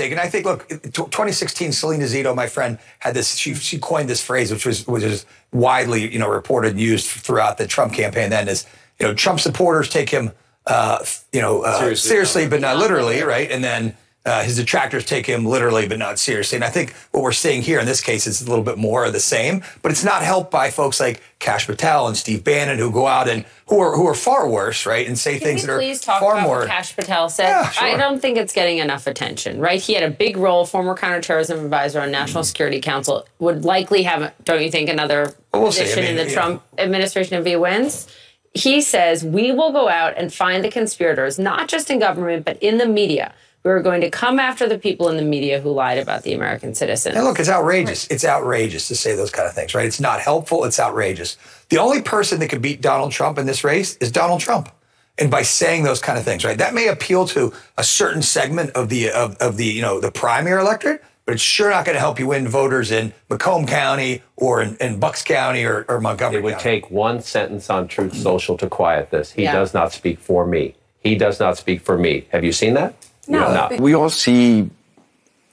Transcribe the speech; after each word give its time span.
taken. 0.00 0.18
I 0.18 0.28
think, 0.28 0.46
look, 0.46 0.68
2016, 0.68 1.72
Selena 1.72 2.04
Zito, 2.04 2.34
my 2.34 2.46
friend, 2.46 2.78
had 2.98 3.14
this. 3.14 3.36
She 3.36 3.54
she 3.54 3.78
coined 3.78 4.08
this 4.08 4.22
phrase, 4.22 4.50
which 4.50 4.66
was 4.66 4.86
which 4.86 5.02
is 5.02 5.26
widely 5.52 6.10
you 6.12 6.18
know 6.18 6.28
reported 6.28 6.72
and 6.72 6.80
used 6.80 7.06
throughout 7.06 7.58
the 7.58 7.66
Trump 7.66 7.92
campaign. 7.92 8.30
Then 8.30 8.48
is 8.48 8.66
you 8.98 9.06
know 9.06 9.14
Trump 9.14 9.40
supporters 9.40 9.88
take 9.88 10.10
him 10.10 10.32
uh, 10.66 11.04
you 11.32 11.40
know 11.40 11.62
uh, 11.62 11.78
seriously, 11.78 12.08
seriously, 12.08 12.48
but 12.48 12.60
not 12.60 12.76
literally, 12.76 13.22
right? 13.22 13.50
And 13.50 13.62
then 13.62 13.96
uh, 14.26 14.42
his 14.42 14.56
detractors 14.56 15.04
take 15.06 15.24
him 15.24 15.46
literally, 15.46 15.88
but 15.88 15.98
not 15.98 16.18
seriously. 16.18 16.56
And 16.56 16.64
I 16.64 16.68
think 16.68 16.92
what 17.10 17.22
we're 17.22 17.32
seeing 17.32 17.62
here 17.62 17.80
in 17.80 17.86
this 17.86 18.02
case 18.02 18.26
is 18.26 18.42
a 18.42 18.48
little 18.48 18.64
bit 18.64 18.76
more 18.76 19.06
of 19.06 19.14
the 19.14 19.20
same, 19.20 19.62
but 19.80 19.90
it's 19.90 20.04
not 20.04 20.22
helped 20.22 20.50
by 20.50 20.70
folks 20.70 21.00
like 21.00 21.22
Kash 21.38 21.66
Patel 21.66 22.06
and 22.06 22.14
Steve 22.14 22.44
Bannon 22.44 22.78
who 22.78 22.90
go 22.92 23.06
out 23.06 23.28
and 23.28 23.46
who 23.68 23.78
are 23.78 23.96
who 23.96 24.06
are 24.06 24.14
far 24.14 24.46
worse, 24.46 24.84
right, 24.84 25.06
and 25.06 25.18
say 25.18 25.38
Can 25.38 25.48
things 25.48 25.62
that 25.62 25.72
are 25.72 25.78
please 25.78 26.02
talk 26.02 26.20
far 26.20 26.34
about 26.34 26.46
more. 26.46 26.58
What 26.58 26.68
Kash 26.68 26.94
Patel 26.94 27.30
said. 27.30 27.48
Yeah, 27.48 27.70
sure. 27.70 27.88
I 27.88 27.96
don't 27.96 28.20
think 28.20 28.36
it's 28.36 28.52
getting 28.52 28.76
enough 28.76 29.06
attention, 29.06 29.58
right? 29.58 29.80
He 29.80 29.94
had 29.94 30.02
a 30.02 30.10
big 30.10 30.36
role, 30.36 30.66
former 30.66 30.94
counterterrorism 30.94 31.64
advisor 31.64 32.00
on 32.02 32.10
National 32.10 32.44
Security 32.44 32.80
Council. 32.80 33.26
Would 33.38 33.64
likely 33.64 34.02
have, 34.02 34.34
don't 34.44 34.62
you 34.62 34.70
think, 34.70 34.90
another 34.90 35.34
Well, 35.54 35.62
we'll 35.62 35.72
see. 35.72 35.80
I 35.80 35.84
position 35.84 36.04
in 36.04 36.16
the 36.16 36.26
yeah. 36.26 36.34
Trump 36.34 36.62
administration 36.76 37.38
if 37.38 37.46
he 37.46 37.56
wins? 37.56 38.06
He 38.52 38.82
says 38.82 39.24
we 39.24 39.50
will 39.50 39.72
go 39.72 39.88
out 39.88 40.14
and 40.18 40.34
find 40.34 40.62
the 40.62 40.70
conspirators, 40.70 41.38
not 41.38 41.68
just 41.68 41.88
in 41.90 42.00
government 42.00 42.44
but 42.44 42.62
in 42.62 42.76
the 42.76 42.86
media. 42.86 43.32
We 43.62 43.70
are 43.70 43.82
going 43.82 44.00
to 44.00 44.10
come 44.10 44.38
after 44.38 44.66
the 44.68 44.78
people 44.78 45.10
in 45.10 45.16
the 45.18 45.22
media 45.22 45.60
who 45.60 45.70
lied 45.70 45.98
about 45.98 46.22
the 46.22 46.32
American 46.32 46.74
citizens. 46.74 47.14
And 47.14 47.24
look, 47.24 47.38
it's 47.38 47.48
outrageous. 47.50 48.06
It's 48.06 48.24
outrageous 48.24 48.88
to 48.88 48.96
say 48.96 49.14
those 49.14 49.30
kind 49.30 49.46
of 49.46 49.54
things, 49.54 49.74
right? 49.74 49.84
It's 49.84 50.00
not 50.00 50.20
helpful. 50.20 50.64
It's 50.64 50.80
outrageous. 50.80 51.36
The 51.68 51.76
only 51.78 52.00
person 52.00 52.40
that 52.40 52.48
could 52.48 52.62
beat 52.62 52.80
Donald 52.80 53.12
Trump 53.12 53.36
in 53.38 53.44
this 53.44 53.62
race 53.62 53.96
is 53.98 54.10
Donald 54.10 54.40
Trump. 54.40 54.70
And 55.18 55.30
by 55.30 55.42
saying 55.42 55.82
those 55.82 56.00
kind 56.00 56.18
of 56.18 56.24
things, 56.24 56.42
right? 56.42 56.56
That 56.56 56.72
may 56.72 56.88
appeal 56.88 57.26
to 57.28 57.52
a 57.76 57.84
certain 57.84 58.22
segment 58.22 58.70
of 58.70 58.88
the 58.88 59.10
of, 59.10 59.36
of 59.36 59.58
the 59.58 59.66
you 59.66 59.82
know 59.82 60.00
the 60.00 60.10
primary 60.10 60.62
electorate, 60.62 61.04
but 61.26 61.34
it's 61.34 61.42
sure 61.42 61.68
not 61.68 61.84
going 61.84 61.96
to 61.96 62.00
help 62.00 62.18
you 62.18 62.28
win 62.28 62.48
voters 62.48 62.90
in 62.90 63.12
Macomb 63.28 63.66
County 63.66 64.22
or 64.36 64.62
in, 64.62 64.78
in 64.80 64.98
Bucks 64.98 65.22
County 65.22 65.64
or, 65.66 65.84
or 65.90 66.00
Montgomery 66.00 66.38
It 66.38 66.44
would 66.44 66.52
County. 66.54 66.62
take 66.80 66.90
one 66.90 67.20
sentence 67.20 67.68
on 67.68 67.86
Truth 67.88 68.16
Social 68.16 68.56
to 68.56 68.66
quiet 68.70 69.10
this. 69.10 69.32
He 69.32 69.42
Yeah. 69.42 69.52
does 69.52 69.74
not 69.74 69.92
speak 69.92 70.18
for 70.18 70.46
me. 70.46 70.74
He 71.00 71.14
does 71.16 71.38
not 71.38 71.58
speak 71.58 71.82
for 71.82 71.98
me. 71.98 72.26
Have 72.30 72.42
you 72.42 72.52
seen 72.52 72.72
that? 72.74 72.94
No. 73.30 73.68
No. 73.70 73.76
We 73.78 73.94
all 73.94 74.10
see 74.10 74.68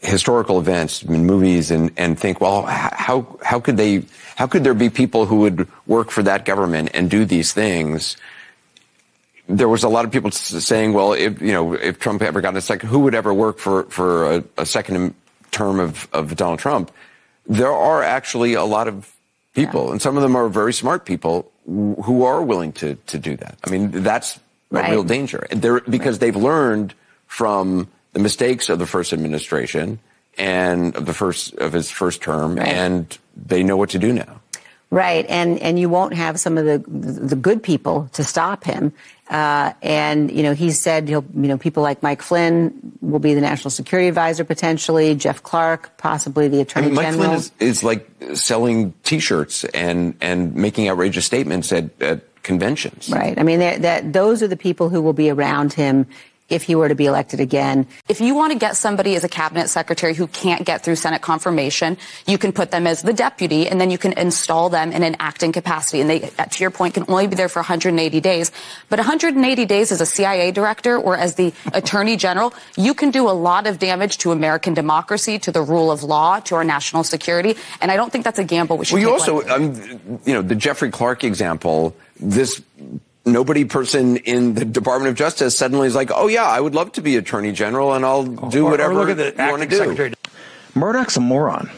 historical 0.02 0.60
events 0.60 1.04
in 1.04 1.26
movies 1.26 1.72
and, 1.72 1.92
and 1.98 2.20
think, 2.20 2.42
well, 2.42 2.64
how 2.66 3.38
how 3.44 3.60
could 3.60 3.78
they 3.78 4.04
how 4.36 4.48
could 4.48 4.64
there 4.64 4.74
be 4.74 4.90
people 4.90 5.26
who 5.26 5.38
would 5.38 5.68
work 5.86 6.12
for 6.12 6.24
that 6.24 6.46
government 6.46 6.90
and 6.94 7.10
do 7.10 7.26
these 7.26 7.54
things? 7.54 8.18
There 9.48 9.70
was 9.70 9.84
a 9.84 9.90
lot 9.90 10.04
of 10.06 10.12
people 10.12 10.32
saying, 10.32 10.94
well, 10.94 11.14
if 11.14 11.42
you 11.42 11.54
know, 11.54 11.74
if 11.74 12.00
Trump 12.00 12.22
ever 12.22 12.42
got 12.42 12.56
a 12.58 12.62
second, 12.62 12.90
who 12.90 13.00
would 13.00 13.16
ever 13.16 13.34
work 13.34 13.60
for 13.60 13.84
for 13.86 14.36
a, 14.38 14.44
a 14.58 14.66
second 14.66 15.14
term 15.52 15.80
of, 15.80 16.08
of 16.12 16.36
Donald 16.36 16.60
Trump? 16.60 16.92
There 17.48 17.72
are 17.72 18.04
actually 18.04 18.56
a 18.56 18.66
lot 18.66 18.88
of 18.90 19.10
people, 19.54 19.92
and 19.92 20.02
some 20.02 20.18
of 20.18 20.22
them 20.24 20.36
are 20.36 20.50
very 20.50 20.74
smart 20.74 21.06
people 21.06 21.50
who 21.66 21.96
who 22.04 22.24
are 22.26 22.42
willing 22.44 22.74
to 22.74 22.96
to 23.08 23.18
do 23.18 23.38
that. 23.38 23.58
I 23.64 23.70
mean, 23.70 23.92
that's 24.04 24.40
Right. 24.70 24.90
a 24.90 24.92
real 24.92 25.04
danger. 25.06 25.48
They're, 25.50 25.80
because 25.80 26.20
they've 26.20 26.36
learned 26.36 26.94
from 27.28 27.88
the 28.14 28.20
mistakes 28.20 28.70
of 28.70 28.80
the 28.80 28.88
first 28.88 29.14
administration 29.14 30.00
and 30.38 30.96
of 30.96 31.06
the 31.06 31.14
first 31.14 31.54
of 31.56 31.74
his 31.74 31.90
first 31.92 32.22
term, 32.22 32.56
Right. 32.56 32.68
and 32.68 33.18
they 33.36 33.64
know 33.64 33.78
what 33.78 33.90
to 33.92 34.00
do 34.00 34.12
now. 34.14 34.42
Right, 34.90 35.26
and 35.28 35.60
and 35.60 35.78
you 35.78 35.90
won't 35.90 36.14
have 36.14 36.40
some 36.40 36.58
of 36.58 36.64
the 36.64 36.80
the 37.28 37.36
good 37.36 37.62
people 37.62 38.08
to 38.14 38.24
stop 38.24 38.64
him. 38.64 38.94
Uh, 39.30 39.74
and 39.82 40.32
you 40.32 40.44
know, 40.44 40.54
he 40.54 40.72
said 40.72 41.10
he'll 41.10 41.26
you 41.36 41.50
know 41.50 41.58
people 41.58 41.84
like 41.84 42.02
Mike 42.02 42.22
Flynn 42.22 42.94
will 43.02 43.20
be 43.20 43.34
the 43.34 43.42
national 43.42 43.70
security 43.72 44.08
advisor 44.08 44.46
potentially. 44.46 45.14
Jeff 45.16 45.44
Clark, 45.44 45.98
possibly 45.98 46.48
the 46.48 46.60
I 46.60 46.62
attorney 46.62 46.86
mean, 46.88 46.96
Mike 46.96 47.06
general. 47.08 47.24
Flynn 47.26 47.36
is, 47.38 47.52
is 47.60 47.84
like 47.84 48.10
selling 48.34 48.94
T-shirts 49.04 49.66
and 49.66 50.16
and 50.22 50.56
making 50.56 50.88
outrageous 50.88 51.26
statements 51.26 51.74
at, 51.74 52.02
at 52.02 52.22
conventions. 52.44 53.10
Right. 53.10 53.38
I 53.38 53.44
mean, 53.44 53.60
that 53.60 54.14
those 54.14 54.42
are 54.42 54.48
the 54.48 54.56
people 54.56 54.88
who 54.88 55.02
will 55.02 55.12
be 55.12 55.30
around 55.30 55.74
him 55.74 56.08
if 56.50 56.64
he 56.64 56.76
were 56.76 56.88
to 56.88 56.96
be 56.96 57.06
elected 57.06 57.40
again. 57.40 57.88
If 58.08 58.22
you 58.22 58.36
want 58.36 58.54
to 58.54 58.60
get 58.60 58.78
somebody 58.78 59.16
as 59.16 59.24
a 59.24 59.30
cabinet 59.30 59.70
secretary 59.70 60.14
who 60.14 60.28
can't 60.28 60.66
get 60.66 60.84
through 60.84 60.96
Senate 60.96 61.22
confirmation, 61.22 61.98
you 62.26 62.38
can 62.38 62.54
put 62.54 62.72
them 62.72 62.88
as 62.88 63.02
the 63.02 63.14
deputy 63.14 63.68
and 63.68 63.82
then 63.82 63.92
you 63.92 63.98
can 63.98 64.14
install 64.14 64.70
them 64.70 64.92
in 64.92 65.04
an 65.04 65.16
acting 65.20 65.52
capacity. 65.52 66.02
And 66.02 66.10
they, 66.10 66.24
uh, 66.38 66.46
to 66.46 66.64
your 66.64 66.72
point, 66.72 66.94
can 66.94 67.06
only 67.08 67.28
be 67.28 67.36
there 67.36 67.50
for 67.50 67.60
180 67.60 68.20
days. 68.22 68.52
But 68.90 69.00
180 69.00 69.66
days 69.66 69.92
as 69.92 70.02
a 70.02 70.06
CIA 70.06 70.52
director 70.52 70.98
or 70.98 71.18
as 71.18 71.36
the 71.36 71.54
attorney 71.74 72.16
general, 72.16 72.54
you 72.78 72.94
can 72.94 73.12
do 73.12 73.30
a 73.30 73.32
lot 73.32 73.68
of 73.68 73.80
damage 73.80 74.18
to 74.20 74.32
American 74.32 74.74
democracy, 74.74 75.40
to 75.40 75.52
the 75.52 75.62
rule 75.62 75.92
of 75.92 76.04
law, 76.04 76.40
to 76.42 76.56
our 76.56 76.64
national 76.64 77.04
security. 77.04 77.56
And 77.82 77.92
I 77.92 77.96
don't 77.96 78.12
think 78.12 78.24
that's 78.24 78.40
a 78.40 78.44
gamble 78.44 78.78
we 78.78 78.86
should 78.86 78.96
Well, 78.96 79.02
you 79.02 79.12
also, 79.12 79.42
mean, 79.60 79.92
um, 80.08 80.20
you 80.26 80.34
know, 80.34 80.42
the 80.42 80.56
Jeffrey 80.56 80.92
Clark 80.92 81.24
example. 81.24 81.96
This 82.20 82.62
nobody 83.28 83.66
person 83.66 84.18
in 84.18 84.54
the 84.54 84.66
Department 84.66 85.10
of 85.10 85.16
Justice 85.16 85.58
suddenly 85.58 85.88
is 85.88 85.96
like, 85.96 86.10
oh 86.14 86.28
yeah, 86.28 86.46
I 86.46 86.60
would 86.60 86.74
love 86.74 86.94
to 86.94 87.02
be 87.02 87.18
Attorney 87.18 87.52
General, 87.52 87.94
and 87.94 88.06
I'll 88.06 88.28
oh, 88.40 88.50
do 88.50 88.64
Or- 88.64 88.68
or 88.68 88.72
whatever 88.72 88.94
look 88.96 89.10
at 89.10 89.18
the 89.18 89.44
you 89.44 89.50
want 89.50 89.62
to 89.62 89.64
acting 89.64 89.70
do. 89.70 89.78
secretary. 89.78 90.14
Murdoch's 90.74 91.18
a 91.18 91.20
moron. 91.20 91.70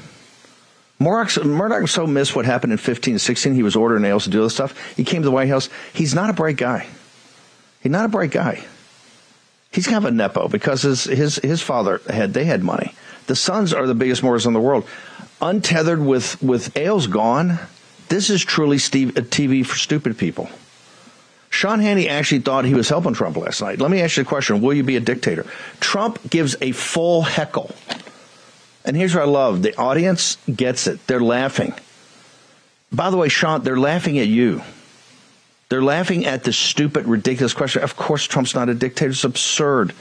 Murdoch's, 0.99 1.41
Murdoch 1.43 1.87
so 1.87 2.05
missed 2.05 2.35
what 2.35 2.45
happened 2.45 2.73
in 2.73 2.77
15 2.77 3.19
16. 3.19 3.53
He 3.53 3.63
was 3.63 3.75
ordering 3.75 4.01
nails 4.01 4.25
to 4.25 4.29
do 4.29 4.41
this 4.43 4.53
stuff. 4.53 4.75
He 4.95 5.03
came 5.03 5.21
to 5.21 5.25
the 5.25 5.31
White 5.31 5.47
House. 5.47 5.69
He's 5.93 6.13
not 6.13 6.29
a 6.29 6.33
bright 6.33 6.57
guy. 6.57 6.87
He's 7.81 7.91
not 7.91 8.05
a 8.05 8.09
bright 8.09 8.31
guy. 8.31 8.65
He's 9.71 9.85
kind 9.85 9.97
of 9.97 10.05
a 10.05 10.11
nepo 10.11 10.47
because 10.47 10.81
his 10.81 11.05
his 11.05 11.35
his 11.37 11.61
father 11.61 12.01
had 12.09 12.33
they 12.33 12.43
had 12.43 12.63
money. 12.63 12.93
The 13.27 13.35
sons 13.35 13.73
are 13.73 13.85
the 13.85 13.95
biggest 13.95 14.23
mortals 14.23 14.45
in 14.45 14.53
the 14.53 14.59
world. 14.59 14.85
Untethered 15.41 16.03
with 16.03 16.41
with 16.41 16.75
Ailes 16.75 17.07
gone, 17.07 17.59
this 18.09 18.29
is 18.29 18.43
truly 18.43 18.79
Steve, 18.79 19.15
uh, 19.15 19.21
a 19.21 19.23
TV 19.23 19.65
for 19.65 19.77
stupid 19.77 20.17
people. 20.17 20.49
Sean 21.49 21.79
Hannity 21.79 22.07
actually 22.07 22.39
thought 22.39 22.65
he 22.65 22.73
was 22.73 22.89
helping 22.89 23.13
Trump 23.13 23.35
last 23.37 23.61
night. 23.61 23.79
Let 23.79 23.91
me 23.91 24.01
ask 24.01 24.17
you 24.17 24.23
a 24.23 24.25
question: 24.25 24.61
Will 24.61 24.73
you 24.73 24.83
be 24.83 24.95
a 24.95 25.01
dictator? 25.01 25.45
Trump 25.79 26.19
gives 26.29 26.55
a 26.61 26.71
full 26.71 27.23
heckle. 27.23 27.75
And 28.85 28.95
here's 28.95 29.13
what 29.13 29.23
I 29.23 29.27
love 29.27 29.61
the 29.61 29.75
audience 29.77 30.37
gets 30.53 30.87
it. 30.87 31.05
They're 31.07 31.19
laughing. 31.19 31.73
By 32.91 33.09
the 33.09 33.17
way, 33.17 33.29
Sean, 33.29 33.61
they're 33.63 33.77
laughing 33.77 34.17
at 34.19 34.27
you. 34.27 34.63
They're 35.69 35.83
laughing 35.83 36.25
at 36.25 36.43
this 36.43 36.57
stupid, 36.57 37.05
ridiculous 37.05 37.53
question. 37.53 37.83
Of 37.83 37.95
course, 37.95 38.23
Trump's 38.23 38.55
not 38.55 38.69
a 38.69 38.73
dictator. 38.73 39.11
It's 39.11 39.23
absurd 39.23 39.93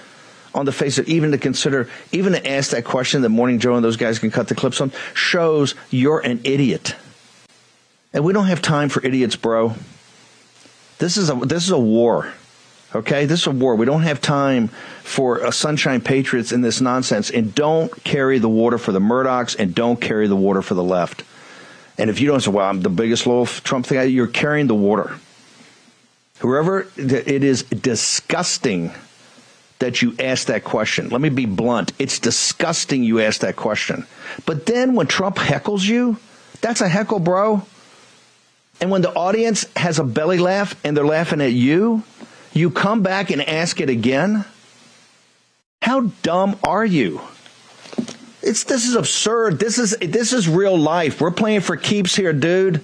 on 0.54 0.64
the 0.64 0.72
face 0.72 0.97
of. 0.97 1.06
Even 1.08 1.32
to 1.32 1.38
consider, 1.38 1.91
even 2.12 2.32
to 2.32 2.48
ask 2.48 2.70
that 2.70 2.84
question 2.84 3.20
that 3.22 3.28
Morning 3.28 3.58
Joe 3.58 3.75
and 3.75 3.84
those 3.84 3.98
guys 3.98 4.19
can 4.19 4.31
cut 4.31 4.48
the 4.48 4.54
clips 4.54 4.81
on 4.81 4.92
shows 5.12 5.75
you're 5.91 6.20
an 6.20 6.41
idiot. 6.44 6.97
And 8.14 8.25
we 8.25 8.32
don't 8.32 8.47
have 8.47 8.62
time 8.62 8.88
for 8.88 9.04
idiots, 9.04 9.37
bro. 9.37 9.75
This 10.98 11.16
is 11.16 11.31
a 11.31 11.34
this 11.34 11.64
is 11.64 11.70
a 11.70 11.78
war. 11.78 12.32
Okay, 12.94 13.26
this 13.26 13.42
is 13.42 13.47
a 13.47 13.50
war. 13.50 13.76
We 13.76 13.86
don't 13.86 14.03
have 14.03 14.20
time 14.20 14.69
for 15.03 15.44
uh, 15.44 15.50
sunshine 15.50 16.00
patriots 16.00 16.53
in 16.53 16.62
this 16.62 16.81
nonsense. 16.81 17.31
And 17.31 17.54
don't 17.54 17.92
carry 18.03 18.38
the 18.38 18.48
water 18.48 18.78
for 18.78 18.92
the 18.92 19.00
Murdochs, 19.00 19.56
and 19.58 19.75
don't 19.75 20.00
carry 20.00 20.26
the 20.26 20.37
water 20.37 20.62
for 20.62 20.75
the 20.75 20.82
left. 20.82 21.22
And 21.98 22.08
if 22.10 22.20
you 22.20 22.28
don't 22.28 22.41
say, 22.41 22.50
"Well, 22.50 22.66
I'm 22.66 22.82
the 22.82 22.91
biggest 22.91 23.26
loyal 23.26 23.47
Trump 23.47 23.87
thing," 23.87 24.10
you're 24.10 24.26
carrying 24.26 24.66
the 24.66 24.75
water. 24.75 25.14
Whoever 26.38 26.87
it 26.97 27.44
is 27.44 27.64
disgusting 27.64 28.92
that 29.81 30.03
you 30.03 30.14
ask 30.19 30.47
that 30.47 30.64
question. 30.64 31.08
Let 31.08 31.20
me 31.20 31.28
be 31.28 31.47
blunt. 31.47 31.92
It's 31.98 32.19
disgusting 32.19 33.03
you 33.04 33.20
ask 33.20 33.41
that 33.41 33.56
question. 33.56 34.06
But 34.47 34.66
then 34.66 34.94
when 34.94 35.06
Trump 35.06 35.37
heckles 35.37 35.87
you, 35.87 36.16
that's 36.60 36.81
a 36.81 36.88
heckle, 36.88 37.19
bro. 37.20 37.62
And 38.80 38.90
when 38.90 39.02
the 39.02 39.12
audience 39.12 39.66
has 39.76 39.98
a 39.98 40.04
belly 40.04 40.38
laugh 40.38 40.76
and 40.84 40.96
they're 40.96 41.06
laughing 41.06 41.40
at 41.40 41.52
you, 41.52 42.04
you 42.52 42.70
come 42.70 43.02
back 43.02 43.30
and 43.30 43.42
ask 43.42 43.80
it 43.80 43.90
again? 43.90 44.44
How 45.82 46.12
dumb 46.22 46.58
are 46.64 46.84
you? 46.84 47.20
It's 48.42 48.64
this 48.64 48.86
is 48.86 48.94
absurd. 48.94 49.58
This 49.58 49.78
is 49.78 49.96
this 50.00 50.32
is 50.32 50.48
real 50.48 50.78
life. 50.78 51.20
We're 51.20 51.30
playing 51.30 51.60
for 51.60 51.76
keeps 51.76 52.14
here, 52.14 52.32
dude. 52.32 52.80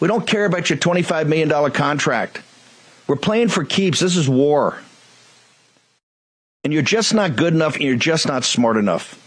We 0.00 0.08
don't 0.08 0.26
care 0.26 0.44
about 0.44 0.68
your 0.68 0.78
$25 0.78 1.28
million 1.28 1.70
contract. 1.70 2.42
We're 3.06 3.16
playing 3.16 3.48
for 3.48 3.64
keeps. 3.64 4.00
This 4.00 4.16
is 4.16 4.28
war. 4.28 4.78
And 6.64 6.72
you're 6.72 6.82
just 6.82 7.14
not 7.14 7.36
good 7.36 7.54
enough 7.54 7.74
and 7.74 7.84
you're 7.84 7.96
just 7.96 8.26
not 8.26 8.44
smart 8.44 8.76
enough. 8.76 9.18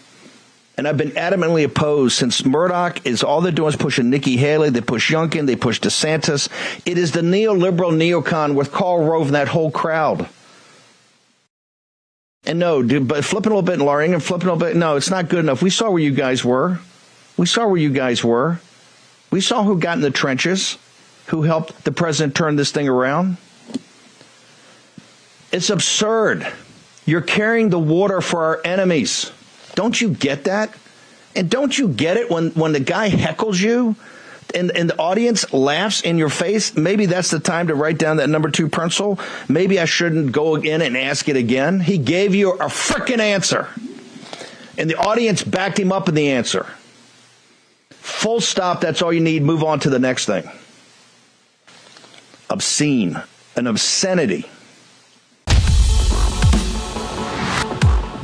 And 0.77 0.88
I've 0.88 0.98
been 0.98 1.12
adamantly 1.12 1.63
opposed 1.63 2.18
since 2.18 2.45
Murdoch 2.45 3.06
is 3.06 3.24
all 3.24 3.39
they're 3.39 3.51
doing 3.51 3.69
is 3.69 3.75
pushing 3.77 4.10
Nikki 4.10 4.36
Haley, 4.36 4.69
they 4.69 4.81
push 4.81 5.10
Youngkin, 5.12 5.48
they 5.48 5.56
push 5.56 5.80
DeSantis. 5.80 6.50
It 6.86 6.98
is 6.98 7.13
the 7.13 7.22
neoliberal 7.22 7.94
neocon 7.94 8.56
with 8.56 8.74
Karl 8.74 9.06
Rove 9.06 9.27
and 9.27 9.36
that 9.36 9.48
whole 9.48 9.72
crowd. 9.72 10.27
And 12.45 12.60
no, 12.60 12.83
dude, 12.83 13.07
but 13.07 13.24
flipping 13.24 13.51
a 13.51 13.56
little 13.56 13.66
bit 13.66 13.75
and 13.75 13.83
Laura 13.83 14.04
Ingraham 14.04 14.22
flipping 14.22 14.50
a 14.50 14.54
little 14.54 14.68
bit. 14.68 14.75
No, 14.75 14.98
it's 14.98 15.10
not 15.10 15.30
good 15.30 15.39
enough. 15.39 15.62
We 15.62 15.69
saw 15.69 15.89
where 15.89 16.01
you 16.01 16.12
guys 16.12 16.44
were. 16.44 16.80
We 17.38 17.45
saw 17.45 17.68
where 17.68 17.80
you 17.80 17.89
guys 17.89 18.24
were. 18.24 18.60
We 19.31 19.42
saw 19.42 19.63
who 19.63 19.80
got 19.80 19.98
in 19.98 20.01
the 20.01 20.12
trenches, 20.12 20.78
who 21.28 21.42
helped 21.42 21.83
the 21.86 21.92
president 21.92 22.36
turn 22.36 22.56
this 22.56 22.71
thing 22.71 22.88
around. 22.88 23.38
It's 25.51 25.69
absurd. 25.69 26.45
You're 27.06 27.21
carrying 27.21 27.69
the 27.69 27.80
water 27.80 28.21
for 28.21 28.44
our 28.44 28.62
enemies. 28.63 29.31
Don't 29.75 30.00
you 30.00 30.10
get 30.10 30.45
that? 30.45 30.74
And 31.36 31.50
don't 31.50 31.77
you 31.77 31.89
get 31.89 32.18
it 32.18 32.31
when, 32.31 32.51
when 32.51 32.72
the 32.72 32.80
guy 32.80 33.10
heckles 33.10 33.62
you 33.62 33.95
and, 34.54 34.72
and 34.72 34.89
the 34.89 34.98
audience 34.98 35.51
laughs 35.51 36.01
in 36.01 36.18
your 36.18 36.30
face? 36.30 36.75
Maybe 36.75 37.06
that's 37.06 37.30
the 37.30 37.42
time 37.42 37.68
to 37.68 37.75
write 37.75 37.98
down 37.98 38.18
that 38.18 38.30
number 38.30 38.50
two 38.50 38.69
pencil. 38.69 39.19
Maybe 39.50 39.80
I 39.80 39.86
shouldn't 39.86 40.31
go 40.31 40.56
again 40.56 40.81
and 40.81 40.95
ask 40.95 41.27
it 41.27 41.36
again. 41.36 41.81
He 41.81 41.98
gave 41.98 42.33
you 42.33 42.54
a 42.54 42.68
freaking 42.68 43.19
answer. 43.19 43.68
And 44.77 44.89
the 44.89 44.95
audience 44.95 45.44
backed 45.44 45.78
him 45.80 45.92
up 45.92 46.10
in 46.10 46.16
the 46.16 46.31
answer. 46.31 46.66
Full 47.89 48.39
stop. 48.39 48.81
That's 48.81 49.01
all 49.01 49.12
you 49.12 49.19
need. 49.19 49.44
Move 49.44 49.63
on 49.63 49.80
to 49.81 49.89
the 49.89 50.00
next 50.00 50.25
thing. 50.25 50.50
Obscene, 52.50 53.21
an 53.56 53.68
obscenity. 53.68 54.45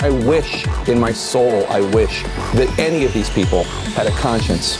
I 0.00 0.10
wish 0.10 0.66
in 0.88 0.98
my 0.98 1.12
soul, 1.12 1.66
I 1.68 1.80
wish 1.80 2.22
that 2.54 2.78
any 2.78 3.04
of 3.04 3.12
these 3.12 3.30
people 3.30 3.64
had 3.94 4.06
a 4.06 4.10
conscience. 4.12 4.78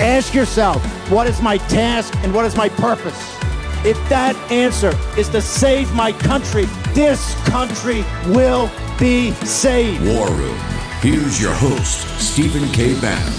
Ask 0.00 0.34
yourself, 0.34 0.84
what 1.10 1.26
is 1.26 1.40
my 1.40 1.58
task 1.58 2.14
and 2.18 2.34
what 2.34 2.44
is 2.44 2.56
my 2.56 2.68
purpose? 2.68 3.36
If 3.84 3.96
that 4.08 4.34
answer 4.50 4.92
is 5.16 5.28
to 5.30 5.40
save 5.40 5.92
my 5.94 6.12
country, 6.12 6.64
this 6.94 7.34
country 7.44 8.04
will 8.26 8.70
be 8.98 9.32
saved. 9.44 10.04
War 10.04 10.28
Room. 10.28 10.58
Here's 11.00 11.40
your 11.40 11.54
host, 11.54 12.06
Stephen 12.18 12.68
K. 12.72 12.98
Bannon. 13.00 13.32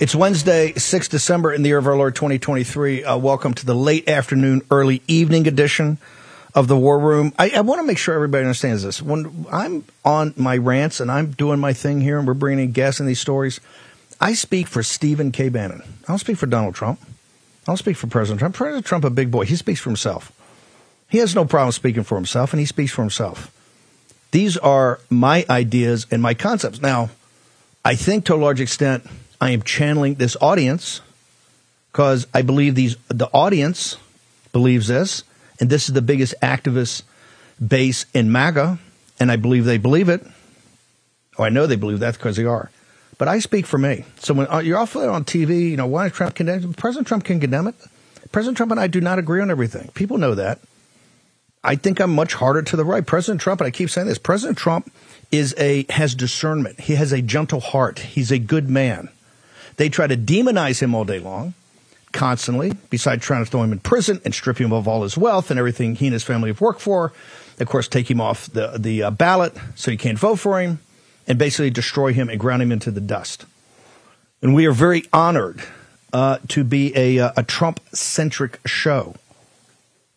It's 0.00 0.16
Wednesday, 0.16 0.72
6 0.72 1.06
December 1.06 1.52
in 1.52 1.62
the 1.62 1.68
year 1.68 1.78
of 1.78 1.86
our 1.86 1.96
Lord 1.96 2.16
2023. 2.16 3.04
Uh, 3.04 3.16
welcome 3.18 3.54
to 3.54 3.64
the 3.64 3.74
late 3.74 4.08
afternoon, 4.08 4.62
early 4.68 5.00
evening 5.06 5.46
edition 5.46 5.98
of 6.54 6.68
the 6.68 6.76
War 6.76 6.98
Room. 6.98 7.32
I, 7.38 7.50
I 7.50 7.60
want 7.60 7.80
to 7.80 7.86
make 7.86 7.98
sure 7.98 8.14
everybody 8.14 8.44
understands 8.44 8.82
this. 8.82 9.00
When 9.00 9.46
I'm 9.50 9.84
on 10.04 10.34
my 10.36 10.56
rants 10.56 11.00
and 11.00 11.10
I'm 11.10 11.32
doing 11.32 11.58
my 11.58 11.72
thing 11.72 12.00
here 12.00 12.18
and 12.18 12.26
we're 12.26 12.34
bringing 12.34 12.66
in 12.66 12.72
guests 12.72 13.00
in 13.00 13.06
these 13.06 13.20
stories, 13.20 13.60
I 14.20 14.34
speak 14.34 14.66
for 14.68 14.82
Stephen 14.82 15.32
K. 15.32 15.48
Bannon. 15.48 15.82
I 15.82 16.06
don't 16.06 16.18
speak 16.18 16.36
for 16.36 16.46
Donald 16.46 16.74
Trump. 16.74 17.00
I 17.02 17.66
don't 17.66 17.76
speak 17.76 17.96
for 17.96 18.06
President 18.06 18.40
Trump. 18.40 18.54
President 18.54 18.84
Trump, 18.84 19.04
a 19.04 19.10
big 19.10 19.30
boy, 19.30 19.44
he 19.44 19.56
speaks 19.56 19.80
for 19.80 19.90
himself. 19.90 20.32
He 21.08 21.18
has 21.18 21.34
no 21.34 21.44
problem 21.44 21.72
speaking 21.72 22.04
for 22.04 22.16
himself, 22.16 22.52
and 22.52 22.60
he 22.60 22.66
speaks 22.66 22.92
for 22.92 23.02
himself. 23.02 23.50
These 24.30 24.56
are 24.56 24.98
my 25.10 25.44
ideas 25.48 26.06
and 26.10 26.22
my 26.22 26.34
concepts. 26.34 26.80
Now, 26.80 27.10
I 27.84 27.94
think 27.94 28.24
to 28.26 28.34
a 28.34 28.36
large 28.36 28.60
extent, 28.60 29.04
I 29.40 29.50
am 29.50 29.62
channeling 29.62 30.14
this 30.14 30.36
audience 30.40 31.02
because 31.90 32.26
I 32.32 32.42
believe 32.42 32.74
these 32.74 32.96
the 33.08 33.26
audience 33.32 33.96
believes 34.52 34.88
this, 34.88 35.24
and 35.62 35.70
this 35.70 35.88
is 35.88 35.94
the 35.94 36.02
biggest 36.02 36.34
activist 36.42 37.04
base 37.64 38.04
in 38.12 38.32
MAGA, 38.32 38.80
and 39.20 39.30
I 39.30 39.36
believe 39.36 39.64
they 39.64 39.78
believe 39.78 40.08
it. 40.08 40.26
Oh, 41.38 41.44
I 41.44 41.50
know 41.50 41.68
they 41.68 41.76
believe 41.76 42.00
that 42.00 42.14
because 42.14 42.34
they 42.34 42.44
are. 42.44 42.72
But 43.16 43.28
I 43.28 43.38
speak 43.38 43.66
for 43.66 43.78
me. 43.78 44.04
So 44.18 44.34
when 44.34 44.48
uh, 44.50 44.58
you're 44.58 44.76
off 44.76 44.96
on 44.96 45.24
TV, 45.24 45.70
you 45.70 45.76
know 45.76 45.86
why 45.86 46.08
Trump 46.08 46.34
condemn 46.34 46.74
President 46.74 47.06
Trump 47.06 47.22
can 47.22 47.38
condemn 47.38 47.68
it. 47.68 47.76
President 48.32 48.56
Trump 48.56 48.72
and 48.72 48.80
I 48.80 48.88
do 48.88 49.00
not 49.00 49.20
agree 49.20 49.40
on 49.40 49.52
everything. 49.52 49.88
People 49.94 50.18
know 50.18 50.34
that. 50.34 50.58
I 51.62 51.76
think 51.76 52.00
I'm 52.00 52.12
much 52.12 52.34
harder 52.34 52.62
to 52.62 52.76
the 52.76 52.84
right. 52.84 53.06
President 53.06 53.40
Trump, 53.40 53.60
and 53.60 53.68
I 53.68 53.70
keep 53.70 53.88
saying 53.88 54.08
this, 54.08 54.18
President 54.18 54.58
Trump 54.58 54.92
is 55.30 55.54
a 55.58 55.86
has 55.90 56.16
discernment. 56.16 56.80
He 56.80 56.96
has 56.96 57.12
a 57.12 57.22
gentle 57.22 57.60
heart. 57.60 58.00
He's 58.00 58.32
a 58.32 58.38
good 58.40 58.68
man. 58.68 59.10
They 59.76 59.88
try 59.88 60.08
to 60.08 60.16
demonize 60.16 60.80
him 60.82 60.92
all 60.92 61.04
day 61.04 61.20
long, 61.20 61.54
constantly, 62.12 62.72
besides 62.90 63.24
trying 63.24 63.44
to 63.44 63.50
throw 63.50 63.62
him 63.62 63.72
in 63.72 63.80
prison 63.80 64.20
and 64.24 64.34
strip 64.34 64.58
him 64.58 64.72
of 64.72 64.86
all 64.86 65.02
his 65.02 65.16
wealth 65.16 65.50
and 65.50 65.58
everything 65.58 65.94
he 65.94 66.06
and 66.06 66.12
his 66.12 66.22
family 66.22 66.50
have 66.50 66.60
worked 66.60 66.80
for. 66.80 67.12
Of 67.58 67.68
course, 67.68 67.88
take 67.88 68.10
him 68.10 68.20
off 68.20 68.50
the, 68.52 68.76
the 68.78 69.04
uh, 69.04 69.10
ballot 69.10 69.54
so 69.74 69.90
you 69.90 69.98
can't 69.98 70.18
vote 70.18 70.36
for 70.36 70.60
him 70.60 70.80
and 71.26 71.38
basically 71.38 71.70
destroy 71.70 72.12
him 72.12 72.28
and 72.28 72.38
ground 72.38 72.62
him 72.62 72.72
into 72.72 72.90
the 72.90 73.00
dust. 73.00 73.44
And 74.40 74.54
we 74.54 74.66
are 74.66 74.72
very 74.72 75.04
honored 75.12 75.62
uh, 76.12 76.38
to 76.48 76.64
be 76.64 76.92
a, 76.96 77.18
uh, 77.18 77.32
a 77.36 77.42
Trump 77.42 77.80
centric 77.92 78.60
show. 78.66 79.14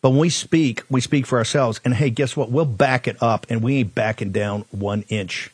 But 0.02 0.10
when 0.10 0.18
we 0.20 0.30
speak, 0.30 0.82
we 0.90 1.00
speak 1.00 1.26
for 1.26 1.38
ourselves. 1.38 1.80
And 1.84 1.94
hey, 1.94 2.10
guess 2.10 2.36
what? 2.36 2.50
We'll 2.50 2.64
back 2.64 3.08
it 3.08 3.16
up 3.22 3.46
and 3.48 3.62
we 3.62 3.76
ain't 3.76 3.94
backing 3.94 4.32
down 4.32 4.64
one 4.70 5.04
inch 5.08 5.50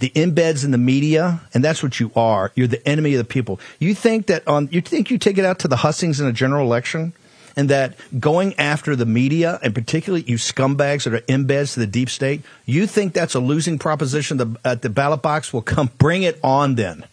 the 0.00 0.10
embeds 0.10 0.64
in 0.64 0.70
the 0.70 0.78
media, 0.78 1.40
and 1.54 1.62
that's 1.62 1.82
what 1.82 2.00
you 2.00 2.10
are. 2.16 2.50
You're 2.54 2.66
the 2.66 2.86
enemy 2.88 3.14
of 3.14 3.18
the 3.18 3.24
people. 3.24 3.60
You 3.78 3.94
think 3.94 4.26
that 4.26 4.46
on 4.48 4.68
you 4.72 4.80
think 4.80 5.10
you 5.10 5.18
take 5.18 5.38
it 5.38 5.44
out 5.44 5.60
to 5.60 5.68
the 5.68 5.76
hustings 5.76 6.20
in 6.20 6.26
a 6.26 6.32
general 6.32 6.66
election, 6.66 7.12
and 7.54 7.68
that 7.68 7.96
going 8.18 8.54
after 8.58 8.96
the 8.96 9.06
media, 9.06 9.60
and 9.62 9.74
particularly 9.74 10.24
you 10.26 10.36
scumbags 10.36 11.04
that 11.04 11.14
are 11.14 11.20
embeds 11.20 11.74
to 11.74 11.80
the 11.80 11.86
deep 11.86 12.08
state, 12.08 12.42
you 12.64 12.86
think 12.86 13.12
that's 13.12 13.34
a 13.34 13.40
losing 13.40 13.78
proposition? 13.78 14.38
The, 14.38 14.58
at 14.64 14.82
the 14.82 14.88
ballot 14.88 15.22
box 15.22 15.52
will 15.52 15.62
come. 15.62 15.90
Bring 15.98 16.22
it 16.22 16.40
on 16.42 16.74
then. 16.74 17.04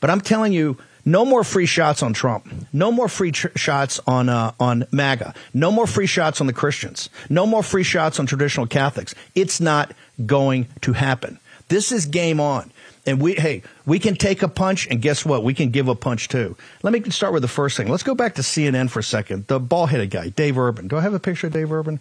But 0.00 0.08
I'm 0.08 0.20
telling 0.20 0.52
you. 0.52 0.78
No 1.04 1.24
more 1.24 1.42
free 1.42 1.66
shots 1.66 2.00
on 2.00 2.12
Trump. 2.12 2.48
No 2.72 2.92
more 2.92 3.08
free 3.08 3.32
tr- 3.32 3.48
shots 3.56 3.98
on 4.06 4.28
uh, 4.28 4.52
on 4.60 4.86
MAGA. 4.92 5.34
No 5.52 5.72
more 5.72 5.88
free 5.88 6.06
shots 6.06 6.40
on 6.40 6.46
the 6.46 6.52
Christians. 6.52 7.10
No 7.28 7.44
more 7.44 7.64
free 7.64 7.82
shots 7.82 8.20
on 8.20 8.26
traditional 8.26 8.68
Catholics. 8.68 9.12
It's 9.34 9.60
not 9.60 9.90
going 10.24 10.68
to 10.82 10.92
happen. 10.92 11.40
This 11.72 11.90
is 11.90 12.04
game 12.04 12.38
on. 12.38 12.70
And 13.06 13.18
we, 13.18 13.32
hey, 13.32 13.62
we 13.86 13.98
can 13.98 14.14
take 14.14 14.42
a 14.42 14.48
punch, 14.48 14.86
and 14.88 15.00
guess 15.00 15.24
what? 15.24 15.42
We 15.42 15.54
can 15.54 15.70
give 15.70 15.88
a 15.88 15.94
punch 15.94 16.28
too. 16.28 16.54
Let 16.82 16.92
me 16.92 17.02
start 17.08 17.32
with 17.32 17.40
the 17.40 17.48
first 17.48 17.78
thing. 17.78 17.88
Let's 17.88 18.02
go 18.02 18.14
back 18.14 18.34
to 18.34 18.42
CNN 18.42 18.90
for 18.90 18.98
a 18.98 19.02
second. 19.02 19.46
The 19.46 19.58
ball 19.58 19.86
headed 19.86 20.10
guy, 20.10 20.28
Dave 20.28 20.58
Urban. 20.58 20.86
Do 20.86 20.98
I 20.98 21.00
have 21.00 21.14
a 21.14 21.18
picture 21.18 21.46
of 21.46 21.54
Dave 21.54 21.72
Urban? 21.72 21.98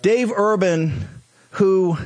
Dave 0.00 0.32
Urban, 0.34 1.06
who 1.50 1.98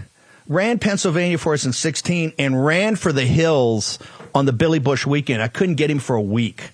ran 0.49 0.81
Pennsylvania 0.81 1.39
for 1.39 1.55
us 1.55 1.65
in 1.65 1.73
16 1.73 2.33
and 2.37 2.67
ran 2.67 2.97
for 2.97 3.13
the 3.13 3.25
Hills 3.25 4.01
on 4.35 4.47
the 4.47 4.53
Billy 4.53 4.81
Bush 4.81 5.07
weekend. 5.07 5.41
I 5.41 5.47
couldn't 5.47 5.77
get 5.77 5.93
him 5.93 6.01
for 6.01 6.17
a 6.17 6.21
week. 6.21 6.71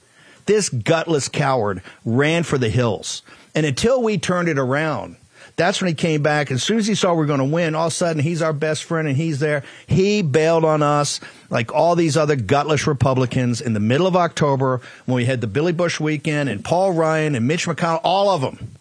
This 0.46 0.70
gutless 0.70 1.28
coward 1.28 1.82
ran 2.06 2.44
for 2.44 2.56
the 2.56 2.70
Hills. 2.70 3.20
And 3.54 3.66
until 3.66 4.02
we 4.02 4.16
turned 4.16 4.48
it 4.48 4.58
around, 4.58 5.16
that's 5.56 5.80
when 5.80 5.88
he 5.88 5.94
came 5.94 6.22
back. 6.22 6.50
As 6.50 6.62
soon 6.62 6.78
as 6.78 6.86
he 6.86 6.94
saw 6.94 7.14
we 7.14 7.24
are 7.24 7.26
going 7.26 7.38
to 7.38 7.44
win, 7.44 7.74
all 7.74 7.86
of 7.86 7.92
a 7.92 7.94
sudden 7.94 8.22
he's 8.22 8.42
our 8.42 8.52
best 8.52 8.84
friend 8.84 9.06
and 9.06 9.16
he's 9.16 9.38
there. 9.38 9.62
He 9.86 10.22
bailed 10.22 10.64
on 10.64 10.82
us 10.82 11.20
like 11.48 11.72
all 11.72 11.94
these 11.94 12.16
other 12.16 12.36
gutless 12.36 12.86
Republicans 12.86 13.60
in 13.60 13.72
the 13.72 13.80
middle 13.80 14.06
of 14.06 14.16
October 14.16 14.80
when 15.06 15.16
we 15.16 15.26
had 15.26 15.40
the 15.40 15.46
Billy 15.46 15.72
Bush 15.72 16.00
weekend 16.00 16.48
and 16.48 16.64
Paul 16.64 16.92
Ryan 16.92 17.36
and 17.36 17.46
Mitch 17.46 17.66
McConnell, 17.66 18.00
all 18.02 18.30
of 18.30 18.40
them. 18.40 18.74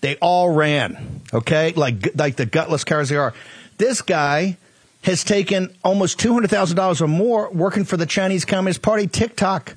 They 0.00 0.16
all 0.16 0.50
ran, 0.50 1.22
okay? 1.32 1.72
Like, 1.72 2.14
like 2.14 2.36
the 2.36 2.46
gutless 2.46 2.84
cowards 2.84 3.08
they 3.08 3.16
are. 3.16 3.34
This 3.78 4.02
guy 4.02 4.56
has 5.02 5.24
taken 5.24 5.74
almost 5.82 6.18
$200,000 6.20 7.00
or 7.00 7.08
more 7.08 7.50
working 7.50 7.84
for 7.84 7.96
the 7.96 8.06
Chinese 8.06 8.44
Communist 8.44 8.82
Party, 8.82 9.06
TikTok. 9.06 9.76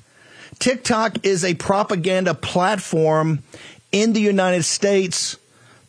TikTok 0.58 1.24
is 1.24 1.44
a 1.44 1.54
propaganda 1.54 2.34
platform 2.34 3.42
in 3.90 4.12
the 4.12 4.20
United 4.20 4.64
States 4.64 5.36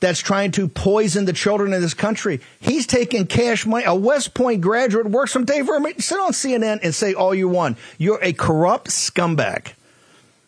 that's 0.03 0.19
trying 0.19 0.51
to 0.51 0.67
poison 0.67 1.23
the 1.23 1.31
children 1.31 1.71
in 1.71 1.81
this 1.81 1.93
country. 1.93 2.41
He's 2.59 2.85
taking 2.85 3.25
cash 3.25 3.65
money. 3.65 3.85
A 3.85 3.95
West 3.95 4.33
Point 4.33 4.59
graduate 4.59 5.07
works 5.07 5.31
from 5.31 5.45
Dave 5.45 5.67
Vermeer. 5.67 5.93
Sit 5.99 6.19
on 6.19 6.33
CNN 6.33 6.81
and 6.83 6.93
say 6.93 7.13
all 7.13 7.33
you 7.33 7.47
want. 7.47 7.77
You're 7.97 8.19
a 8.21 8.33
corrupt 8.33 8.89
scumbag. 8.89 9.71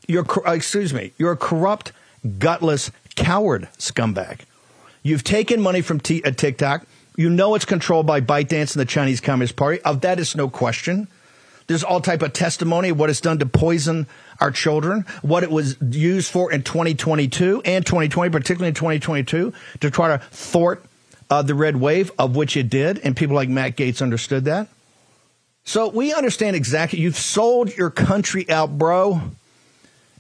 You're, 0.08 0.26
uh, 0.46 0.52
excuse 0.52 0.94
me, 0.94 1.14
you're 1.18 1.32
a 1.32 1.38
corrupt, 1.38 1.94
gutless, 2.38 2.92
coward 3.16 3.70
scumbag. 3.78 4.42
You've 5.04 5.24
taken 5.24 5.62
money 5.62 5.80
from 5.80 6.02
T- 6.02 6.22
uh, 6.22 6.32
TikTok. 6.32 6.86
You 7.16 7.30
know 7.30 7.56
it's 7.56 7.64
controlled 7.64 8.06
by 8.06 8.20
ByteDance 8.20 8.76
and 8.76 8.82
the 8.82 8.86
Chinese 8.86 9.22
Communist 9.22 9.56
Party. 9.56 9.80
Of 9.84 10.02
that 10.02 10.20
is 10.20 10.36
no 10.36 10.50
question. 10.50 11.08
There's 11.68 11.82
all 11.84 12.02
type 12.02 12.22
of 12.22 12.34
testimony 12.34 12.90
of 12.90 13.00
what 13.00 13.10
it's 13.10 13.22
done 13.22 13.40
to 13.40 13.46
poison 13.46 14.08
our 14.40 14.52
children, 14.52 15.06
what 15.22 15.44
it 15.44 15.52
was 15.52 15.78
used 15.82 16.32
for 16.32 16.52
in 16.52 16.64
2022 16.64 17.62
and 17.66 17.86
2020, 17.86 18.32
particularly 18.32 18.70
in 18.70 18.74
2022, 18.74 19.54
to 19.82 19.92
try 19.92 20.10
to 20.10 20.24
thwart 20.32 20.84
uh, 21.30 21.42
the 21.42 21.56
red 21.56 21.76
wave, 21.76 22.12
of 22.20 22.36
which 22.36 22.56
it 22.58 22.70
did, 22.70 23.00
and 23.00 23.16
people 23.16 23.36
like 23.36 23.50
Matt 23.50 23.76
Gaetz 23.76 24.02
understood 24.02 24.46
that. 24.46 24.68
So 25.64 25.90
we 25.90 26.14
understand 26.14 26.56
exactly. 26.56 27.00
You've 27.00 27.18
sold 27.18 27.76
your 27.76 27.90
country 27.90 28.48
out, 28.50 28.78
bro, 28.78 29.22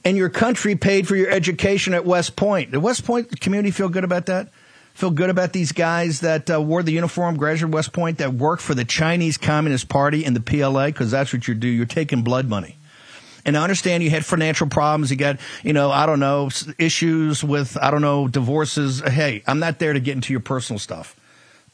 and 0.03 0.17
your 0.17 0.29
country 0.29 0.75
paid 0.75 1.07
for 1.07 1.15
your 1.15 1.29
education 1.29 1.93
at 1.93 2.05
West 2.05 2.35
Point. 2.35 2.71
Did 2.71 2.79
West 2.79 3.05
Point 3.05 3.39
community 3.39 3.71
feel 3.71 3.89
good 3.89 4.03
about 4.03 4.25
that? 4.25 4.49
Feel 4.95 5.11
good 5.11 5.29
about 5.29 5.51
these 5.51 5.71
guys 5.71 6.21
that 6.21 6.49
uh, 6.49 6.61
wore 6.61 6.81
the 6.81 6.93
uniform, 6.93 7.35
graduated 7.35 7.73
West 7.73 7.91
Point, 7.91 8.17
that 8.19 8.33
worked 8.33 8.63
for 8.63 8.73
the 8.73 8.85
Chinese 8.85 9.37
Communist 9.37 9.89
Party 9.89 10.25
and 10.25 10.35
the 10.35 10.39
PLA, 10.39 10.87
because 10.87 11.11
that's 11.11 11.33
what 11.33 11.47
you 11.47 11.53
do. 11.53 11.67
You're 11.67 11.85
taking 11.85 12.23
blood 12.23 12.47
money. 12.47 12.77
And 13.45 13.55
I 13.55 13.61
understand 13.61 14.03
you 14.03 14.09
had 14.09 14.25
financial 14.25 14.67
problems. 14.67 15.11
You 15.11 15.17
got, 15.17 15.39
you 15.63 15.71
know, 15.71 15.91
I 15.91 16.05
don't 16.05 16.19
know, 16.19 16.49
issues 16.79 17.43
with, 17.43 17.77
I 17.81 17.91
don't 17.91 18.01
know, 18.01 18.27
divorces. 18.27 19.01
Hey, 19.01 19.43
I'm 19.45 19.59
not 19.59 19.79
there 19.79 19.93
to 19.93 19.99
get 19.99 20.15
into 20.15 20.33
your 20.33 20.39
personal 20.39 20.79
stuff. 20.79 21.15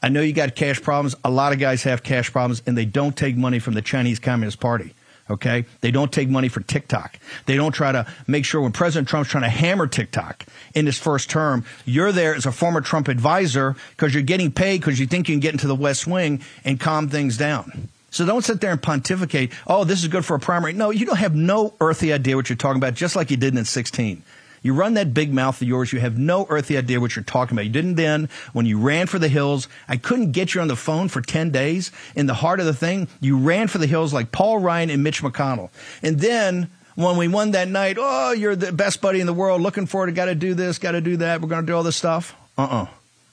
I 0.04 0.10
know 0.10 0.22
you 0.22 0.34
got 0.34 0.56
cash 0.56 0.82
problems. 0.82 1.16
A 1.24 1.30
lot 1.30 1.54
of 1.54 1.60
guys 1.60 1.84
have 1.84 2.04
cash 2.04 2.32
problems, 2.32 2.62
and 2.66 2.78
they 2.78 2.86
don't 2.86 3.16
take 3.16 3.38
money 3.38 3.60
from 3.60 3.76
the 3.76 3.82
Chinese 3.82 4.20
Communist 4.20 4.60
Party. 4.60 4.94
Okay. 5.30 5.66
They 5.80 5.92
don't 5.92 6.12
take 6.12 6.28
money 6.28 6.50
for 6.50 6.60
TikTok. 6.60 7.18
They 7.46 7.56
don't 7.56 7.72
try 7.72 7.94
to 7.94 8.06
make 8.28 8.44
sure 8.44 8.60
when 8.60 8.74
President 8.74 9.08
Trump's 9.08 9.30
trying 9.30 9.44
to 9.44 9.50
hammer 9.50 9.88
TikTok 9.88 10.46
in 10.74 10.86
his 10.86 10.98
first 10.98 11.30
term, 11.30 11.64
you're 11.86 12.12
there 12.12 12.36
as 12.36 12.46
a 12.46 12.52
former 12.52 12.82
Trump 12.82 13.08
advisor 13.08 13.78
because 13.92 14.14
you're 14.14 14.24
getting 14.24 14.52
paid 14.52 14.82
because 14.82 15.00
you 15.00 15.08
think 15.08 15.30
you 15.30 15.34
can 15.36 15.40
get 15.40 15.54
into 15.54 15.68
the 15.68 15.76
West 15.76 16.06
Wing 16.06 16.42
and 16.66 16.80
calm 16.80 17.08
things 17.08 17.38
down. 17.38 17.88
So 18.12 18.26
don't 18.26 18.44
sit 18.44 18.62
there 18.62 18.72
and 18.72 18.82
pontificate, 18.82 19.52
oh, 19.66 19.86
this 19.86 20.02
is 20.02 20.10
good 20.10 20.26
for 20.26 20.36
a 20.36 20.40
primary. 20.40 20.74
No, 20.74 20.90
you 20.90 21.06
don't 21.06 21.18
have 21.18 21.34
no 21.34 21.74
earthly 21.80 22.14
idea 22.14 22.36
what 22.36 22.50
you're 22.50 22.58
talking 22.58 22.78
about, 22.78 22.94
just 22.94 23.16
like 23.16 23.32
you 23.32 23.38
didn't 23.38 23.58
in 23.58 23.66
16. 23.66 24.22
You 24.64 24.74
run 24.76 24.94
that 24.94 25.14
big 25.14 25.34
mouth 25.34 25.60
of 25.60 25.68
yours. 25.68 25.92
You 25.92 26.00
have 26.02 26.20
no 26.20 26.46
earthly 26.50 26.78
idea 26.78 27.00
what 27.00 27.16
you're 27.16 27.24
talking 27.24 27.56
about. 27.56 27.66
You 27.66 27.72
didn't 27.72 27.96
then 27.96 28.30
when 28.54 28.66
you 28.66 28.80
ran 28.80 29.08
for 29.08 29.18
the 29.18 29.28
hills. 29.28 29.68
I 29.88 29.98
couldn't 29.98 30.34
get 30.34 30.54
you 30.54 30.62
on 30.62 30.68
the 30.68 30.76
phone 30.76 31.08
for 31.08 31.22
10 31.22 31.50
days. 31.50 31.92
In 32.16 32.28
the 32.28 32.36
heart 32.36 32.60
of 32.60 32.66
the 32.68 32.74
thing, 32.74 33.08
you 33.22 33.38
ran 33.38 33.68
for 33.70 33.80
the 33.80 33.88
hills 33.88 34.14
like 34.14 34.32
Paul 34.32 34.60
Ryan 34.60 34.92
and 34.92 35.04
Mitch 35.04 35.24
McConnell. 35.24 35.72
And 36.04 36.20
then 36.20 36.70
when 36.96 37.18
we 37.18 37.28
won 37.28 37.52
that 37.52 37.70
night, 37.70 37.98
oh, 38.00 38.34
you're 38.34 38.56
the 38.56 38.72
best 38.72 39.02
buddy 39.02 39.20
in 39.20 39.26
the 39.26 39.34
world. 39.34 39.62
Looking 39.62 39.88
forward 39.88 40.08
to 40.08 40.12
got 40.12 40.26
to 40.26 40.36
do 40.36 40.54
this, 40.54 40.78
got 40.78 40.92
to 40.92 41.02
do 41.02 41.18
that. 41.18 41.42
We're 41.42 41.50
going 41.50 41.66
to 41.66 41.72
do 41.72 41.76
all 41.76 41.84
this 41.84 41.96
stuff. 41.96 42.36
Uh 42.58 42.64
uh-uh. 42.64 42.84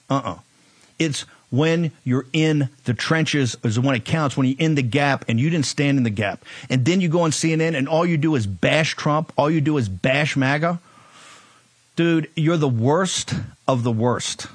uh. 0.09 0.15
Uh-uh. 0.15 0.39
It's 0.99 1.27
when 1.51 1.93
you're 2.05 2.27
in 2.33 2.69
the 2.85 2.95
trenches 2.95 3.57
is 3.63 3.81
when 3.81 3.95
it 3.95 4.05
counts, 4.05 4.37
when 4.37 4.47
you're 4.47 4.59
in 4.59 4.75
the 4.75 4.83
gap 4.83 5.25
and 5.29 5.41
you 5.41 5.49
didn't 5.51 5.67
stand 5.67 5.99
in 5.99 6.05
the 6.05 6.11
gap. 6.11 6.45
And 6.69 6.85
then 6.85 7.01
you 7.01 7.09
go 7.09 7.23
on 7.23 7.31
CNN 7.31 7.77
and 7.77 7.89
all 7.89 8.05
you 8.05 8.19
do 8.19 8.35
is 8.35 8.47
bash 8.47 8.95
Trump, 8.95 9.33
all 9.37 9.51
you 9.51 9.61
do 9.61 9.79
is 9.79 9.89
bash 9.89 10.37
MAGA. 10.37 10.81
Dude, 11.97 12.31
you're 12.37 12.57
the 12.57 12.69
worst 12.69 13.35
of 13.67 13.83
the 13.83 13.93
worst. 13.93 14.47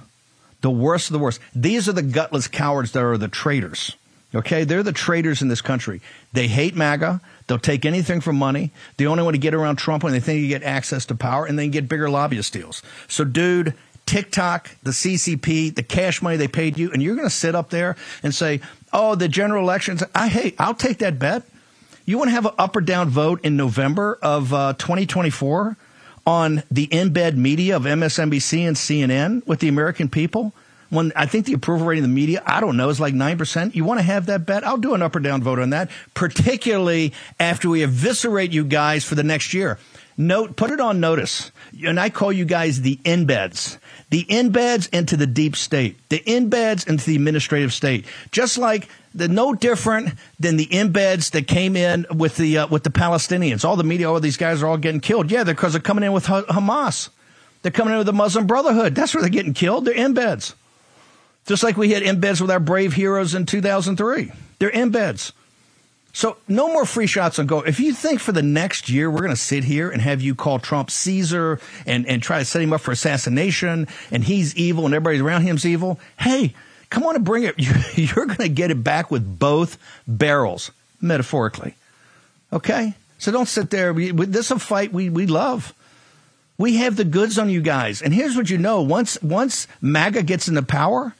The 0.62 0.71
worst 0.71 1.09
of 1.09 1.13
the 1.13 1.19
worst. 1.19 1.41
These 1.53 1.89
are 1.89 1.93
the 1.93 2.01
gutless 2.01 2.47
cowards 2.47 2.91
that 2.93 3.03
are 3.03 3.17
the 3.17 3.27
traitors. 3.27 3.97
Okay? 4.33 4.63
They're 4.63 4.83
the 4.83 4.93
traitors 4.93 5.41
in 5.41 5.50
this 5.50 5.62
country. 5.62 6.00
They 6.31 6.47
hate 6.47 6.75
MAGA. 6.75 7.19
They'll 7.47 7.59
take 7.59 7.85
anything 7.85 8.21
for 8.21 8.31
money. 8.31 8.71
They 8.97 9.05
only 9.05 9.23
want 9.23 9.33
to 9.33 9.39
get 9.39 9.53
around 9.53 9.75
Trump 9.75 10.03
when 10.03 10.13
they 10.13 10.19
think 10.19 10.41
you 10.41 10.47
get 10.47 10.63
access 10.63 11.05
to 11.07 11.15
power 11.15 11.45
and 11.45 11.59
then 11.59 11.71
get 11.71 11.89
bigger 11.89 12.09
lobbyist 12.09 12.53
deals. 12.53 12.81
So, 13.09 13.25
dude, 13.25 13.73
TikTok, 14.05 14.69
the 14.83 14.91
CCP, 14.91 15.74
the 15.75 15.83
cash 15.83 16.22
money 16.22 16.38
they 16.38 16.48
paid 16.48 16.77
you, 16.77 16.91
and 16.91 17.01
you're 17.01 17.15
going 17.15 17.27
to 17.27 17.33
sit 17.33 17.55
up 17.55 17.69
there 17.69 17.95
and 18.22 18.33
say, 18.33 18.62
oh, 18.91 19.15
the 19.15 19.27
general 19.27 19.63
elections. 19.63 20.03
I 20.13 20.27
hate, 20.27 20.55
I'll 20.60 20.75
take 20.75 21.00
that 21.00 21.19
bet. 21.19 21.43
You 22.05 22.17
want 22.17 22.29
to 22.29 22.33
have 22.33 22.45
an 22.45 22.53
up 22.57 22.75
or 22.75 22.81
down 22.81 23.10
vote 23.10 23.39
in 23.43 23.55
November 23.55 24.19
of 24.22 24.53
uh, 24.53 24.74
2024 24.74 25.77
on 26.25 26.63
the 26.69 26.88
embed 26.88 27.36
media 27.36 27.75
of 27.75 27.83
MSNBC 27.83 28.67
and 28.67 28.75
CNN 28.75 29.45
with 29.48 29.60
the 29.60 29.67
American 29.67 30.10
people? 30.10 30.53
When 30.89 31.12
I 31.15 31.25
think 31.25 31.48
the 31.48 31.53
approval 31.53 31.88
rating 31.88 32.03
of 32.03 32.10
the 32.10 32.13
media, 32.13 32.43
I 32.45 32.60
don't 32.60 32.77
know, 32.77 32.89
is 32.89 33.00
like 33.00 33.15
9%. 33.15 33.74
You 33.74 33.83
want 33.83 34.00
to 34.00 34.03
have 34.03 34.27
that 34.27 34.45
bet? 34.45 34.63
I'll 34.63 34.77
do 34.77 34.93
an 34.93 35.01
up 35.01 35.15
or 35.15 35.22
down 35.22 35.41
vote 35.41 35.57
on 35.57 35.72
that, 35.72 35.89
particularly 36.13 37.13
after 37.39 37.67
we 37.67 37.81
eviscerate 37.81 38.51
you 38.51 38.63
guys 38.63 39.03
for 39.03 39.15
the 39.15 39.24
next 39.24 39.55
year. 39.55 39.79
Note, 40.17 40.55
put 40.55 40.72
it 40.72 40.79
on 40.79 41.00
notice. 41.00 41.51
And 41.86 42.00
I 42.00 42.10
call 42.10 42.32
you 42.32 42.46
guys 42.46 42.82
the 42.82 42.98
embeds. 43.03 43.77
The 44.10 44.25
embeds 44.25 44.88
into 44.93 45.17
the 45.17 45.25
deep 45.25 45.55
state. 45.55 45.98
The 46.10 46.20
embeds 46.20 46.88
into 46.88 47.05
the 47.05 47.15
administrative 47.15 47.74
state. 47.74 48.05
Just 48.32 48.58
like 48.58 48.88
they're 49.15 49.27
no 49.27 49.55
different 49.55 50.13
than 50.39 50.58
the 50.58 50.67
embeds 50.67 51.32
that 51.32 51.48
came 51.48 51.75
in 51.75 52.05
with 52.12 52.38
the 52.38 52.60
uh, 52.60 52.67
with 52.67 52.84
the 52.84 52.91
Palestinians. 52.91 53.65
All 53.65 53.75
the 53.75 53.84
media, 53.84 54.12
all 54.12 54.20
these 54.20 54.38
guys 54.38 54.62
are 54.62 54.67
all 54.67 54.77
getting 54.77 55.01
killed. 55.01 55.32
Yeah, 55.32 55.43
they're 55.43 55.55
because 55.55 55.74
they're 55.74 55.82
coming 55.82 56.03
in 56.03 56.13
with 56.13 56.25
Hamas. 56.27 57.10
They're 57.63 57.72
coming 57.72 57.93
in 57.93 57.98
with 57.98 58.08
the 58.08 58.13
Muslim 58.13 58.46
Brotherhood. 58.46 58.93
That's 58.93 59.15
where 59.15 59.22
they're 59.22 59.29
getting 59.29 59.53
killed. 59.53 59.86
They're 59.86 59.96
embeds. 59.96 60.53
Just 61.46 61.63
like 61.63 61.75
we 61.75 61.91
had 61.91 62.03
embeds 62.03 62.39
with 62.39 62.51
our 62.51 62.60
brave 62.60 62.93
heroes 62.93 63.34
in 63.34 63.46
2003. 63.46 64.32
They're 64.60 64.72
embeds. 64.72 65.32
So 66.13 66.38
no 66.48 66.67
more 66.67 66.86
free 66.86 67.08
shots 67.08 67.39
on 67.39 67.48
goal. 67.48 67.63
If 67.63 67.79
you 67.79 67.93
think 67.93 68.20
for 68.20 68.32
the 68.32 68.43
next 68.43 68.88
year 68.88 69.10
we're 69.10 69.20
going 69.20 69.32
to 69.32 69.36
sit 69.36 69.63
here 69.63 69.89
and 69.89 70.01
have 70.01 70.22
you 70.22 70.36
call 70.36 70.60
Trump 70.60 70.91
Caesar 70.91 71.60
and, 71.86 72.08
and 72.08 72.22
try 72.22 72.39
to 72.39 72.46
set 72.46 72.62
him 72.62 72.72
up 72.72 72.82
for 72.82 72.91
assassination 72.91 73.88
and 74.12 74.24
he's 74.24 74.55
evil 74.55 74.86
and 74.86 74.93
everybody 74.93 75.20
around 75.20 75.41
him's 75.41 75.65
evil, 75.65 76.00
hey, 76.20 76.53
Come 76.93 77.08
on 77.08 77.15
and 77.15 77.25
bring 77.25 77.41
it. 77.41 77.55
You're 77.98 78.27
going 78.27 78.38
to 78.38 78.50
get 78.50 78.70
it 78.70 78.84
back 78.84 79.10
with 79.10 79.39
both 79.39 79.79
barrels, 80.08 80.70
metaphorically. 81.01 81.74
Okay? 82.53 82.93
So 83.17 83.32
don't 83.32 83.48
sit 83.48 83.72
there. 83.72 83.93
This 83.93 84.46
is 84.46 84.51
a 84.51 84.60
fight 84.60 84.93
we, 84.93 85.10
we 85.10 85.25
love. 85.25 85.74
We 86.60 86.77
have 86.77 86.96
the 86.96 87.03
goods 87.03 87.39
on 87.39 87.50
you 87.50 87.62
guys. 87.62 88.03
And 88.03 88.13
here's 88.13 88.38
what 88.38 88.51
you 88.51 88.60
know 88.60 88.84
once, 88.84 89.20
once 89.24 89.67
MAGA 89.82 90.22
gets 90.22 90.48
into 90.48 90.62
power, 90.62 91.15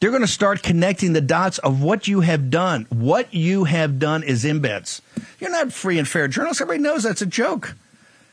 they're 0.00 0.10
going 0.10 0.22
to 0.22 0.28
start 0.28 0.62
connecting 0.62 1.12
the 1.12 1.20
dots 1.20 1.58
of 1.58 1.82
what 1.82 2.08
you 2.08 2.20
have 2.20 2.50
done. 2.50 2.86
What 2.88 3.32
you 3.34 3.64
have 3.64 3.98
done 3.98 4.22
is 4.22 4.44
embeds. 4.44 5.02
You're 5.38 5.50
not 5.50 5.72
free 5.72 5.98
and 5.98 6.08
fair 6.08 6.26
journalists. 6.26 6.62
Everybody 6.62 6.82
knows 6.82 7.02
that's 7.02 7.22
a 7.22 7.26
joke. 7.26 7.76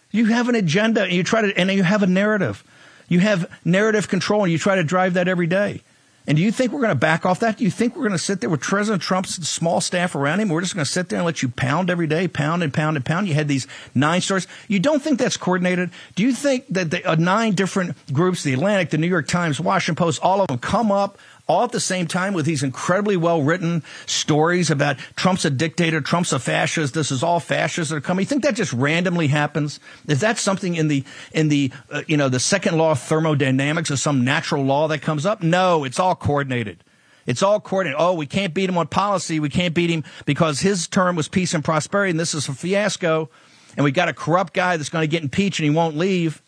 You 0.09 0.25
have 0.25 0.47
an 0.47 0.55
agenda 0.55 1.03
and 1.03 1.11
you 1.11 1.23
try 1.23 1.41
to, 1.41 1.57
and 1.57 1.69
you 1.69 1.83
have 1.83 2.03
a 2.03 2.07
narrative. 2.07 2.63
You 3.09 3.19
have 3.19 3.51
narrative 3.65 4.07
control 4.07 4.43
and 4.43 4.51
you 4.51 4.57
try 4.57 4.75
to 4.75 4.83
drive 4.83 5.13
that 5.15 5.27
every 5.27 5.47
day. 5.47 5.81
And 6.25 6.35
do 6.35 6.43
you 6.43 6.51
think 6.51 6.73
we're 6.73 6.81
going 6.81 6.89
to 6.89 6.95
back 6.95 7.25
off 7.25 7.39
that? 7.39 7.57
Do 7.57 7.63
you 7.63 7.71
think 7.71 7.95
we're 7.95 8.01
going 8.01 8.11
to 8.11 8.17
sit 8.17 8.41
there 8.41 8.49
with 8.49 8.59
President 8.59 9.01
Trump's 9.01 9.47
small 9.47 9.79
staff 9.79 10.13
around 10.13 10.41
him? 10.41 10.49
We're 10.49 10.59
just 10.59 10.75
going 10.75 10.83
to 10.83 10.91
sit 10.91 11.07
there 11.07 11.19
and 11.19 11.25
let 11.25 11.41
you 11.41 11.47
pound 11.47 11.89
every 11.89 12.07
day, 12.07 12.27
pound 12.27 12.63
and 12.63 12.73
pound 12.73 12.97
and 12.97 13.05
pound. 13.05 13.29
You 13.29 13.33
had 13.33 13.47
these 13.47 13.65
nine 13.95 14.19
stories. 14.19 14.45
You 14.67 14.79
don't 14.79 15.01
think 15.01 15.19
that's 15.19 15.37
coordinated? 15.37 15.89
Do 16.15 16.23
you 16.23 16.33
think 16.33 16.65
that 16.67 16.91
the 16.91 17.09
uh, 17.09 17.15
nine 17.15 17.55
different 17.55 17.95
groups, 18.11 18.43
the 18.43 18.53
Atlantic, 18.53 18.89
the 18.89 18.97
New 18.97 19.07
York 19.07 19.29
Times, 19.29 19.61
Washington 19.61 19.95
Post, 19.95 20.21
all 20.21 20.41
of 20.41 20.47
them 20.47 20.57
come 20.57 20.91
up 20.91 21.17
all 21.47 21.63
at 21.63 21.71
the 21.71 21.79
same 21.79 22.07
time 22.07 22.33
with 22.33 22.45
these 22.45 22.63
incredibly 22.63 23.17
well 23.17 23.41
written 23.41 23.83
stories 24.05 24.69
about 24.69 24.97
Trump's 25.15 25.45
a 25.45 25.49
dictator, 25.49 26.01
Trump's 26.01 26.33
a 26.33 26.39
fascist, 26.39 26.93
this 26.93 27.11
is 27.11 27.23
all 27.23 27.39
fascists 27.39 27.89
that 27.89 27.97
are 27.97 28.01
coming. 28.01 28.23
You 28.23 28.27
think 28.27 28.43
that 28.43 28.55
just 28.55 28.73
randomly 28.73 29.27
happens? 29.27 29.79
Is 30.07 30.21
that 30.21 30.37
something 30.37 30.75
in 30.75 30.87
the 30.87 31.03
in 31.31 31.47
the 31.47 31.71
uh, 31.91 32.01
you 32.07 32.17
know 32.17 32.29
the 32.29 32.39
second 32.39 32.77
law 32.77 32.91
of 32.91 32.99
thermodynamics 32.99 33.89
or 33.89 33.97
some 33.97 34.23
natural 34.23 34.63
law 34.63 34.87
that 34.89 34.99
comes 34.99 35.25
up? 35.25 35.41
No, 35.41 35.83
it's 35.83 35.99
all 35.99 36.15
coordinated. 36.15 36.83
It's 37.25 37.43
all 37.43 37.59
coordinated. 37.59 37.99
Oh, 37.99 38.13
we 38.13 38.25
can't 38.25 38.53
beat 38.53 38.69
him 38.69 38.77
on 38.77 38.87
policy. 38.87 39.39
We 39.39 39.49
can't 39.49 39.73
beat 39.73 39.89
him 39.89 40.03
because 40.25 40.61
his 40.61 40.87
term 40.87 41.15
was 41.15 41.27
peace 41.27 41.53
and 41.53 41.63
prosperity, 41.63 42.11
and 42.11 42.19
this 42.19 42.33
is 42.33 42.47
a 42.47 42.53
fiasco. 42.53 43.29
And 43.75 43.83
we 43.83 43.91
got 43.91 44.09
a 44.09 44.13
corrupt 44.13 44.53
guy 44.53 44.77
that's 44.77 44.89
going 44.89 45.03
to 45.03 45.07
get 45.07 45.21
impeached 45.21 45.59
and 45.59 45.65
he 45.65 45.69
won't 45.69 45.95
leave. 45.95 46.41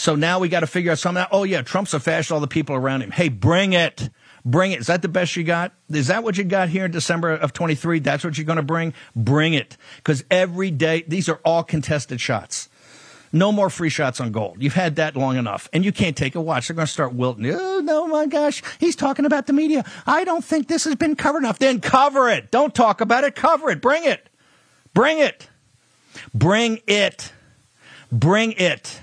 So 0.00 0.14
now 0.14 0.38
we 0.38 0.48
got 0.48 0.60
to 0.60 0.66
figure 0.66 0.92
out 0.92 0.98
something. 0.98 1.26
Oh 1.30 1.44
yeah, 1.44 1.60
Trump's 1.60 1.92
a 1.92 2.00
fascist. 2.00 2.32
All 2.32 2.40
the 2.40 2.48
people 2.48 2.74
around 2.74 3.02
him. 3.02 3.10
Hey, 3.10 3.28
bring 3.28 3.74
it. 3.74 4.08
Bring 4.46 4.72
it. 4.72 4.80
Is 4.80 4.86
that 4.86 5.02
the 5.02 5.08
best 5.08 5.36
you 5.36 5.44
got? 5.44 5.74
Is 5.90 6.06
that 6.06 6.24
what 6.24 6.38
you 6.38 6.44
got 6.44 6.70
here 6.70 6.86
in 6.86 6.90
December 6.90 7.34
of 7.34 7.52
23? 7.52 7.98
That's 7.98 8.24
what 8.24 8.38
you're 8.38 8.46
going 8.46 8.56
to 8.56 8.62
bring? 8.62 8.94
Bring 9.14 9.52
it. 9.52 9.76
Because 9.96 10.24
every 10.30 10.70
day, 10.70 11.04
these 11.06 11.28
are 11.28 11.38
all 11.44 11.62
contested 11.62 12.18
shots. 12.18 12.70
No 13.30 13.52
more 13.52 13.68
free 13.68 13.90
shots 13.90 14.22
on 14.22 14.32
gold. 14.32 14.62
You've 14.62 14.72
had 14.72 14.96
that 14.96 15.16
long 15.16 15.36
enough. 15.36 15.68
And 15.70 15.84
you 15.84 15.92
can't 15.92 16.16
take 16.16 16.34
a 16.34 16.40
watch. 16.40 16.68
They're 16.68 16.76
going 16.76 16.86
to 16.86 16.92
start 16.92 17.12
wilting. 17.12 17.44
Oh, 17.54 17.80
no, 17.80 18.06
my 18.06 18.24
gosh. 18.24 18.62
He's 18.78 18.96
talking 18.96 19.26
about 19.26 19.48
the 19.48 19.52
media. 19.52 19.84
I 20.06 20.24
don't 20.24 20.42
think 20.42 20.68
this 20.68 20.84
has 20.84 20.94
been 20.94 21.14
covered 21.14 21.40
enough. 21.40 21.58
Then 21.58 21.78
cover 21.78 22.30
it. 22.30 22.50
Don't 22.50 22.74
talk 22.74 23.02
about 23.02 23.24
it. 23.24 23.34
Cover 23.34 23.68
it. 23.68 23.82
Bring 23.82 24.06
it. 24.06 24.30
Bring 24.94 25.18
it. 25.18 25.50
Bring 26.32 26.80
it. 26.86 27.34
Bring 28.10 28.52
it. 28.52 29.02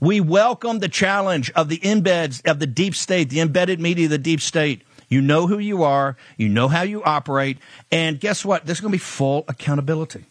We 0.00 0.20
welcome 0.20 0.78
the 0.78 0.88
challenge 0.88 1.50
of 1.52 1.68
the 1.68 1.78
embeds 1.78 2.48
of 2.48 2.60
the 2.60 2.66
deep 2.66 2.94
state, 2.94 3.30
the 3.30 3.40
embedded 3.40 3.80
media 3.80 4.04
of 4.06 4.10
the 4.10 4.18
deep 4.18 4.40
state. 4.40 4.82
You 5.08 5.20
know 5.20 5.46
who 5.46 5.58
you 5.58 5.82
are, 5.82 6.16
you 6.36 6.48
know 6.48 6.68
how 6.68 6.82
you 6.82 7.02
operate, 7.02 7.58
and 7.90 8.20
guess 8.20 8.44
what? 8.44 8.66
There's 8.66 8.80
going 8.80 8.92
to 8.92 8.96
be 8.96 8.98
full 8.98 9.44
accountability. 9.48 10.24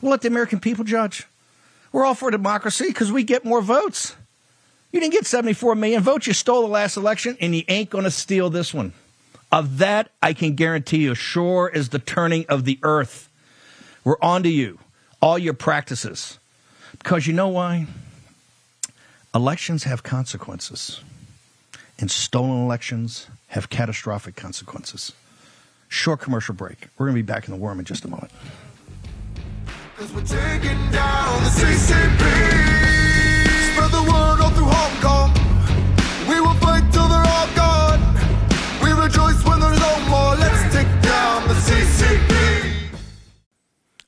We'll 0.00 0.12
let 0.12 0.22
the 0.22 0.28
American 0.28 0.60
people 0.60 0.84
judge. 0.84 1.26
We're 1.92 2.04
all 2.04 2.14
for 2.14 2.30
democracy 2.30 2.86
because 2.86 3.10
we 3.10 3.24
get 3.24 3.44
more 3.44 3.60
votes. 3.60 4.14
You 4.92 5.00
didn't 5.00 5.12
get 5.12 5.26
74 5.26 5.74
million 5.74 6.02
votes. 6.02 6.26
You 6.26 6.32
stole 6.32 6.62
the 6.62 6.68
last 6.68 6.96
election, 6.96 7.36
and 7.40 7.54
you 7.54 7.64
ain't 7.68 7.90
going 7.90 8.04
to 8.04 8.10
steal 8.10 8.50
this 8.50 8.72
one. 8.72 8.92
Of 9.52 9.78
that, 9.78 10.10
I 10.22 10.32
can 10.32 10.54
guarantee 10.54 10.98
you, 10.98 11.14
sure 11.14 11.70
as 11.74 11.88
the 11.88 11.98
turning 11.98 12.46
of 12.48 12.64
the 12.64 12.78
earth. 12.82 13.28
We're 14.04 14.20
on 14.22 14.44
to 14.44 14.48
you, 14.48 14.78
all 15.20 15.38
your 15.38 15.54
practices. 15.54 16.38
Because 16.92 17.26
you 17.26 17.32
know 17.32 17.48
why? 17.48 17.86
Elections 19.32 19.84
have 19.84 20.02
consequences, 20.02 21.02
and 22.00 22.10
stolen 22.10 22.64
elections 22.64 23.28
have 23.46 23.70
catastrophic 23.70 24.34
consequences. 24.34 25.12
Short 25.86 26.18
commercial 26.18 26.52
break. 26.52 26.88
We're 26.98 27.06
going 27.06 27.16
to 27.16 27.22
be 27.22 27.32
back 27.32 27.46
in 27.46 27.54
the 27.54 27.60
worm 27.60 27.78
in 27.78 27.84
just 27.84 28.04
a 28.04 28.08
moment. 28.08 28.32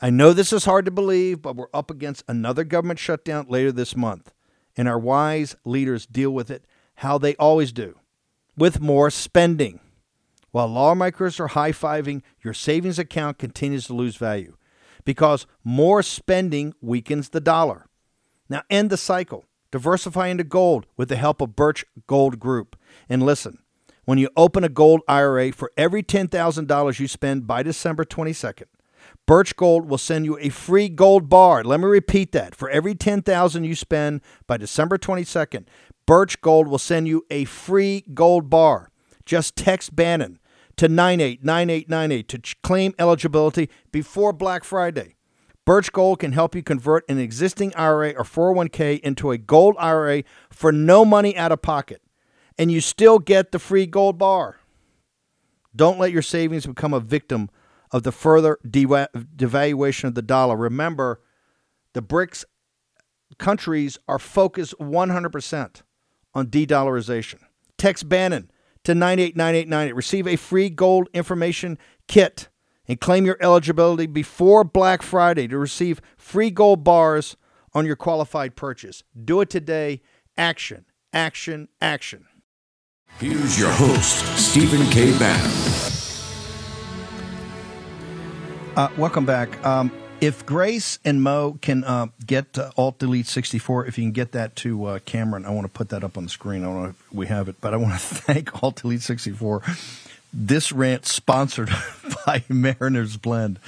I 0.01 0.11
know 0.11 0.33
this 0.33 0.53
is 0.53 0.65
hard 0.65 0.85
to 0.87 0.91
believe, 0.91 1.41
but 1.43 1.55
we're 1.55 1.69
up 1.73 1.93
against 1.93 2.25
another 2.27 2.65
government 2.65 2.99
shutdown 2.99 3.47
later 3.49 3.71
this 3.71 3.95
month 3.95 4.33
and 4.77 4.89
our 4.89 4.99
wise 4.99 5.57
leaders 5.65 6.07
deal 6.07 6.31
with 6.31 6.51
it 6.51 6.65
how 6.97 7.19
they 7.19 7.35
always 7.37 7.73
do 7.73 7.99
with 8.57 8.81
more 8.81 9.11
spending. 9.11 9.81
While 10.51 10.69
lawmakers 10.69 11.41
are 11.41 11.49
high 11.49 11.73
fiving, 11.73 12.23
your 12.43 12.55
savings 12.55 12.99
account 12.99 13.39
continues 13.39 13.87
to 13.87 13.95
lose 13.95 14.17
value 14.17 14.57
because 15.05 15.47
more 15.65 16.03
spending 16.03 16.75
weakens 16.81 17.31
the 17.31 17.41
dollar. 17.41 17.87
Now, 18.49 18.63
end 18.69 18.91
the 18.91 18.97
cycle. 18.97 19.47
Diversify 19.71 20.29
into 20.29 20.45
gold 20.45 20.87
with 20.99 21.09
the 21.09 21.17
help 21.17 21.41
of 21.41 21.57
Birch 21.57 21.85
Gold 22.07 22.39
Group. 22.39 22.77
And 23.09 23.23
listen, 23.23 23.59
when 24.05 24.19
you 24.19 24.29
open 24.37 24.65
a 24.65 24.69
gold 24.69 25.01
IRA 25.09 25.53
for 25.53 25.73
every 25.79 26.03
$10,000 26.03 27.01
you 27.01 27.09
spend 27.09 27.47
by 27.47 27.63
December 27.63 28.05
22nd, 28.05 28.65
Birch 29.27 29.55
Gold 29.57 29.89
will 29.89 29.99
send 29.99 30.25
you 30.25 30.37
a 30.41 30.49
free 30.49 30.89
gold 30.89 31.29
bar. 31.29 31.63
Let 31.63 31.81
me 31.81 31.87
repeat 31.87 32.33
that. 32.33 32.55
For 32.55 32.69
every 32.69 32.95
10,000 32.95 33.65
you 33.65 33.75
spend 33.75 34.21
by 34.47 34.57
December 34.57 34.99
22nd, 34.99 35.67
Birch 36.07 36.41
Gold 36.41 36.67
will 36.67 36.79
send 36.79 37.07
you 37.07 37.25
a 37.31 37.45
free 37.45 38.05
gold 38.13 38.51
bar. 38.51 38.91
Just 39.25 39.55
text 39.55 39.95
Bannon 39.95 40.41
to 40.77 40.89
989898 40.89 42.29
to 42.29 42.57
claim 42.63 42.95
eligibility 42.99 43.71
before 43.93 44.33
Black 44.33 44.65
Friday. 44.65 45.15
Birch 45.65 45.93
Gold 45.93 46.19
can 46.19 46.33
help 46.33 46.57
you 46.57 46.63
convert 46.63 47.09
an 47.09 47.19
existing 47.19 47.73
IRA 47.77 48.11
or 48.11 48.25
401k 48.25 48.99
into 49.01 49.31
a 49.31 49.39
gold 49.39 49.77
IRA 49.79 50.25
for 50.51 50.73
no 50.73 51.05
money 51.05 51.37
out 51.37 51.53
of 51.53 51.63
pocket, 51.63 52.03
and 52.59 52.73
you 52.73 52.81
still 52.81 53.21
get 53.21 53.53
the 53.53 53.61
free 53.61 53.87
gold 53.87 54.19
bar. 54.19 54.59
Don't 55.75 56.01
let 56.01 56.11
your 56.11 56.23
savings 56.23 56.67
become 56.67 56.93
a 56.93 57.01
victim 57.01 57.49
of 57.93 58.03
the 58.03 58.13
further 58.13 58.59
devaluation 58.67 60.05
of 60.05 60.15
the 60.15 60.23
dollar. 60.23 60.57
Remember, 60.57 61.21
the 61.93 62.03
BRICS 62.03 62.45
countries 63.39 63.99
are 64.09 64.19
focused 64.19 64.75
100% 64.81 65.83
on 66.35 66.47
de 66.49 66.67
dollarization. 66.67 67.39
Text 67.77 68.09
Bannon 68.09 68.51
to 68.85 68.95
989898. 68.95 69.95
Receive 69.95 70.27
a 70.27 70.37
free 70.37 70.71
gold 70.71 71.09
information 71.13 71.79
kit 72.09 72.49
and 72.89 73.01
claim 73.01 73.25
your 73.27 73.37
eligibility 73.41 74.07
before 74.07 74.65
Black 74.65 75.03
Friday 75.03 75.47
to 75.49 75.59
receive 75.59 76.01
free 76.17 76.51
gold 76.51 76.83
bars 76.83 77.37
on 77.75 77.87
your 77.87 77.97
qualified 77.97 78.57
purchase. 78.57 79.03
Do 79.25 79.41
it 79.41 79.51
today. 79.51 80.01
Action, 80.37 80.87
action, 81.13 81.69
action. 81.81 82.27
Here's 83.19 83.59
your 83.59 83.71
host, 83.71 84.25
Stephen 84.39 84.87
K. 84.91 85.17
Bannon. 85.19 85.72
Uh, 88.75 88.89
welcome 88.97 89.27
back. 89.27 89.63
Um, 89.67 89.93
if 90.23 90.47
Grace 90.47 90.99
and 91.05 91.23
Mo 91.23 91.59
can 91.61 91.85
uh, 91.85 92.07
get 92.25 92.57
uh, 92.57 92.71
Alt 92.79 92.99
Delete 92.99 93.27
64, 93.27 93.85
if 93.85 93.99
you 93.99 94.05
can 94.05 94.13
get 94.13 94.33
that 94.33 94.57
to 94.57 94.87
uh, 94.87 94.99
Cameron, 95.05 95.45
I 95.45 95.51
want 95.51 95.67
to 95.67 95.71
put 95.71 95.91
that 95.91 96.03
up 96.03 96.17
on 96.17 96.25
the 96.25 96.31
screen. 96.31 96.63
I 96.63 96.69
don't 96.69 96.83
know 96.83 96.89
if 96.89 97.13
we 97.13 97.27
have 97.27 97.51
it, 97.51 97.57
but 97.61 97.75
I 97.75 97.77
want 97.77 97.93
to 97.93 97.99
thank 97.99 98.63
Alt 98.63 98.81
Delete 98.81 99.03
64. 99.03 99.61
This 100.33 100.73
rant 100.73 101.05
sponsored 101.05 101.69
by 102.27 102.45
Mariner's 102.49 103.19
Blend. 103.19 103.59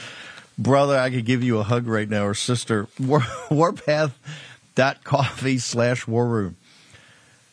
Brother, 0.57 0.99
I 0.99 1.11
could 1.11 1.27
give 1.27 1.43
you 1.43 1.59
a 1.59 1.65
hug 1.65 1.87
right 1.87 2.09
now, 2.09 2.25
or 2.25 2.33
sister. 2.33 2.89
War, 2.99 3.21
warpath.coffee 3.51 5.59
slash 5.59 6.07
war 6.07 6.27
room. 6.27 6.57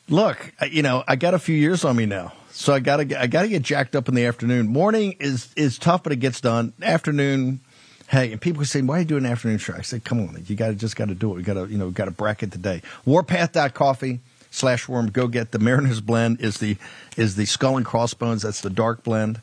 Look, 0.08 0.54
you 0.70 0.84
know, 0.84 1.04
I 1.06 1.18
got 1.18 1.34
a 1.34 1.40
few 1.40 1.58
years 1.58 1.84
on 1.84 1.98
me 1.98 2.06
now. 2.06 2.32
So 2.52 2.74
I 2.74 2.80
gotta 2.80 3.06
get, 3.06 3.22
I 3.22 3.28
gotta 3.28 3.48
get 3.48 3.64
jacked 3.64 3.96
up 3.96 4.10
in 4.10 4.16
the 4.16 4.26
afternoon. 4.26 4.68
Morning 4.68 5.16
is 5.20 5.54
is 5.56 5.78
tough, 5.78 6.04
but 6.04 6.12
it 6.12 6.18
gets 6.18 6.42
done. 6.42 6.74
Afternoon, 6.82 7.62
hey, 8.10 8.32
and 8.32 8.42
people 8.42 8.64
say, 8.66 8.82
"Why 8.82 8.98
are 8.98 9.00
you 9.00 9.06
doing 9.06 9.26
an 9.26 9.32
afternoon 9.32 9.58
show?" 9.58 9.74
I 9.74 9.82
said, 9.82 10.04
"Come 10.04 10.20
on, 10.20 10.44
you 10.48 10.56
got 10.56 10.68
to 10.68 10.76
just 10.76 10.96
got 10.96 11.08
to 11.08 11.16
do 11.16 11.32
it. 11.32 11.36
We 11.38 11.44
got 11.44 11.54
to 11.54 11.66
you 11.68 11.78
know 11.78 11.90
got 11.92 12.06
to 12.06 12.12
bracket 12.12 12.52
the 12.52 12.58
day." 12.58 12.82
Warpath.coffee 13.06 14.20
slash 14.52 14.88
worm. 14.88 15.10
Go 15.10 15.28
get 15.28 15.52
the 15.52 15.60
Mariners 15.60 16.02
blend. 16.02 16.42
Is 16.42 16.58
the 16.58 16.78
is 17.18 17.36
the 17.36 17.46
skull 17.46 17.78
and 17.78 17.86
crossbones? 17.86 18.42
That's 18.42 18.62
the 18.62 18.70
dark 18.70 19.04
blend. 19.04 19.40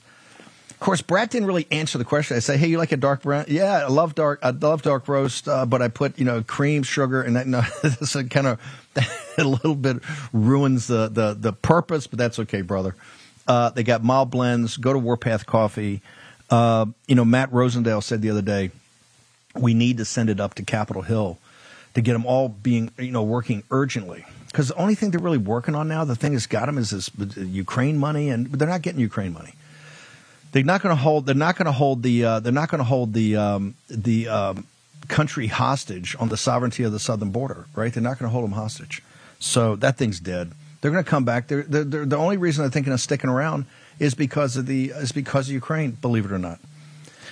Of 0.71 0.81
course, 0.81 1.03
Brad 1.03 1.31
didn't 1.31 1.49
really 1.49 1.67
answer 1.73 1.99
the 1.99 2.05
question. 2.05 2.37
I 2.37 2.41
say, 2.41 2.57
"Hey, 2.57 2.69
you 2.69 2.79
like 2.79 2.93
a 2.93 2.97
dark 2.97 3.23
brown?" 3.23 3.47
Yeah, 3.49 3.85
I 3.85 3.89
love 3.89 4.15
dark. 4.15 4.39
I 4.45 4.51
love 4.51 4.83
dark 4.83 5.09
roast, 5.09 5.49
uh, 5.49 5.67
but 5.67 5.83
I 5.83 5.89
put 5.89 6.19
you 6.19 6.25
know 6.25 6.43
cream, 6.43 6.85
sugar, 6.85 7.23
and 7.23 7.35
that. 7.37 7.47
No, 7.49 7.63
this 7.83 8.15
kind 8.31 8.47
of 8.47 8.61
a 9.39 9.45
little 9.45 9.75
bit 9.75 9.99
ruins 10.33 10.87
the, 10.87 11.09
the 11.09 11.35
the 11.35 11.53
purpose, 11.53 12.07
but 12.07 12.19
that's 12.19 12.39
okay, 12.41 12.63
brother. 12.63 12.95
Uh, 13.47 13.71
they 13.71 13.83
got 13.83 14.05
mild 14.05 14.31
blends. 14.31 14.77
Go 14.77 14.93
to 14.93 14.99
Warpath 14.99 15.47
Coffee. 15.47 16.03
Uh, 16.51 16.87
you 17.07 17.15
know, 17.15 17.25
Matt 17.25 17.51
Rosendale 17.51 18.03
said 18.03 18.23
the 18.23 18.31
other 18.31 18.43
day, 18.43 18.71
we 19.55 19.75
need 19.75 19.99
to 19.99 20.05
send 20.05 20.31
it 20.31 20.41
up 20.41 20.55
to 20.55 20.63
Capitol 20.63 21.03
Hill 21.03 21.39
to 21.95 22.01
get 22.01 22.13
them 22.13 22.27
all 22.27 22.49
being 22.49 22.91
you 22.99 23.13
know 23.13 23.23
working 23.23 23.63
urgently. 23.71 24.25
Because 24.47 24.69
the 24.69 24.77
only 24.77 24.95
thing 24.95 25.11
they're 25.11 25.21
really 25.21 25.39
working 25.39 25.75
on 25.75 25.89
now, 25.89 26.05
the 26.05 26.17
thing 26.17 26.33
that's 26.33 26.47
got 26.47 26.67
them 26.67 26.79
is 26.79 26.91
this 26.91 27.11
Ukraine 27.37 27.99
money, 27.99 28.31
and 28.31 28.47
they're 28.47 28.69
not 28.69 28.83
getting 28.83 29.01
Ukraine 29.01 29.33
money 29.33 29.55
they're 30.53 30.63
not 30.63 30.83
going 30.83 30.95
to 30.95 31.01
hold. 31.01 31.27
They're 31.27 31.35
not 31.35 31.57
going 31.57 31.67
to 31.67 31.73
hold 31.73 32.03
the. 32.03 32.25
Uh, 32.25 32.41
they're 32.41 32.53
not 32.53 32.71
going 32.71 32.79
to 32.79 32.85
hold 32.85 33.13
the 33.13 33.37
um, 33.37 33.75
the 33.89 34.29
um, 34.29 34.67
country 35.07 35.47
hostage 35.47 36.17
on 36.19 36.29
the 36.29 36.37
sovereignty 36.37 36.83
of 36.83 36.93
the 36.93 36.99
southern 36.99 37.31
border. 37.31 37.67
Right? 37.75 37.93
They're 37.93 38.03
not 38.03 38.19
going 38.19 38.29
to 38.29 38.33
hold 38.33 38.45
them 38.45 38.53
hostage. 38.53 39.03
So 39.39 39.77
that 39.77 39.97
thing's 39.97 40.21
dead. 40.21 40.53
They're 40.81 40.91
going 40.91 41.03
to 41.03 41.09
come 41.09 41.25
back. 41.25 41.49
They're, 41.49 41.63
they're, 41.63 41.85
they're, 41.85 42.07
the 42.07 42.17
only 42.17 42.37
reason 42.37 42.63
they're 42.63 42.71
thinking 42.71 42.93
of 42.93 43.01
sticking 43.01 43.31
around 43.31 43.67
is 43.99 44.15
because 44.15 44.57
of 44.57 44.67
the 44.67 44.91
is 44.91 45.13
because 45.13 45.49
of 45.49 45.55
Ukraine. 45.55 45.93
Believe 45.93 46.25
it 46.25 46.33
or 46.33 46.39
not. 46.39 46.61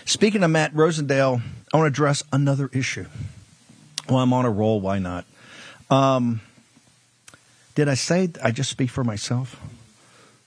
Speaking 0.05 0.43
of 0.43 0.51
Matt 0.51 0.75
Rosendale, 0.75 1.43
I 1.73 1.77
want 1.77 1.87
to 1.87 1.95
address 1.95 2.25
another 2.33 2.71
issue. 2.73 3.07
Well, 4.09 4.19
I'm 4.19 4.33
on 4.33 4.45
a 4.45 4.51
roll. 4.51 4.81
Why 4.81 4.99
not? 4.99 5.25
Um, 5.91 6.41
did 7.75 7.89
I 7.89 7.95
say 7.95 8.31
I 8.43 8.51
just 8.51 8.71
speak 8.71 8.91
for 8.91 9.05
myself? 9.05 9.61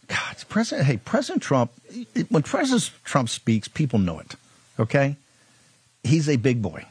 God, 0.08 0.36
President. 0.50 0.88
Hey, 0.88 0.98
President 0.98 1.44
Trump. 1.44 1.72
When 2.30 2.44
President 2.44 2.92
Trump 3.04 3.30
speaks, 3.30 3.68
people 3.68 4.00
know 4.00 4.20
it. 4.20 4.36
Okay, 4.80 5.16
he's 6.04 6.28
a 6.28 6.38
big 6.38 6.62
boy. 6.62 6.86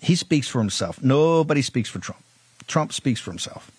He 0.00 0.14
speaks 0.14 0.48
for 0.48 0.58
himself. 0.58 1.02
Nobody 1.02 1.62
speaks 1.62 1.88
for 1.88 1.98
Trump. 1.98 2.22
Trump 2.66 2.92
speaks 2.92 3.20
for 3.20 3.30
himself. 3.30 3.70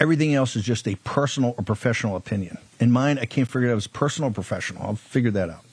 Everything 0.00 0.34
else 0.34 0.54
is 0.54 0.62
just 0.62 0.86
a 0.86 0.94
personal 0.96 1.54
or 1.58 1.64
professional 1.64 2.14
opinion. 2.14 2.58
In 2.78 2.92
mine, 2.92 3.18
I 3.18 3.24
can't 3.24 3.48
figure 3.48 3.68
out. 3.68 3.72
It 3.72 3.74
was 3.74 3.88
personal 3.88 4.30
or 4.30 4.32
professional. 4.32 4.82
I'll 4.84 4.94
figure 4.94 5.32
that 5.32 5.50
out. 5.50 5.64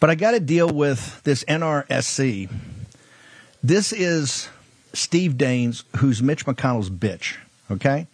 But 0.00 0.08
I 0.08 0.14
got 0.14 0.30
to 0.30 0.40
deal 0.40 0.68
with 0.68 1.22
this 1.22 1.44
NRSC. 1.44 2.50
This 3.62 3.92
is 3.92 4.48
Steve 4.94 5.34
Daines, 5.34 5.84
who's 5.98 6.22
Mitch 6.22 6.46
McConnell's 6.46 6.90
bitch. 6.90 7.36
Okay, 7.70 8.06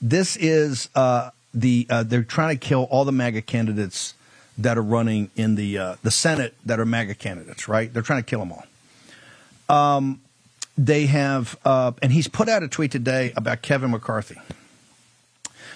this 0.00 0.36
is 0.36 0.88
uh, 0.94 1.30
the 1.54 1.86
uh, 1.88 2.02
they're 2.02 2.24
trying 2.24 2.58
to 2.58 2.66
kill 2.66 2.84
all 2.84 3.04
the 3.04 3.12
MAGA 3.12 3.42
candidates 3.42 4.14
that 4.58 4.76
are 4.76 4.82
running 4.82 5.30
in 5.36 5.54
the 5.54 5.78
uh, 5.78 5.96
the 6.02 6.10
Senate 6.10 6.54
that 6.66 6.80
are 6.80 6.84
MAGA 6.84 7.14
candidates. 7.14 7.68
Right? 7.68 7.92
They're 7.92 8.02
trying 8.02 8.22
to 8.22 8.28
kill 8.28 8.40
them 8.40 8.52
all. 8.52 8.64
Um, 9.68 10.20
they 10.76 11.06
have, 11.06 11.58
uh, 11.64 11.92
and 12.02 12.12
he's 12.12 12.28
put 12.28 12.48
out 12.48 12.62
a 12.62 12.68
tweet 12.68 12.90
today 12.90 13.32
about 13.36 13.62
Kevin 13.62 13.90
McCarthy. 13.90 14.40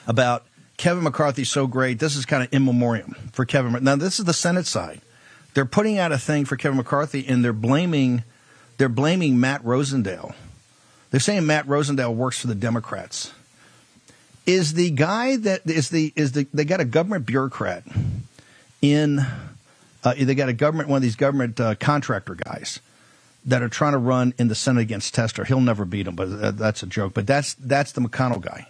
About 0.06 0.44
Kevin 0.76 1.04
McCarthy's 1.04 1.50
so 1.50 1.66
great. 1.66 1.98
This 1.98 2.16
is 2.16 2.24
kind 2.24 2.42
of 2.42 2.52
in 2.52 2.64
memoriam 2.64 3.14
for 3.32 3.44
Kevin. 3.44 3.82
Now, 3.84 3.96
this 3.96 4.18
is 4.18 4.24
the 4.24 4.32
Senate 4.32 4.66
side. 4.66 5.00
They're 5.54 5.64
putting 5.64 5.98
out 5.98 6.12
a 6.12 6.18
thing 6.18 6.44
for 6.44 6.56
Kevin 6.56 6.76
McCarthy, 6.76 7.26
and 7.26 7.44
they're 7.44 7.52
blaming 7.52 8.22
they're 8.78 8.90
blaming 8.90 9.40
Matt 9.40 9.62
Rosendale. 9.64 10.34
They're 11.10 11.20
saying 11.20 11.46
Matt 11.46 11.66
Rosendale 11.66 12.14
works 12.14 12.38
for 12.38 12.46
the 12.46 12.54
Democrats. 12.54 13.32
Is 14.44 14.74
the 14.74 14.90
guy 14.90 15.36
that 15.36 15.62
is 15.64 15.88
the 15.88 16.12
is 16.14 16.32
the 16.32 16.46
they 16.52 16.64
got 16.64 16.80
a 16.80 16.84
government 16.84 17.26
bureaucrat 17.26 17.84
in 18.82 19.18
uh, 20.04 20.14
they 20.14 20.34
got 20.34 20.48
a 20.48 20.52
government 20.52 20.88
one 20.88 20.98
of 20.98 21.02
these 21.02 21.16
government 21.16 21.58
uh, 21.58 21.74
contractor 21.74 22.34
guys 22.34 22.80
that 23.46 23.62
are 23.62 23.68
trying 23.68 23.92
to 23.92 23.98
run 23.98 24.34
in 24.38 24.48
the 24.48 24.54
Senate 24.54 24.80
against 24.80 25.14
Tester. 25.14 25.44
He'll 25.44 25.60
never 25.60 25.84
beat 25.84 26.06
him, 26.06 26.16
but 26.16 26.58
that's 26.58 26.82
a 26.82 26.86
joke. 26.86 27.14
But 27.14 27.26
that's 27.26 27.54
that's 27.54 27.92
the 27.92 28.00
McConnell 28.00 28.40
guy. 28.40 28.68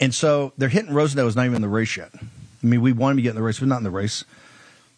And 0.00 0.14
so 0.14 0.52
they're 0.58 0.68
hitting 0.68 0.92
Rosendale 0.92 1.26
is 1.26 1.36
not 1.36 1.44
even 1.44 1.56
in 1.56 1.62
the 1.62 1.68
race 1.68 1.96
yet. 1.96 2.10
I 2.14 2.66
mean, 2.66 2.80
we 2.80 2.92
want 2.92 3.12
him 3.12 3.16
to 3.18 3.22
get 3.22 3.30
in 3.30 3.36
the 3.36 3.42
race, 3.42 3.58
but 3.60 3.68
not 3.68 3.78
in 3.78 3.84
the 3.84 3.90
race. 3.90 4.24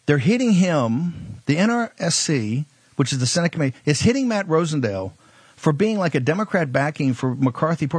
They're 0.05 0.17
hitting 0.17 0.53
him. 0.53 1.39
The 1.45 1.57
NRSC, 1.57 2.65
which 2.95 3.13
is 3.13 3.19
the 3.19 3.25
Senate 3.25 3.51
committee, 3.51 3.77
is 3.85 4.01
hitting 4.01 4.27
Matt 4.27 4.47
Rosendale 4.47 5.11
for 5.55 5.71
being 5.73 5.97
like 5.97 6.15
a 6.15 6.19
Democrat 6.19 6.71
backing 6.71 7.13
for 7.13 7.35
McCarthy. 7.35 7.89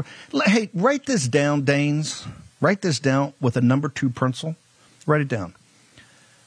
Hey, 0.44 0.70
write 0.74 1.06
this 1.06 1.28
down, 1.28 1.64
Daines. 1.64 2.26
Write 2.60 2.82
this 2.82 2.98
down 2.98 3.34
with 3.40 3.56
a 3.56 3.60
number 3.60 3.88
two 3.88 4.10
pencil. 4.10 4.56
Write 5.06 5.20
it 5.20 5.28
down. 5.28 5.54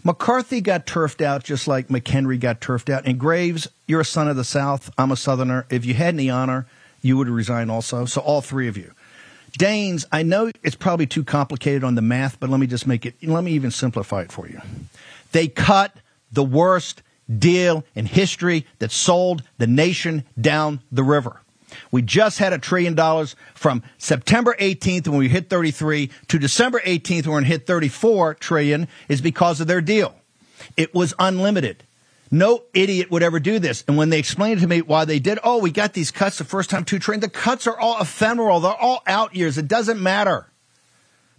McCarthy 0.03 0.62
got 0.62 0.86
turfed 0.86 1.21
out 1.21 1.43
just 1.43 1.67
like 1.67 1.88
McHenry 1.88 2.39
got 2.39 2.62
turfed 2.62 2.89
out. 2.89 3.05
And 3.05 3.19
Graves, 3.19 3.67
you're 3.88 4.01
a 4.01 4.05
son 4.05 4.27
of 4.27 4.36
the 4.36 4.43
South. 4.43 4.89
I'm 4.97 5.12
a 5.12 5.17
Southerner. 5.17 5.65
If 5.69 5.86
you 5.86 5.93
had 5.93 6.13
any 6.13 6.29
honor, 6.29 6.67
you 7.01 7.17
would 7.17 7.29
resign 7.29 7.69
also. 7.69 8.05
So 8.05 8.21
all 8.21 8.41
three 8.41 8.67
of 8.67 8.77
you. 8.77 8.93
Daines, 9.57 10.05
I 10.12 10.23
know 10.23 10.51
it's 10.63 10.75
probably 10.75 11.07
too 11.07 11.23
complicated 11.23 11.83
on 11.83 11.95
the 11.95 12.01
math, 12.01 12.39
but 12.39 12.49
let 12.49 12.60
me 12.60 12.67
just 12.67 12.86
make 12.86 13.05
it, 13.05 13.15
let 13.23 13.43
me 13.43 13.51
even 13.53 13.71
simplify 13.71 14.21
it 14.21 14.31
for 14.31 14.47
you. 14.47 14.62
They 15.31 15.47
cut 15.47 15.95
the 16.31 16.43
worst 16.43 17.01
deal 17.38 17.83
in 17.95 18.05
history 18.05 18.65
that 18.79 18.91
sold 18.91 19.43
the 19.57 19.67
nation 19.67 20.23
down 20.39 20.81
the 20.91 21.03
river. 21.03 21.41
We 21.91 22.01
just 22.01 22.39
had 22.39 22.53
a 22.53 22.57
trillion 22.57 22.95
dollars 22.95 23.35
from 23.53 23.83
September 23.97 24.55
18th 24.59 25.07
when 25.07 25.19
we 25.19 25.29
hit 25.29 25.49
33 25.49 26.11
to 26.27 26.39
December 26.39 26.81
18th 26.85 27.27
when 27.27 27.43
we 27.43 27.47
hit 27.49 27.67
34 27.67 28.35
trillion 28.35 28.87
is 29.07 29.21
because 29.21 29.61
of 29.61 29.67
their 29.67 29.81
deal. 29.81 30.15
It 30.75 30.93
was 30.93 31.13
unlimited. 31.19 31.83
No 32.29 32.63
idiot 32.73 33.09
would 33.09 33.23
ever 33.23 33.39
do 33.39 33.59
this. 33.59 33.83
And 33.87 33.97
when 33.97 34.09
they 34.09 34.19
explained 34.19 34.59
to 34.61 34.67
me 34.67 34.81
why 34.81 35.05
they 35.05 35.19
did, 35.19 35.39
oh, 35.43 35.59
we 35.59 35.71
got 35.71 35.93
these 35.93 36.11
cuts 36.11 36.37
the 36.37 36.43
first 36.43 36.69
time 36.69 36.83
two 36.83 36.99
trillion. 36.99 37.21
The 37.21 37.29
cuts 37.29 37.67
are 37.67 37.79
all 37.79 38.01
ephemeral. 38.01 38.59
They're 38.59 38.73
all 38.73 39.01
out 39.07 39.35
years. 39.35 39.57
It 39.57 39.67
doesn't 39.67 40.01
matter. 40.01 40.47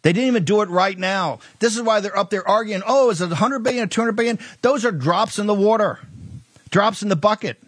They 0.03 0.12
didn't 0.12 0.29
even 0.29 0.44
do 0.44 0.62
it 0.62 0.68
right 0.68 0.96
now. 0.96 1.40
This 1.59 1.77
is 1.77 1.83
why 1.83 2.01
they're 2.01 2.16
up 2.16 2.31
there 2.31 2.46
arguing, 2.48 2.83
oh, 2.87 3.11
is 3.11 3.20
it 3.20 3.29
100 3.29 3.59
billion 3.61 3.85
or 3.85 3.88
200 3.88 4.12
billion? 4.12 4.38
Those 4.62 4.85
are 4.85 4.92
drops 4.92 5.38
in 5.38 5.46
the 5.46 5.55
water, 5.55 5.98
drops 6.70 7.03
in 7.03 7.09
the 7.09 7.16
bucket. 7.16 7.61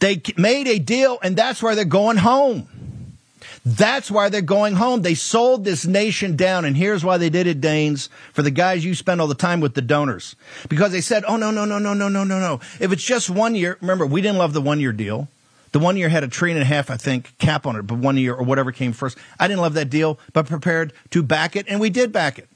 They 0.00 0.22
made 0.36 0.68
a 0.68 0.78
deal, 0.78 1.18
and 1.22 1.36
that's 1.36 1.62
why 1.62 1.74
they're 1.74 1.84
going 1.84 2.18
home. 2.18 2.68
That's 3.64 4.10
why 4.10 4.28
they're 4.28 4.42
going 4.42 4.74
home. 4.74 5.02
They 5.02 5.14
sold 5.14 5.64
this 5.64 5.86
nation 5.86 6.34
down. 6.34 6.64
And 6.64 6.76
here's 6.76 7.04
why 7.04 7.16
they 7.18 7.30
did 7.30 7.46
it, 7.46 7.60
Daines, 7.60 8.08
for 8.32 8.42
the 8.42 8.50
guys 8.50 8.84
you 8.84 8.94
spend 8.94 9.20
all 9.20 9.28
the 9.28 9.34
time 9.34 9.60
with, 9.60 9.74
the 9.74 9.82
donors. 9.82 10.34
Because 10.68 10.90
they 10.90 11.00
said, 11.00 11.24
oh, 11.28 11.36
no, 11.36 11.52
no, 11.52 11.64
no, 11.64 11.78
no, 11.78 11.94
no, 11.94 12.08
no, 12.08 12.24
no, 12.24 12.40
no. 12.40 12.60
If 12.80 12.90
it's 12.90 13.04
just 13.04 13.30
one 13.30 13.54
year, 13.54 13.78
remember, 13.80 14.04
we 14.04 14.20
didn't 14.20 14.38
love 14.38 14.52
the 14.52 14.60
one 14.60 14.80
year 14.80 14.92
deal. 14.92 15.28
The 15.70 15.78
one 15.78 15.96
year 15.96 16.08
had 16.08 16.24
a 16.24 16.28
trillion 16.28 16.58
and 16.58 16.64
a 16.64 16.66
half, 16.66 16.90
I 16.90 16.96
think, 16.96 17.38
cap 17.38 17.64
on 17.64 17.76
it, 17.76 17.86
but 17.86 17.98
one 17.98 18.16
year 18.16 18.34
or 18.34 18.42
whatever 18.42 18.72
came 18.72 18.92
first. 18.92 19.16
I 19.38 19.48
didn't 19.48 19.60
love 19.60 19.74
that 19.74 19.88
deal, 19.88 20.18
but 20.32 20.46
prepared 20.46 20.92
to 21.10 21.22
back 21.22 21.56
it, 21.56 21.66
and 21.68 21.80
we 21.80 21.88
did 21.88 22.12
back 22.12 22.38
it. 22.38 22.48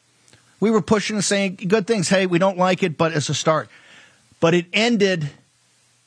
We 0.61 0.71
were 0.71 0.83
pushing 0.83 1.17
and 1.17 1.25
saying 1.25 1.61
good 1.69 1.87
things. 1.87 2.09
Hey, 2.09 2.27
we 2.27 2.39
don't 2.39 2.59
like 2.59 2.83
it, 2.83 2.99
but 2.99 3.13
it's 3.13 3.29
a 3.29 3.35
start. 3.35 3.69
But 4.41 4.55
it 4.55 4.67
ended 4.73 5.31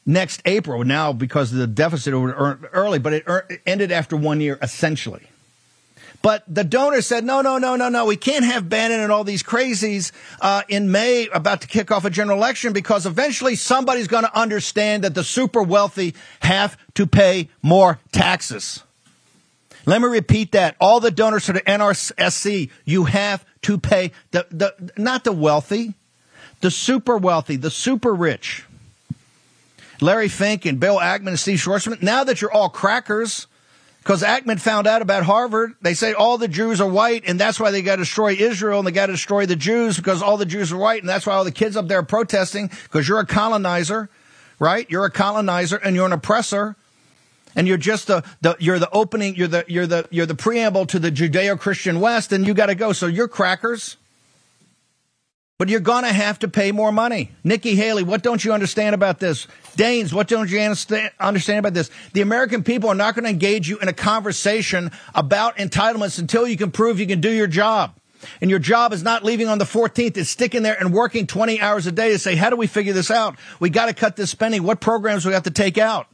next 0.09 0.41
April 0.45 0.83
now 0.83 1.13
because 1.13 1.51
of 1.51 1.59
the 1.59 1.67
deficit 1.67 2.13
early, 2.13 2.99
but 2.99 3.13
it 3.13 3.61
ended 3.65 3.91
after 3.91 4.17
one 4.17 4.41
year 4.41 4.57
essentially. 4.61 5.27
But 6.21 6.43
the 6.53 6.65
donor 6.65 7.01
said, 7.01 7.23
no, 7.23 7.41
no, 7.41 7.59
no, 7.59 7.77
no, 7.77 7.87
no. 7.87 8.05
We 8.05 8.17
can't 8.17 8.43
have 8.43 8.67
Bannon 8.67 8.99
and 8.99 9.09
all 9.09 9.23
these 9.23 9.41
crazies 9.41 10.11
uh, 10.41 10.63
in 10.67 10.91
May 10.91 11.29
about 11.29 11.61
to 11.61 11.67
kick 11.67 11.91
off 11.91 12.03
a 12.03 12.09
general 12.09 12.37
election 12.37 12.73
because 12.73 13.05
eventually 13.05 13.55
somebody's 13.55 14.09
going 14.09 14.25
to 14.25 14.37
understand 14.37 15.05
that 15.05 15.15
the 15.15 15.23
super 15.23 15.63
wealthy 15.63 16.15
have 16.41 16.77
to 16.95 17.07
pay 17.07 17.47
more 17.61 17.99
taxes. 18.11 18.83
Let 19.85 20.01
me 20.01 20.09
repeat 20.09 20.51
that. 20.51 20.75
All 20.81 20.99
the 20.99 21.11
donors 21.11 21.45
to 21.45 21.53
the 21.53 21.61
NRSC, 21.61 22.69
you 22.83 23.05
have 23.05 23.45
to 23.61 23.77
pay 23.77 24.11
the, 24.31 24.45
the 24.51 24.91
not 24.97 25.23
the 25.23 25.31
wealthy, 25.31 25.93
the 26.59 26.69
super 26.69 27.17
wealthy, 27.17 27.55
the 27.55 27.71
super 27.71 28.13
rich. 28.13 28.65
Larry 30.01 30.29
Fink 30.29 30.65
and 30.65 30.79
Bill 30.79 30.97
Ackman 30.97 31.29
and 31.29 31.39
Steve 31.39 31.59
Schwarzman, 31.59 32.01
now 32.01 32.23
that 32.23 32.41
you're 32.41 32.51
all 32.51 32.69
crackers, 32.69 33.47
because 33.99 34.23
Ackman 34.23 34.59
found 34.59 34.87
out 34.87 35.01
about 35.01 35.23
Harvard, 35.23 35.75
they 35.81 35.93
say 35.93 36.13
all 36.13 36.37
the 36.37 36.47
Jews 36.47 36.79
are 36.81 36.89
white, 36.89 37.23
and 37.27 37.39
that's 37.39 37.59
why 37.59 37.71
they 37.71 37.81
got 37.81 37.97
to 37.97 38.03
destroy 38.03 38.33
Israel 38.33 38.79
and 38.79 38.87
they 38.87 38.91
got 38.91 39.07
to 39.07 39.13
destroy 39.13 39.45
the 39.45 39.55
Jews 39.55 39.97
because 39.97 40.21
all 40.21 40.37
the 40.37 40.45
Jews 40.45 40.71
are 40.71 40.77
white, 40.77 41.01
and 41.01 41.09
that's 41.09 41.25
why 41.25 41.33
all 41.33 41.43
the 41.43 41.51
kids 41.51 41.75
up 41.75 41.87
there 41.87 41.99
are 41.99 42.03
protesting 42.03 42.71
because 42.83 43.07
you're 43.07 43.19
a 43.19 43.25
colonizer, 43.25 44.09
right? 44.57 44.89
You're 44.89 45.05
a 45.05 45.11
colonizer 45.11 45.75
and 45.75 45.95
you're 45.95 46.05
an 46.05 46.13
oppressor. 46.13 46.75
And 47.55 47.67
you're 47.67 47.77
just 47.77 48.05
the, 48.05 48.23
the 48.41 48.55
you're 48.59 48.77
the 48.77 48.89
opening 48.91 49.35
you're 49.35 49.47
the 49.47 49.65
you're 49.67 49.87
the 49.87 50.07
you're 50.11 50.27
the 50.27 50.35
preamble 50.35 50.85
to 50.85 50.99
the 50.99 51.11
Judeo-Christian 51.11 51.99
West, 51.99 52.31
and 52.31 52.45
you 52.45 52.53
got 52.53 52.67
to 52.67 52.75
go. 52.75 52.93
So 52.93 53.07
you're 53.07 53.27
crackers. 53.27 53.97
But 55.59 55.67
you're 55.67 55.81
going 55.81 56.05
to 56.05 56.13
have 56.13 56.39
to 56.39 56.47
pay 56.47 56.71
more 56.71 56.91
money. 56.91 57.31
Nikki 57.43 57.75
Haley, 57.75 58.01
what 58.01 58.23
don't 58.23 58.43
you 58.43 58.53
understand 58.53 58.95
about 58.95 59.19
this? 59.19 59.45
Daines, 59.75 60.13
what 60.13 60.29
don't 60.29 60.49
you 60.49 60.57
understand 60.57 61.59
about 61.59 61.73
this? 61.73 61.91
The 62.13 62.21
American 62.21 62.63
people 62.63 62.89
are 62.89 62.95
not 62.95 63.13
going 63.13 63.25
to 63.25 63.29
engage 63.29 63.67
you 63.67 63.77
in 63.79 63.89
a 63.89 63.93
conversation 63.93 64.89
about 65.13 65.57
entitlements 65.57 66.17
until 66.17 66.47
you 66.47 66.55
can 66.55 66.71
prove 66.71 66.97
you 66.97 67.07
can 67.07 67.19
do 67.19 67.29
your 67.29 67.45
job. 67.45 67.93
And 68.39 68.49
your 68.49 68.59
job 68.59 68.93
is 68.93 69.03
not 69.03 69.25
leaving 69.25 69.49
on 69.49 69.57
the 69.57 69.65
14th. 69.65 70.15
It's 70.15 70.29
sticking 70.29 70.63
there 70.63 70.77
and 70.79 70.93
working 70.93 71.27
20 71.27 71.59
hours 71.59 71.87
a 71.87 71.91
day 71.91 72.11
to 72.11 72.19
say, 72.19 72.37
how 72.37 72.49
do 72.49 72.55
we 72.55 72.67
figure 72.67 72.93
this 72.93 73.11
out? 73.11 73.37
We 73.59 73.69
got 73.69 73.87
to 73.87 73.93
cut 73.93 74.15
this 74.15 74.29
spending. 74.29 74.63
What 74.63 74.79
programs 74.79 75.25
we 75.25 75.33
have 75.33 75.43
to 75.43 75.51
take 75.51 75.77
out? 75.77 76.07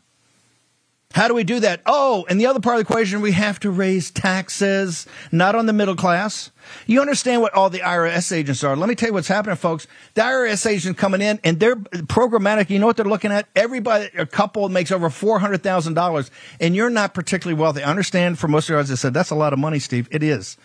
How 1.16 1.30
do 1.30 1.34
we 1.34 1.46
do 1.46 1.62
that? 1.62 1.80
Oh, 1.86 2.26
and 2.28 2.38
the 2.38 2.48
other 2.48 2.60
part 2.60 2.78
of 2.78 2.86
the 2.86 2.92
equation, 2.92 3.22
we 3.22 3.32
have 3.32 3.58
to 3.62 3.72
raise 3.72 4.12
taxes, 4.12 5.08
not 5.32 5.56
on 5.56 5.66
the 5.66 5.72
middle 5.72 5.96
class. 5.96 6.52
You 6.88 7.00
understand 7.00 7.42
what 7.42 7.54
all 7.54 7.70
the 7.70 7.80
IRS 7.80 8.34
agents 8.36 8.66
are. 8.66 8.76
Let 8.76 8.90
me 8.90 8.96
tell 8.96 9.08
you 9.08 9.14
what's 9.14 9.30
happening, 9.30 9.56
folks. 9.56 9.88
The 10.16 10.24
IRS 10.24 10.70
agents 10.70 11.00
coming 11.00 11.22
in 11.22 11.40
and 11.46 11.58
they're 11.58 11.78
programmatic. 11.78 12.70
You 12.70 12.80
know 12.80 12.86
what 12.86 12.98
they're 12.98 13.06
looking 13.06 13.32
at? 13.32 13.48
Everybody, 13.56 14.10
a 14.18 14.26
couple 14.26 14.68
makes 14.68 14.92
over 14.92 15.08
$400,000 15.08 16.30
and 16.60 16.76
you're 16.76 16.90
not 16.90 17.14
particularly 17.14 17.58
wealthy. 17.58 17.82
I 17.82 17.90
understand 17.90 18.38
for 18.38 18.50
most 18.50 18.70
of 18.70 18.74
you, 18.74 18.80
as 18.80 18.92
I 18.92 18.96
said, 18.96 19.14
that's 19.14 19.30
a 19.30 19.36
lot 19.36 19.54
of 19.54 19.60
money, 19.60 19.80
Steve. 19.80 20.10
It 20.12 20.22
is. 20.22 20.58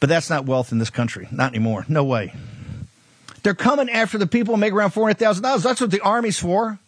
But 0.00 0.08
that's 0.08 0.30
not 0.30 0.46
wealth 0.46 0.72
in 0.72 0.78
this 0.78 0.88
country. 0.88 1.28
Not 1.30 1.50
anymore. 1.50 1.84
No 1.86 2.02
way. 2.02 2.32
They're 3.42 3.52
coming 3.52 3.90
after 3.90 4.16
the 4.16 4.26
people 4.26 4.54
who 4.54 4.60
make 4.60 4.72
around 4.72 4.92
$400,000. 4.92 5.62
That's 5.62 5.82
what 5.82 5.90
the 5.90 6.00
Army's 6.00 6.38
for. 6.38 6.78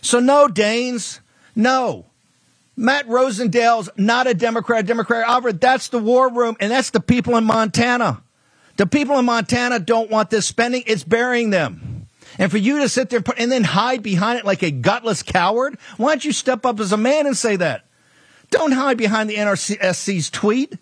So 0.00 0.20
no, 0.20 0.48
Daines. 0.48 1.20
No. 1.56 2.06
Matt 2.76 3.08
Rosendale's 3.08 3.88
not 3.96 4.26
a 4.26 4.34
Democrat, 4.34 4.84
Democrat 4.84 5.26
Alfred. 5.26 5.60
That's 5.60 5.88
the 5.88 5.98
war 5.98 6.30
room, 6.30 6.56
and 6.60 6.70
that's 6.70 6.90
the 6.90 7.00
people 7.00 7.36
in 7.36 7.44
Montana. 7.44 8.22
The 8.76 8.86
people 8.86 9.18
in 9.18 9.24
Montana 9.24 9.80
don't 9.80 10.10
want 10.10 10.28
this 10.28 10.46
spending. 10.46 10.84
It's 10.86 11.02
burying 11.02 11.48
them. 11.48 12.06
And 12.38 12.50
for 12.50 12.58
you 12.58 12.80
to 12.80 12.88
sit 12.90 13.08
there 13.08 13.22
and 13.38 13.50
then 13.50 13.64
hide 13.64 14.02
behind 14.02 14.38
it 14.38 14.44
like 14.44 14.62
a 14.62 14.70
gutless 14.70 15.22
coward, 15.22 15.78
why 15.96 16.10
don't 16.10 16.24
you 16.24 16.32
step 16.32 16.66
up 16.66 16.78
as 16.78 16.92
a 16.92 16.98
man 16.98 17.26
and 17.26 17.36
say 17.36 17.56
that? 17.56 17.86
Don't 18.50 18.72
hide 18.72 18.98
behind 18.98 19.30
the 19.30 19.36
NRSC's 19.36 20.28
tweet. 20.28 20.74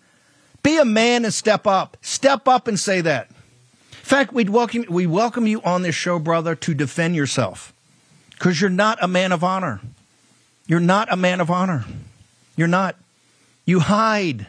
Be 0.61 0.77
a 0.77 0.85
man 0.85 1.23
and 1.23 1.33
step 1.33 1.65
up. 1.65 1.95
Step 2.01 2.47
up 2.47 2.67
and 2.67 2.77
say 2.77 2.99
that. 3.01 3.29
In 3.29 4.09
fact, 4.09 4.33
we'd 4.33 4.49
welcome, 4.49 4.85
we 4.89 5.07
welcome 5.07 5.47
you 5.47 5.61
on 5.61 5.81
this 5.81 5.95
show, 5.95 6.19
brother, 6.19 6.55
to 6.55 6.73
defend 6.73 7.15
yourself 7.15 7.73
because 8.31 8.59
you're 8.59 8.69
not 8.69 8.97
a 9.01 9.07
man 9.07 9.31
of 9.31 9.43
honor. 9.43 9.79
You're 10.67 10.79
not 10.79 11.11
a 11.11 11.15
man 11.15 11.41
of 11.41 11.51
honor. 11.51 11.85
You're 12.55 12.67
not. 12.67 12.95
You 13.65 13.79
hide. 13.79 14.47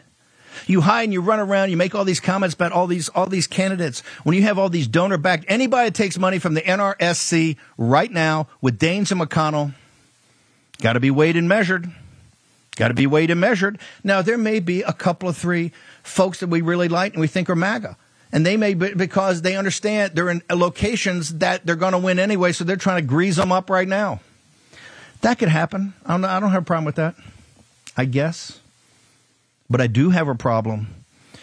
You 0.65 0.81
hide 0.81 1.03
and 1.03 1.13
you 1.13 1.21
run 1.21 1.39
around. 1.39 1.69
You 1.69 1.77
make 1.77 1.93
all 1.93 2.05
these 2.05 2.19
comments 2.19 2.55
about 2.55 2.71
all 2.71 2.87
these 2.87 3.09
all 3.09 3.27
these 3.27 3.47
candidates. 3.47 4.01
When 4.23 4.35
you 4.35 4.41
have 4.43 4.57
all 4.57 4.69
these 4.69 4.87
donor 4.87 5.17
backed, 5.17 5.45
anybody 5.47 5.89
that 5.89 5.95
takes 5.95 6.17
money 6.17 6.39
from 6.39 6.55
the 6.55 6.61
NRSC 6.61 7.57
right 7.77 8.11
now 8.11 8.47
with 8.61 8.79
Daines 8.79 9.11
and 9.11 9.21
McConnell, 9.21 9.73
got 10.81 10.93
to 10.93 10.99
be 10.99 11.11
weighed 11.11 11.35
and 11.35 11.47
measured. 11.47 11.91
Got 12.75 12.89
to 12.89 12.93
be 12.93 13.07
weighed 13.07 13.31
and 13.31 13.39
measured. 13.39 13.79
Now 14.03 14.21
there 14.21 14.37
may 14.37 14.59
be 14.59 14.81
a 14.83 14.93
couple 14.93 15.29
of 15.29 15.37
three 15.37 15.71
folks 16.03 16.39
that 16.39 16.47
we 16.47 16.61
really 16.61 16.87
like 16.87 17.13
and 17.13 17.21
we 17.21 17.27
think 17.27 17.49
are 17.49 17.55
MAGA. 17.55 17.97
And 18.31 18.45
they 18.45 18.57
may 18.57 18.73
be 18.73 18.93
because 18.93 19.41
they 19.41 19.55
understand 19.55 20.13
they're 20.13 20.29
in 20.29 20.43
locations 20.51 21.35
that 21.35 21.65
they're 21.65 21.75
going 21.75 21.93
to 21.93 21.97
win 21.97 22.19
anyway, 22.19 22.51
so 22.51 22.63
they're 22.63 22.75
trying 22.75 23.01
to 23.01 23.07
grease 23.07 23.37
them 23.37 23.51
up 23.51 23.69
right 23.69 23.87
now. 23.87 24.19
That 25.21 25.39
could 25.39 25.49
happen. 25.49 25.93
I 26.05 26.11
don't, 26.11 26.25
I 26.25 26.39
don't 26.39 26.51
have 26.51 26.63
a 26.63 26.65
problem 26.65 26.85
with 26.85 26.95
that. 26.95 27.15
I 27.95 28.05
guess. 28.05 28.59
But 29.69 29.81
I 29.81 29.87
do 29.87 30.11
have 30.11 30.27
a 30.27 30.35
problem 30.35 30.87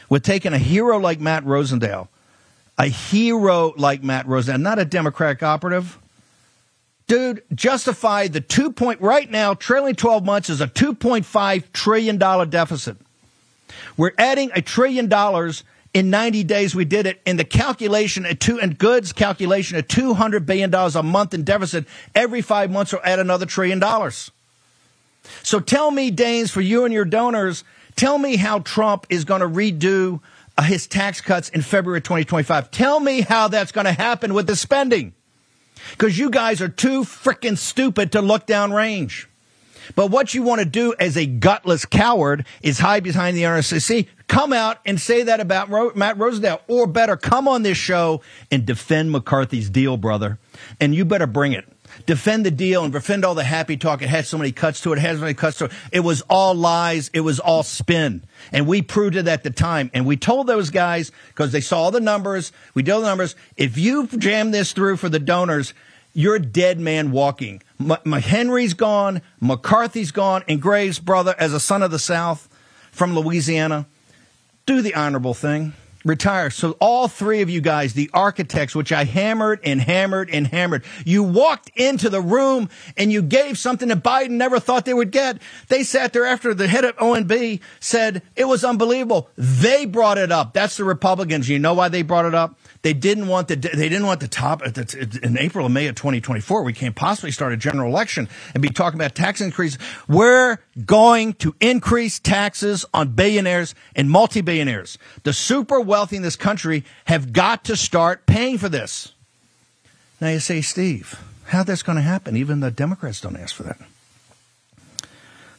with 0.08 0.22
taking 0.22 0.52
a 0.52 0.58
hero 0.58 0.98
like 0.98 1.20
Matt 1.20 1.44
Rosendale, 1.44 2.08
a 2.78 2.86
hero 2.86 3.74
like 3.76 4.02
Matt 4.02 4.26
Rosendale, 4.26 4.60
not 4.60 4.78
a 4.78 4.84
Democratic 4.84 5.42
operative. 5.42 5.98
Dude, 7.06 7.42
justify 7.54 8.28
the 8.28 8.40
two 8.40 8.72
point, 8.72 9.00
right 9.00 9.30
now, 9.30 9.52
trailing 9.52 9.94
12 9.94 10.24
months 10.24 10.48
is 10.48 10.62
a 10.62 10.66
$2.5 10.66 11.72
trillion 11.72 12.18
deficit. 12.48 12.96
We're 13.96 14.12
adding 14.16 14.50
a 14.54 14.62
trillion 14.62 15.08
dollars 15.08 15.64
in 15.94 16.10
90 16.10 16.44
days 16.44 16.74
we 16.74 16.84
did 16.84 17.06
it. 17.06 17.22
In 17.24 17.36
the 17.36 17.44
calculation 17.44 18.26
at 18.26 18.40
two 18.40 18.60
and 18.60 18.76
goods 18.76 19.12
calculation 19.12 19.78
at 19.78 19.88
200 19.88 20.44
billion 20.44 20.68
dollars 20.68 20.96
a 20.96 21.02
month 21.02 21.32
in 21.32 21.44
deficit 21.44 21.86
every 22.14 22.42
five 22.42 22.70
months 22.70 22.92
will 22.92 23.00
add 23.04 23.20
another 23.20 23.46
trillion 23.46 23.78
dollars. 23.78 24.30
So 25.42 25.60
tell 25.60 25.90
me 25.90 26.10
Daines 26.10 26.50
for 26.50 26.60
you 26.60 26.84
and 26.84 26.92
your 26.92 27.06
donors 27.06 27.64
tell 27.96 28.18
me 28.18 28.36
how 28.36 28.58
trump 28.58 29.06
is 29.08 29.24
going 29.24 29.40
to 29.40 29.48
redo 29.48 30.20
uh, 30.58 30.62
his 30.62 30.86
tax 30.86 31.20
cuts 31.20 31.48
in 31.48 31.62
february 31.62 32.00
2025 32.00 32.70
tell 32.70 32.98
me 32.98 33.20
how 33.20 33.48
that's 33.48 33.72
going 33.72 33.86
to 33.86 33.92
happen 33.92 34.34
with 34.34 34.46
the 34.46 34.56
spending. 34.56 35.14
Because 35.90 36.18
you 36.18 36.30
guys 36.30 36.60
are 36.60 36.68
too 36.68 37.02
freaking 37.02 37.56
stupid 37.56 38.12
to 38.12 38.20
look 38.20 38.46
down 38.46 38.72
range 38.72 39.28
but 39.94 40.10
what 40.10 40.34
you 40.34 40.42
want 40.42 40.60
to 40.60 40.64
do 40.64 40.94
as 40.98 41.16
a 41.16 41.26
gutless 41.26 41.84
coward 41.84 42.46
is 42.62 42.78
hide 42.78 43.04
behind 43.04 43.36
the 43.36 43.42
NRSC. 43.42 44.08
Come 44.26 44.52
out 44.52 44.78
and 44.86 45.00
say 45.00 45.24
that 45.24 45.40
about 45.40 45.68
Ro- 45.70 45.92
Matt 45.94 46.18
Rosendale, 46.18 46.60
or 46.68 46.86
better, 46.86 47.16
come 47.16 47.46
on 47.46 47.62
this 47.62 47.78
show 47.78 48.22
and 48.50 48.64
defend 48.64 49.12
McCarthy's 49.12 49.70
deal, 49.70 49.96
brother. 49.96 50.38
And 50.80 50.94
you 50.94 51.04
better 51.04 51.26
bring 51.26 51.52
it. 51.52 51.66
Defend 52.06 52.44
the 52.44 52.50
deal 52.50 52.84
and 52.84 52.92
defend 52.92 53.24
all 53.24 53.34
the 53.34 53.44
happy 53.44 53.76
talk. 53.76 54.02
It 54.02 54.08
had 54.08 54.26
so 54.26 54.36
many 54.36 54.52
cuts 54.52 54.80
to 54.82 54.92
it. 54.92 54.98
It 54.98 55.14
so 55.14 55.20
many 55.20 55.34
cuts 55.34 55.58
to 55.58 55.66
it. 55.66 55.72
It 55.92 56.00
was 56.00 56.22
all 56.22 56.54
lies. 56.54 57.10
It 57.12 57.20
was 57.20 57.38
all 57.38 57.62
spin. 57.62 58.24
And 58.52 58.66
we 58.66 58.82
proved 58.82 59.16
it 59.16 59.28
at 59.28 59.42
the 59.42 59.50
time. 59.50 59.90
And 59.94 60.06
we 60.06 60.16
told 60.16 60.46
those 60.46 60.70
guys, 60.70 61.12
because 61.28 61.52
they 61.52 61.60
saw 61.60 61.90
the 61.90 62.00
numbers, 62.00 62.52
we 62.74 62.82
did 62.82 62.94
the 62.94 63.02
numbers, 63.02 63.36
if 63.56 63.78
you 63.78 64.06
jam 64.06 64.50
this 64.50 64.72
through 64.72 64.96
for 64.96 65.08
the 65.08 65.18
donors, 65.18 65.72
you're 66.12 66.36
a 66.36 66.42
dead 66.42 66.78
man 66.78 67.10
walking. 67.10 67.62
M- 67.90 68.12
Henry's 68.12 68.74
gone, 68.74 69.22
McCarthy's 69.40 70.10
gone, 70.10 70.42
and 70.48 70.60
Graves' 70.60 70.98
brother, 70.98 71.34
as 71.38 71.52
a 71.52 71.60
son 71.60 71.82
of 71.82 71.90
the 71.90 71.98
South 71.98 72.48
from 72.90 73.14
Louisiana, 73.14 73.86
do 74.66 74.80
the 74.82 74.94
honorable 74.94 75.34
thing. 75.34 75.74
Retire. 76.04 76.50
So 76.50 76.72
all 76.80 77.08
three 77.08 77.40
of 77.40 77.48
you 77.48 77.62
guys, 77.62 77.94
the 77.94 78.10
architects, 78.12 78.74
which 78.74 78.92
I 78.92 79.04
hammered 79.04 79.60
and 79.64 79.80
hammered 79.80 80.28
and 80.28 80.46
hammered, 80.46 80.84
you 81.06 81.22
walked 81.22 81.70
into 81.76 82.10
the 82.10 82.20
room 82.20 82.68
and 82.98 83.10
you 83.10 83.22
gave 83.22 83.56
something 83.56 83.88
that 83.88 84.02
Biden 84.02 84.32
never 84.32 84.60
thought 84.60 84.84
they 84.84 84.92
would 84.92 85.10
get. 85.10 85.40
They 85.68 85.82
sat 85.82 86.12
there 86.12 86.26
after 86.26 86.52
the 86.52 86.68
head 86.68 86.84
of 86.84 86.94
OMB 86.96 87.58
said 87.80 88.20
it 88.36 88.44
was 88.44 88.64
unbelievable. 88.64 89.30
They 89.36 89.86
brought 89.86 90.18
it 90.18 90.30
up. 90.30 90.52
That's 90.52 90.76
the 90.76 90.84
Republicans. 90.84 91.48
You 91.48 91.58
know 91.58 91.72
why 91.72 91.88
they 91.88 92.02
brought 92.02 92.26
it 92.26 92.34
up? 92.34 92.58
They 92.84 92.92
didn't 92.92 93.28
want 93.28 93.48
the 93.48 93.56
they 93.56 93.88
didn't 93.88 94.04
want 94.04 94.20
the 94.20 94.28
top 94.28 94.60
in 94.62 95.38
April 95.38 95.64
and 95.64 95.72
May 95.72 95.86
of 95.86 95.94
2024. 95.94 96.62
We 96.62 96.74
can't 96.74 96.94
possibly 96.94 97.30
start 97.30 97.54
a 97.54 97.56
general 97.56 97.90
election 97.90 98.28
and 98.52 98.62
be 98.62 98.68
talking 98.68 99.00
about 99.00 99.14
tax 99.14 99.40
increases. 99.40 99.78
We're 100.06 100.58
going 100.84 101.32
to 101.34 101.54
increase 101.62 102.18
taxes 102.18 102.84
on 102.92 103.12
billionaires 103.12 103.74
and 103.96 104.10
multi-billionaires. 104.10 104.98
The 105.22 105.32
super 105.32 105.80
wealthy 105.80 106.16
in 106.16 106.22
this 106.22 106.36
country 106.36 106.84
have 107.06 107.32
got 107.32 107.64
to 107.64 107.76
start 107.76 108.26
paying 108.26 108.58
for 108.58 108.68
this. 108.68 109.12
Now 110.20 110.28
you 110.28 110.38
say, 110.38 110.60
Steve, 110.60 111.18
how 111.46 111.62
that's 111.62 111.82
going 111.82 111.96
to 111.96 112.02
happen? 112.02 112.36
Even 112.36 112.60
the 112.60 112.70
Democrats 112.70 113.18
don't 113.18 113.38
ask 113.38 113.54
for 113.54 113.62
that. 113.62 113.78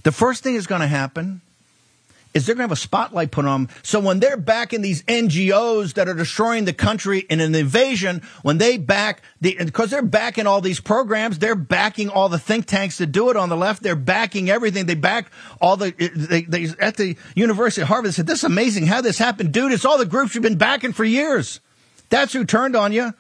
The 0.04 0.12
first 0.12 0.44
thing 0.44 0.54
is 0.54 0.68
going 0.68 0.82
to 0.82 0.88
happen 0.88 1.42
is 2.36 2.46
they're 2.46 2.54
going 2.54 2.68
to 2.68 2.70
have 2.70 2.78
a 2.78 2.80
spotlight 2.80 3.32
put 3.32 3.46
on 3.46 3.64
them. 3.64 3.76
So 3.82 4.00
when 4.00 4.20
they're 4.20 4.38
backing 4.38 4.82
these 4.82 5.02
NGOs 5.04 5.94
that 5.94 6.10
are 6.10 6.14
destroying 6.14 6.66
the 6.66 6.74
country 6.74 7.20
in 7.20 7.40
an 7.40 7.56
invasion, 7.56 8.22
when 8.44 8.58
they 8.58 8.78
back 8.78 9.22
the, 9.40 9.56
because 9.56 9.90
they're 9.90 10.04
backing 10.04 10.46
all 10.46 10.60
these 10.60 10.82
programs, 10.82 11.40
they're 11.40 11.56
backing 11.56 12.10
all 12.10 12.28
the 12.28 12.38
think 12.38 12.66
tanks 12.66 12.98
to 12.98 13.06
do 13.06 13.30
it 13.30 13.38
on 13.38 13.48
the 13.48 13.56
left. 13.56 13.82
They're 13.82 13.96
backing 13.96 14.50
everything. 14.50 14.86
They 14.86 14.96
back 14.96 15.32
all 15.62 15.78
the, 15.78 15.92
they, 15.92 16.42
they 16.42 16.68
at 16.80 16.98
the 16.98 17.16
University 17.36 17.82
of 17.82 17.88
Harvard, 17.88 18.10
they 18.10 18.16
said, 18.16 18.28
this 18.28 18.40
is 18.40 18.44
amazing 18.44 18.86
how 18.86 19.00
this 19.00 19.18
happened. 19.18 19.54
Dude, 19.54 19.72
it's 19.72 19.86
all 19.86 19.98
the 19.98 20.06
groups 20.06 20.36
you've 20.36 20.44
been 20.44 20.58
backing 20.58 20.92
for 20.92 21.06
years. 21.06 21.62
That's 22.10 22.34
who 22.34 22.44
turned 22.44 22.76
on 22.76 22.92
you. 22.92 23.14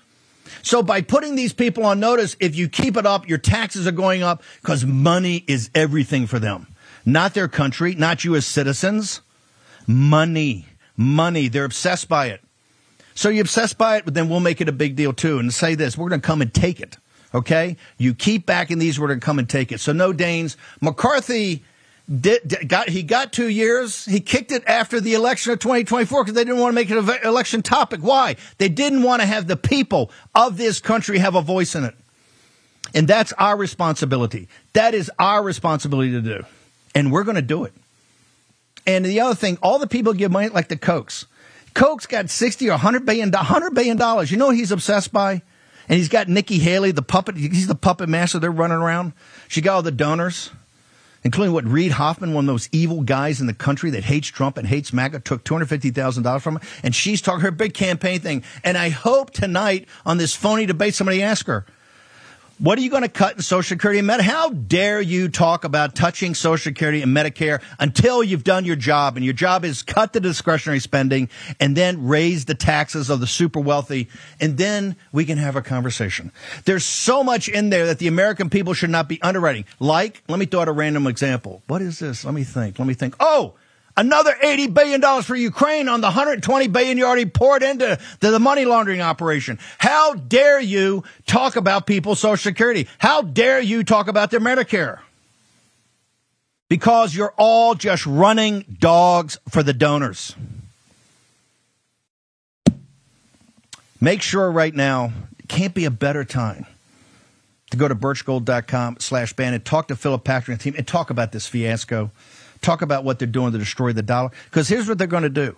So 0.62 0.84
by 0.84 1.01
putting 1.01 1.36
these 1.36 1.54
people 1.54 1.86
on 1.86 2.01
notice, 2.01 2.36
if 2.41 2.56
you 2.56 2.67
keep 2.67 2.97
it 2.97 3.06
up, 3.06 3.30
your 3.30 3.38
taxes 3.38 3.88
are 3.88 3.91
going 3.91 4.23
up 4.23 4.43
because 4.62 4.86
money 4.86 5.43
is 5.47 5.71
everything 5.73 6.28
for 6.28 6.38
them 6.38 6.67
not 7.06 7.34
their 7.34 7.48
country, 7.48 7.96
not 7.96 8.24
you 8.24 8.36
as 8.36 8.46
citizens. 8.46 9.22
Money, 9.88 10.65
money. 10.98 11.48
They're 11.48 11.65
obsessed 11.65 12.10
by 12.10 12.28
it. 12.28 12.41
So 13.13 13.30
you're 13.30 13.44
obsessed 13.44 13.78
by 13.78 13.98
it, 13.98 14.06
but 14.06 14.13
then 14.13 14.28
we'll 14.28 14.41
make 14.41 14.60
it 14.60 14.68
a 14.68 14.74
big 14.74 14.96
deal 14.96 15.13
too 15.13 15.39
and 15.39 15.54
say 15.54 15.76
this 15.76 15.98
we're 15.98 16.10
going 16.10 16.22
to 16.22 16.28
come 16.28 16.41
and 16.41 16.54
take 16.54 16.82
it. 16.82 16.98
Okay? 17.34 17.78
You 17.98 18.13
keep 18.13 18.46
backing 18.46 18.80
these, 18.80 19.00
we're 19.00 19.08
going 19.08 19.20
to 19.20 19.26
come 19.26 19.39
and 19.39 19.50
take 19.50 19.72
it. 19.72 19.80
So 19.80 19.94
no 19.94 20.12
Daines. 20.12 20.58
McCarthy. 20.82 21.63
Did, 22.08 22.68
got 22.68 22.89
he 22.89 23.02
got 23.02 23.34
two 23.34 23.50
years. 23.50 24.06
He 24.06 24.20
kicked 24.20 24.52
it 24.52 24.63
after 24.68 25.02
the 25.02 25.15
election 25.15 25.52
of 25.54 25.58
2024 25.58 26.24
because 26.24 26.36
they 26.36 26.44
didn't 26.44 26.60
want 26.60 26.72
to 26.72 26.76
make 26.76 26.91
it 26.91 26.98
an 26.98 27.28
election 27.28 27.63
topic. 27.63 28.02
Why? 28.02 28.36
They 28.60 28.70
didn't 28.70 29.02
want 29.02 29.24
to 29.24 29.26
have 29.26 29.48
the 29.48 29.58
people 29.58 30.12
of 30.36 30.56
this 30.56 30.80
country 30.80 31.18
have 31.18 31.34
a 31.34 31.41
voice 31.41 31.74
in 31.74 31.84
it, 31.84 31.96
and 32.94 33.08
that's 33.08 33.34
our 33.39 33.58
responsibility. 33.58 34.50
That 34.74 34.94
is 34.94 35.10
our 35.18 35.41
responsibility 35.41 36.12
to 36.12 36.22
do 36.22 36.46
and 36.95 37.12
we're 37.12 37.23
going 37.23 37.36
to 37.36 37.41
do 37.41 37.65
it. 37.65 37.73
And 38.88 39.05
the 39.05 39.19
other 39.19 39.36
thing, 39.36 39.58
all 39.62 39.77
the 39.77 39.88
people 39.88 40.13
give 40.13 40.31
money 40.31 40.49
like 40.49 40.69
the 40.69 40.77
Kochs. 40.77 41.25
Koch's 41.73 42.05
got 42.05 42.29
60 42.29 42.67
or 42.69 42.71
100 42.71 43.05
billion, 43.05 43.29
100 43.29 43.71
billion 43.71 43.97
dollars. 43.97 44.31
You 44.31 44.38
know 44.38 44.47
what 44.47 44.55
he's 44.55 44.71
obsessed 44.71 45.12
by? 45.12 45.41
And 45.88 45.97
he's 45.97 46.10
got 46.10 46.27
Nikki 46.27 46.58
Haley, 46.58 46.91
the 46.91 47.03
puppet. 47.03 47.36
He's 47.38 47.67
the 47.67 47.75
puppet 47.75 48.10
master. 48.10 48.39
They're 48.39 48.49
running 48.49 48.77
around. 48.77 49.13
She 49.47 49.62
got 49.62 49.75
all 49.75 49.81
the 49.84 49.91
donors, 49.91 50.49
including 51.23 51.53
what 51.53 51.65
Reid 51.65 51.91
Hoffman, 51.91 52.34
one 52.34 52.45
of 52.45 52.47
those 52.47 52.69
evil 52.71 53.01
guys 53.01 53.41
in 53.41 53.47
the 53.47 53.53
country 53.53 53.91
that 53.91 54.05
hates 54.05 54.27
Trump 54.27 54.58
and 54.58 54.67
hates 54.67 54.93
MAGA, 54.93 55.19
took 55.19 55.43
$250,000 55.43 56.41
from 56.41 56.55
her. 56.55 56.62
And 56.81 56.95
she's 56.95 57.21
talking 57.21 57.41
her 57.41 57.51
big 57.51 57.73
campaign 57.73 58.19
thing. 58.19 58.43
And 58.63 58.77
I 58.77 58.89
hope 58.89 59.31
tonight 59.31 59.88
on 60.05 60.17
this 60.17 60.34
phony 60.34 60.65
debate, 60.65 60.95
somebody 60.95 61.21
ask 61.21 61.45
her, 61.47 61.65
what 62.58 62.78
are 62.78 62.82
you 62.82 62.89
going 62.89 63.04
to 63.04 63.10
cut 63.10 63.36
in 63.36 63.41
Social 63.41 63.68
Security 63.68 64.00
and 64.00 64.08
Medicare? 64.08 64.22
How 64.22 64.50
dare 64.50 65.02
you 65.02 65.28
talk 65.28 65.65
about 65.65 65.94
touching 65.94 66.34
Social 66.34 66.63
Security 66.63 67.02
and 67.02 67.15
Medicare 67.15 67.62
until 67.80 68.24
you've 68.24 68.46
done 68.46 68.63
your 68.63 68.78
job? 68.78 69.18
And 69.18 69.26
your 69.26 69.34
job 69.34 69.65
is 69.65 69.84
cut 69.84 70.13
the 70.13 70.22
discretionary 70.22 70.80
spending 70.80 71.30
and 71.60 71.76
then 71.76 72.08
raise 72.08 72.46
the 72.46 72.56
taxes 72.56 73.10
of 73.10 73.20
the 73.20 73.28
super 73.28 73.60
wealthy. 73.60 74.08
And 74.39 74.58
then 74.58 74.96
we 75.12 75.26
can 75.26 75.38
have 75.38 75.56
a 75.56 75.62
conversation. 75.62 76.32
There's 76.63 76.86
so 76.86 77.24
much 77.24 77.50
in 77.50 77.72
there 77.72 77.88
that 77.88 78.00
the 78.00 78.08
American 78.08 78.50
people 78.50 78.74
should 78.74 78.89
not 78.89 79.10
be 79.10 79.22
underwriting. 79.22 79.65
Like, 79.80 80.24
let 80.30 80.39
me 80.39 80.46
throw 80.46 80.62
out 80.62 80.70
a 80.70 80.72
random 80.72 81.08
example. 81.08 81.62
What 81.68 81.82
is 81.82 82.00
this? 82.00 82.24
Let 82.24 82.34
me 82.34 82.44
think. 82.44 82.80
Let 82.80 82.88
me 82.88 82.94
think. 82.94 83.15
Oh, 83.20 83.56
Another 83.97 84.36
$80 84.43 84.73
billion 84.73 85.23
for 85.23 85.36
Ukraine 85.36 85.88
on 85.88 86.01
the 86.01 86.08
120 86.08 86.67
billion 86.67 86.97
you 86.97 87.05
already 87.05 87.25
poured 87.25 87.63
into 87.63 87.97
the 88.19 88.39
money 88.39 88.65
laundering 88.65 88.99
operation. 88.99 89.58
How 89.77 90.15
dare 90.15 90.60
you 90.60 91.03
talk 91.25 91.55
about 91.55 91.88
people's 91.88 92.19
Social 92.19 92.38
Security? 92.38 92.89
How 92.97 93.21
dare 93.21 93.62
you 93.62 93.86
talk 93.86 94.10
about 94.10 94.31
their 94.31 94.41
Medicare? 94.41 94.99
Because 96.67 97.15
you're 97.15 97.34
all 97.38 97.73
just 97.75 98.05
running 98.05 98.65
dogs 98.79 99.38
for 99.47 99.63
the 99.63 99.73
donors. 99.73 100.36
Make 104.01 104.21
sure 104.21 104.51
right 104.51 104.75
now, 104.75 105.13
can't 105.47 105.73
be 105.73 105.86
a 105.86 105.91
better 105.91 106.25
time 106.25 106.65
to 107.71 107.77
go 107.77 107.88
to 107.88 107.95
birchgold.com 107.95 108.97
slash 108.99 109.34
Bannon, 109.34 109.62
talk 109.62 109.88
to 109.88 109.95
Philip 109.95 110.23
Patrick 110.23 110.55
and 110.55 110.62
team, 110.62 110.75
and 110.77 110.86
talk 110.86 111.10
about 111.10 111.31
this 111.31 111.47
fiasco 111.47 112.12
talk 112.65 112.82
about 112.82 113.04
what 113.04 113.19
they're 113.19 113.28
doing 113.28 113.51
to 113.54 113.58
destroy 113.58 113.93
the 113.93 114.01
dollar. 114.01 114.32
Because 114.45 114.67
here's 114.67 114.88
what 114.88 114.97
they're 114.97 115.08
going 115.08 115.23
to 115.23 115.30
do. 115.30 115.56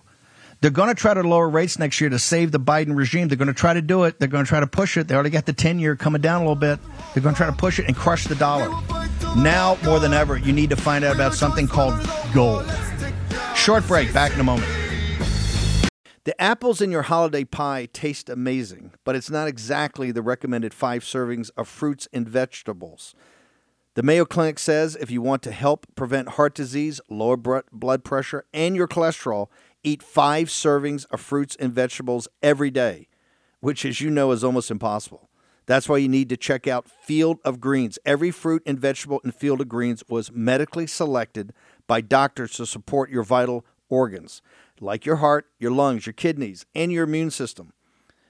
They're 0.59 0.71
going 0.71 0.89
to 0.89 0.95
try 0.95 1.13
to 1.13 1.21
lower 1.21 1.47
rates 1.47 1.77
next 1.77 2.01
year 2.01 2.09
to 2.09 2.17
save 2.17 2.51
the 2.51 2.59
Biden 2.59 2.95
regime. 2.95 3.27
They're 3.27 3.37
going 3.37 3.47
to 3.47 3.53
try 3.53 3.73
to 3.73 3.81
do 3.81 4.03
it. 4.05 4.19
They're 4.19 4.27
going 4.27 4.43
to 4.43 4.49
try 4.49 4.59
to 4.59 4.67
push 4.67 4.97
it. 4.97 5.07
They 5.07 5.13
already 5.13 5.29
got 5.29 5.45
the 5.45 5.53
10 5.53 5.79
year 5.79 5.95
coming 5.95 6.21
down 6.21 6.41
a 6.41 6.43
little 6.43 6.55
bit. 6.55 6.79
They're 7.13 7.21
going 7.21 7.35
to 7.35 7.37
try 7.37 7.47
to 7.47 7.55
push 7.55 7.77
it 7.79 7.85
and 7.85 7.95
crush 7.95 8.25
the 8.25 8.35
dollar. 8.35 8.69
Now, 9.35 9.77
more 9.83 9.99
than 9.99 10.13
ever, 10.13 10.35
you 10.37 10.51
need 10.51 10.71
to 10.71 10.75
find 10.75 11.05
out 11.05 11.15
about 11.15 11.35
something 11.35 11.67
called 11.67 11.95
gold. 12.33 12.65
Short 13.55 13.85
break. 13.87 14.11
Back 14.13 14.33
in 14.33 14.39
a 14.39 14.43
moment. 14.43 14.67
The 16.23 16.39
apples 16.41 16.81
in 16.81 16.91
your 16.91 17.03
holiday 17.03 17.45
pie 17.45 17.87
taste 17.93 18.27
amazing, 18.27 18.91
but 19.05 19.15
it's 19.15 19.29
not 19.29 19.47
exactly 19.47 20.11
the 20.11 20.21
recommended 20.21 20.73
five 20.73 21.03
servings 21.03 21.51
of 21.55 21.69
fruits 21.69 22.07
and 22.11 22.27
vegetables. 22.27 23.15
The 23.97 24.03
Mayo 24.03 24.25
Clinic 24.25 24.59
says 24.59 24.95
if 24.95 25.09
you 25.09 25.23
want 25.23 25.41
to 25.41 25.51
help 25.51 25.87
prevent 25.95 26.29
heart 26.29 26.53
disease, 26.53 27.01
lower 27.09 27.35
blood 27.35 28.03
pressure, 28.03 28.45
and 28.53 28.75
your 28.75 28.87
cholesterol, 28.87 29.47
eat 29.83 30.03
five 30.03 30.49
servings 30.49 31.07
of 31.09 31.19
fruits 31.19 31.57
and 31.59 31.73
vegetables 31.73 32.27
every 32.43 32.69
day, 32.69 33.07
which, 33.59 33.83
as 33.85 33.99
you 33.99 34.11
know, 34.11 34.31
is 34.31 34.43
almost 34.43 34.69
impossible. 34.69 35.31
That's 35.65 35.89
why 35.89 35.97
you 35.97 36.07
need 36.07 36.29
to 36.29 36.37
check 36.37 36.67
out 36.67 36.87
Field 36.87 37.39
of 37.43 37.59
Greens. 37.59 37.97
Every 38.05 38.29
fruit 38.29 38.61
and 38.67 38.79
vegetable 38.79 39.19
in 39.23 39.31
Field 39.31 39.61
of 39.61 39.67
Greens 39.67 40.03
was 40.07 40.31
medically 40.31 40.85
selected 40.85 41.51
by 41.87 42.01
doctors 42.01 42.51
to 42.57 42.67
support 42.67 43.09
your 43.09 43.23
vital 43.23 43.65
organs, 43.89 44.43
like 44.79 45.07
your 45.07 45.15
heart, 45.15 45.47
your 45.57 45.71
lungs, 45.71 46.05
your 46.05 46.13
kidneys, 46.13 46.67
and 46.75 46.91
your 46.91 47.05
immune 47.05 47.31
system. 47.31 47.73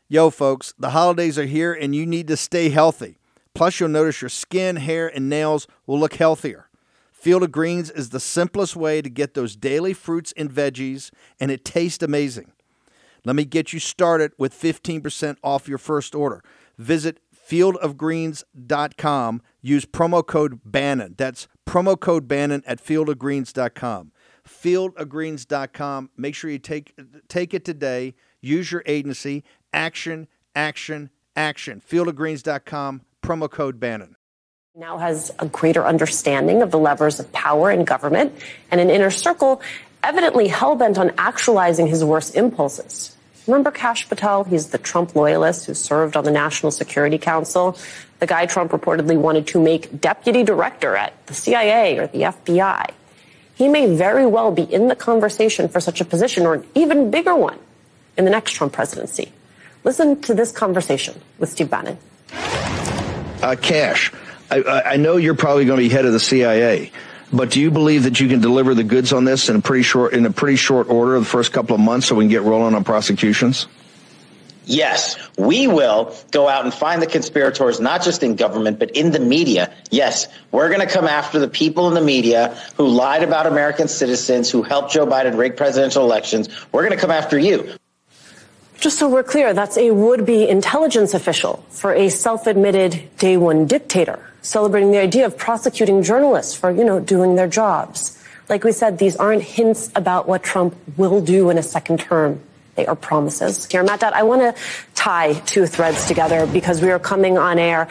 Yo, 0.08 0.30
folks, 0.30 0.74
the 0.80 0.92
holidays 0.92 1.38
are 1.38 1.44
here 1.44 1.74
and 1.74 1.94
you 1.94 2.06
need 2.06 2.30
to 2.30 2.38
stay 2.38 2.70
healthy. 2.70 3.18
Plus, 3.58 3.80
you'll 3.80 3.89
notice 3.89 4.22
your 4.22 4.30
skin, 4.30 4.76
hair, 4.76 5.08
and 5.08 5.28
nails 5.28 5.65
will 5.88 6.00
look 6.00 6.13
healthier. 6.13 6.70
Field 7.12 7.41
of 7.41 7.52
Greens 7.52 7.89
is 7.89 8.12
the 8.12 8.20
simplest 8.20 8.76
way 8.76 9.02
to 9.02 9.10
get 9.10 9.34
those 9.34 9.56
daily 9.56 9.93
fruits 9.93 10.32
and 10.38 10.52
veggies, 10.52 11.10
and 11.39 11.50
it 11.50 11.65
tastes 11.65 12.04
amazing. 12.04 12.52
Let 13.26 13.36
me 13.36 13.46
get 13.46 13.74
you 13.74 13.80
started 13.80 14.34
with 14.38 14.54
15% 14.54 15.38
off 15.43 15.67
your 15.67 15.80
first 15.80 16.13
order. 16.13 16.43
Visit 16.78 17.20
fieldofgreens.com. 17.36 19.41
Use 19.63 19.86
promo 19.88 20.24
code 20.24 20.60
Bannon. 20.63 21.15
That's 21.17 21.48
promo 21.65 22.00
code 22.00 22.28
Bannon 22.28 22.62
at 22.67 22.80
fieldofgreens.com. 22.80 24.12
Fieldofgreens.com. 24.48 26.10
Make 26.15 26.36
sure 26.36 26.52
you 26.52 26.60
take, 26.60 26.93
take 27.28 27.56
it 27.56 27.65
today. 27.65 28.13
Use 28.39 28.72
your 28.72 28.84
agency. 28.86 29.43
Action, 29.74 30.28
action, 30.54 31.10
action. 31.36 31.82
Fieldofgreens.com 31.82 33.02
promo 33.28 33.52
code 33.52 33.80
Bannon. 33.80 34.16
Now 34.74 35.00
has 35.00 35.32
a 35.40 35.48
greater 35.48 35.86
understanding 35.86 36.62
of 36.62 36.72
the 36.72 36.80
levers 36.80 37.20
of 37.20 37.32
power 37.34 37.70
in 37.70 37.84
government 37.84 38.34
and 38.72 38.80
an 38.80 38.90
inner 38.90 39.12
circle 39.12 39.62
evidently 40.02 40.48
hell-bent 40.48 40.98
on 40.98 41.12
actualizing 41.18 41.88
his 41.88 42.06
worst 42.06 42.36
impulses. 42.36 43.18
Remember 43.48 43.72
Kash 43.72 44.08
Patel? 44.08 44.46
He's 44.46 44.70
the 44.70 44.78
Trump 44.78 45.16
loyalist 45.16 45.66
who 45.66 45.74
served 45.74 46.16
on 46.16 46.24
the 46.24 46.32
National 46.32 46.72
Security 46.72 47.18
Council. 47.18 47.78
The 48.20 48.28
guy 48.28 48.46
Trump 48.46 48.72
reportedly 48.72 49.18
wanted 49.18 49.48
to 49.48 49.62
make 49.62 50.00
deputy 50.00 50.44
director 50.44 50.96
at 50.96 51.13
the 51.28 51.34
CIA 51.34 51.98
or 51.98 52.08
the 52.08 52.22
FBI. 52.22 52.92
He 53.56 53.68
may 53.68 53.94
very 53.94 54.26
well 54.26 54.52
be 54.52 54.63
in 54.63 54.88
the 54.88 54.96
conversation 54.96 55.68
for 55.68 55.80
such 55.82 56.00
a 56.00 56.06
position 56.06 56.46
or 56.46 56.54
an 56.54 56.66
even 56.76 57.10
bigger 57.12 57.36
one 57.36 57.60
in 58.18 58.24
the 58.24 58.32
next 58.32 58.52
Trump 58.52 58.74
presidency. 58.74 59.34
Listen 59.84 60.22
to 60.22 60.34
this 60.34 60.52
conversation 60.52 61.20
with 61.40 61.50
Steve 61.50 61.70
Bannon. 61.70 61.98
Uh, 63.41 63.56
Kash, 63.56 64.12
I, 64.50 64.63
I 64.63 64.97
know 64.97 65.17
you're 65.17 65.36
probably 65.36 65.65
going 65.65 65.78
to 65.78 65.84
be 65.84 65.89
head 65.89 66.06
of 66.06 66.13
the 66.13 66.19
CIA, 66.19 66.91
but 67.32 67.52
do 67.52 67.62
you 67.62 67.69
believe 67.69 68.04
that 68.04 68.19
you 68.19 68.28
can 68.28 68.41
deliver 68.41 68.73
the 68.73 68.84
goods 68.84 69.13
on 69.13 69.26
this 69.26 69.50
in 69.50 69.58
a 69.58 69.62
pretty 69.62 69.84
short 69.84 70.13
in 70.13 70.26
a 70.26 70.32
pretty 70.32 70.56
short 70.56 70.89
order 70.89 71.19
the 71.19 71.26
first 71.26 71.52
couple 71.52 71.76
of 71.76 71.82
months 71.82 72.08
so 72.08 72.15
we 72.15 72.23
can 72.23 72.30
get 72.30 72.41
rolling 72.41 72.73
on 72.73 72.84
prosecutions? 72.84 73.67
Yes, 74.65 75.15
we 75.38 75.67
will 75.67 76.13
go 76.32 76.50
out 76.50 76.65
and 76.65 76.73
find 76.73 77.02
the 77.02 77.08
conspirators, 77.08 77.80
not 77.80 78.04
just 78.04 78.21
in 78.21 78.36
government, 78.36 78.80
but 78.80 78.91
in 78.91 79.12
the 79.12 79.19
media. 79.19 79.73
Yes, 79.91 80.28
we're 80.52 80.67
going 80.67 80.86
to 80.86 80.93
come 80.93 81.06
after 81.06 81.39
the 81.39 81.47
people 81.47 81.88
in 81.88 81.93
the 81.93 82.02
media 82.02 82.50
who 82.76 82.86
lied 82.86 83.23
about 83.23 83.47
American 83.47 83.88
citizens, 83.88 84.52
who 84.52 84.63
helped 84.63 84.91
Joe 84.91 85.08
Biden 85.08 85.38
rig 85.38 85.56
presidential 85.56 86.04
elections. 86.04 86.50
We're 86.73 86.82
going 86.82 86.97
to 86.97 87.00
come 87.00 87.12
after 87.12 87.39
you. 87.39 87.78
Just 88.80 89.00
so 89.00 89.10
we're 89.10 89.24
clear, 89.24 89.54
that's 89.54 89.76
a 89.78 89.90
would-be 89.90 90.48
intelligence 90.48 91.16
official 91.16 91.66
for 91.70 91.94
a 91.94 92.10
self-admitted 92.10 93.18
day 93.18 93.36
one 93.36 93.66
dictator, 93.66 94.20
celebrating 94.44 94.92
the 94.92 95.00
idea 95.00 95.26
of 95.26 95.36
prosecuting 95.36 96.04
journalists 96.04 96.56
for, 96.56 96.70
you 96.70 96.84
know, 96.84 97.00
doing 97.00 97.36
their 97.36 97.48
jobs. 97.48 98.24
Like 98.50 98.63
we 98.63 98.72
said, 98.72 99.00
these 99.00 99.16
aren't 99.16 99.42
hints 99.42 99.90
about 99.96 100.28
what 100.28 100.44
Trump 100.44 100.76
will 100.96 101.22
do 101.22 101.50
in 101.50 101.58
a 101.58 101.63
second 101.63 102.00
term. 102.00 102.40
They 102.76 102.86
are 102.86 102.96
promises. 102.96 103.66
Here, 103.66 103.82
Matt, 103.82 104.04
I 104.04 104.22
want 104.22 104.42
to 104.42 104.62
tie 104.94 105.34
two 105.34 105.66
threads 105.66 106.06
together 106.06 106.46
because 106.46 106.80
we 106.80 106.92
are 106.92 107.00
coming 107.00 107.36
on 107.40 107.58
air 107.58 107.88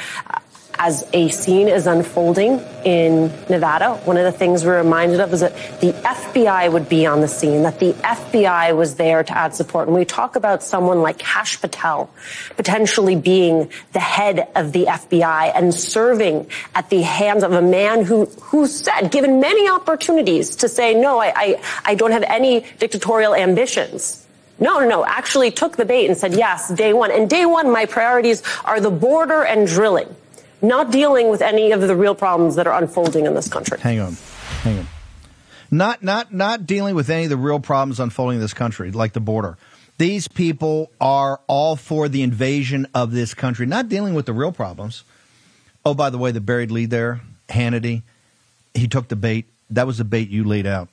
as 0.79 1.07
a 1.13 1.29
scene 1.29 1.69
is 1.69 1.87
unfolding 1.87 2.61
in 2.85 3.33
Nevada, 3.49 3.95
one 4.05 4.17
of 4.17 4.25
the 4.25 4.33
things 4.33 4.65
we're 4.65 4.79
reminded 4.79 5.21
of 5.21 5.33
is 5.33 5.41
that 5.41 5.55
the 5.81 5.93
FBI 5.93 6.71
would 6.73 6.89
be 6.89 7.07
on 7.07 7.21
the 7.21 7.29
scene, 7.29 7.63
that 7.63 7.81
the 7.81 7.93
FBI 7.93 8.77
was 8.77 8.97
there 8.97 9.23
to 9.23 9.37
add 9.37 9.55
support. 9.55 9.89
And 9.89 9.97
we 9.97 10.05
talk 10.05 10.37
about 10.37 10.63
someone 10.63 11.03
like 11.03 11.19
Kash 11.19 11.61
Patel 11.61 12.11
potentially 12.57 13.17
being 13.17 13.71
the 13.93 14.01
head 14.01 14.49
of 14.55 14.73
the 14.73 14.85
FBI 14.85 15.53
and 15.55 15.75
serving 15.75 16.49
at 16.75 16.91
the 16.91 17.03
hands 17.03 17.43
of 17.43 17.53
a 17.53 17.63
man 17.63 18.05
who, 18.05 18.27
who 18.27 18.67
said, 18.67 19.11
given 19.11 19.41
many 19.41 19.69
opportunities 19.69 20.57
to 20.57 20.69
say, 20.69 20.95
no, 20.95 21.19
I, 21.19 21.33
I, 21.35 21.63
I 21.85 21.95
don't 21.95 22.13
have 22.13 22.25
any 22.25 22.65
dictatorial 22.79 23.35
ambitions. 23.35 24.27
No, 24.59 24.81
no, 24.81 24.89
no. 24.89 25.05
Actually 25.05 25.51
took 25.51 25.77
the 25.77 25.85
bait 25.85 26.07
and 26.07 26.17
said, 26.17 26.35
yes, 26.35 26.71
day 26.71 26.93
one. 26.93 27.11
And 27.11 27.29
day 27.29 27.45
one, 27.45 27.71
my 27.71 27.87
priorities 27.87 28.43
are 28.65 28.81
the 28.81 28.91
border 28.91 29.45
and 29.45 29.67
drilling 29.67 30.15
not 30.63 30.91
dealing 30.91 31.29
with 31.31 31.43
any 31.43 31.73
of 31.73 31.81
the 31.81 31.97
real 31.97 32.15
problems 32.15 32.57
that 32.57 32.67
are 32.67 32.79
unfolding 32.79 33.27
in 33.27 33.35
this 33.35 33.49
country. 33.49 33.79
Hang 33.81 34.01
on, 34.01 34.17
hang 34.63 34.79
on. 34.79 34.87
Not 35.71 36.03
not 36.03 36.33
not 36.33 36.67
dealing 36.67 36.95
with 36.95 37.11
any 37.11 37.25
of 37.25 37.31
the 37.31 37.37
real 37.37 37.61
problems 37.61 38.01
unfolding 38.01 38.37
in 38.37 38.41
this 38.41 38.55
country, 38.55 38.91
like 38.91 39.13
the 39.13 39.21
border. 39.21 39.59
These 39.99 40.29
people 40.29 40.91
are 41.01 41.41
all 41.47 41.75
for 41.75 42.09
the 42.09 42.23
invasion 42.23 42.87
of 42.95 43.13
this 43.13 43.33
country, 43.35 43.67
not 43.67 43.89
dealing 43.89 44.15
with 44.15 44.27
the 44.27 44.33
real 44.33 44.53
problems. 44.53 45.05
Oh, 45.85 45.95
by 45.95 46.11
the 46.11 46.19
way, 46.19 46.33
the 46.33 46.41
buried 46.41 46.71
lead 46.71 46.91
there, 46.91 47.21
Hannity, 47.49 48.03
he 48.75 48.89
took 48.89 49.09
the 49.09 49.17
bait. 49.17 49.47
That 49.71 49.87
was 49.87 49.99
the 49.99 50.05
bait 50.05 50.29
you 50.29 50.45
laid 50.45 50.67
out. 50.67 50.89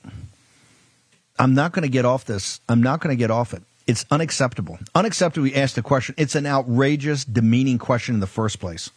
I'm 1.38 1.54
not 1.54 1.72
going 1.72 1.82
to 1.82 1.88
get 1.88 2.04
off 2.04 2.24
this. 2.24 2.60
I'm 2.68 2.82
not 2.82 3.00
going 3.00 3.14
to 3.14 3.18
get 3.18 3.30
off 3.30 3.52
it. 3.52 3.62
It's 3.86 4.06
unacceptable. 4.10 4.78
Unacceptable. 4.94 5.44
We 5.44 5.54
asked 5.54 5.74
the 5.74 5.82
question. 5.82 6.14
It's 6.16 6.34
an 6.34 6.46
outrageous, 6.46 7.24
demeaning 7.24 7.78
question 7.78 8.14
in 8.14 8.20
the 8.20 8.26
first 8.26 8.58
place 8.58 8.90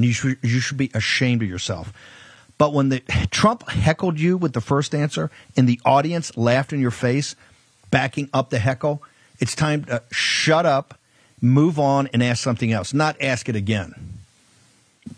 and 0.00 0.06
you 0.06 0.14
should, 0.14 0.38
you 0.42 0.60
should 0.60 0.78
be 0.78 0.90
ashamed 0.94 1.42
of 1.42 1.48
yourself. 1.48 1.92
But 2.56 2.72
when 2.72 2.88
the 2.88 3.00
Trump 3.30 3.68
heckled 3.68 4.18
you 4.18 4.38
with 4.38 4.54
the 4.54 4.62
first 4.62 4.94
answer 4.94 5.30
and 5.58 5.68
the 5.68 5.78
audience 5.84 6.34
laughed 6.38 6.72
in 6.72 6.80
your 6.80 6.90
face, 6.90 7.36
backing 7.90 8.30
up 8.32 8.48
the 8.48 8.58
heckle, 8.58 9.02
it's 9.40 9.54
time 9.54 9.84
to 9.84 10.02
shut 10.10 10.64
up, 10.64 10.98
move 11.42 11.78
on, 11.78 12.06
and 12.14 12.22
ask 12.22 12.42
something 12.42 12.72
else. 12.72 12.94
Not 12.94 13.20
ask 13.20 13.50
it 13.50 13.56
again. 13.56 13.94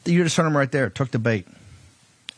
You 0.05 0.25
just 0.25 0.37
heard 0.37 0.47
him 0.47 0.57
right 0.57 0.71
there. 0.73 0.91
Took 0.91 1.13
the 1.13 1.21
bait. 1.21 1.47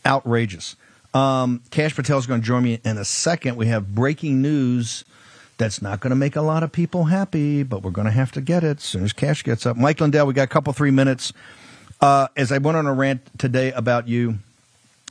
Outrageous. 0.05 0.75
Um, 1.15 1.63
Kash 1.71 1.95
Patel 1.95 2.19
is 2.19 2.27
going 2.27 2.41
to 2.41 2.45
join 2.45 2.61
me 2.61 2.79
in 2.85 2.99
a 2.99 3.05
second. 3.05 3.55
We 3.55 3.65
have 3.67 3.95
breaking 3.95 4.39
news 4.43 5.03
that's 5.57 5.81
not 5.81 5.99
going 5.99 6.11
to 6.11 6.15
make 6.15 6.35
a 6.35 6.41
lot 6.41 6.61
of 6.61 6.71
people 6.71 7.05
happy, 7.05 7.63
but 7.63 7.81
we're 7.81 7.89
going 7.89 8.05
to 8.05 8.11
have 8.11 8.31
to 8.33 8.41
get 8.41 8.63
it 8.63 8.77
as 8.77 8.83
soon 8.83 9.03
as 9.03 9.13
Kash 9.13 9.43
gets 9.43 9.65
up. 9.65 9.77
Mike 9.77 9.99
Lindell, 9.99 10.27
we 10.27 10.33
got 10.35 10.43
a 10.43 10.47
couple, 10.47 10.73
three 10.73 10.91
minutes. 10.91 11.33
Uh, 12.05 12.27
as 12.37 12.51
I 12.51 12.59
went 12.59 12.77
on 12.77 12.85
a 12.85 12.93
rant 12.93 13.21
today 13.39 13.71
about 13.71 14.07
you, 14.07 14.37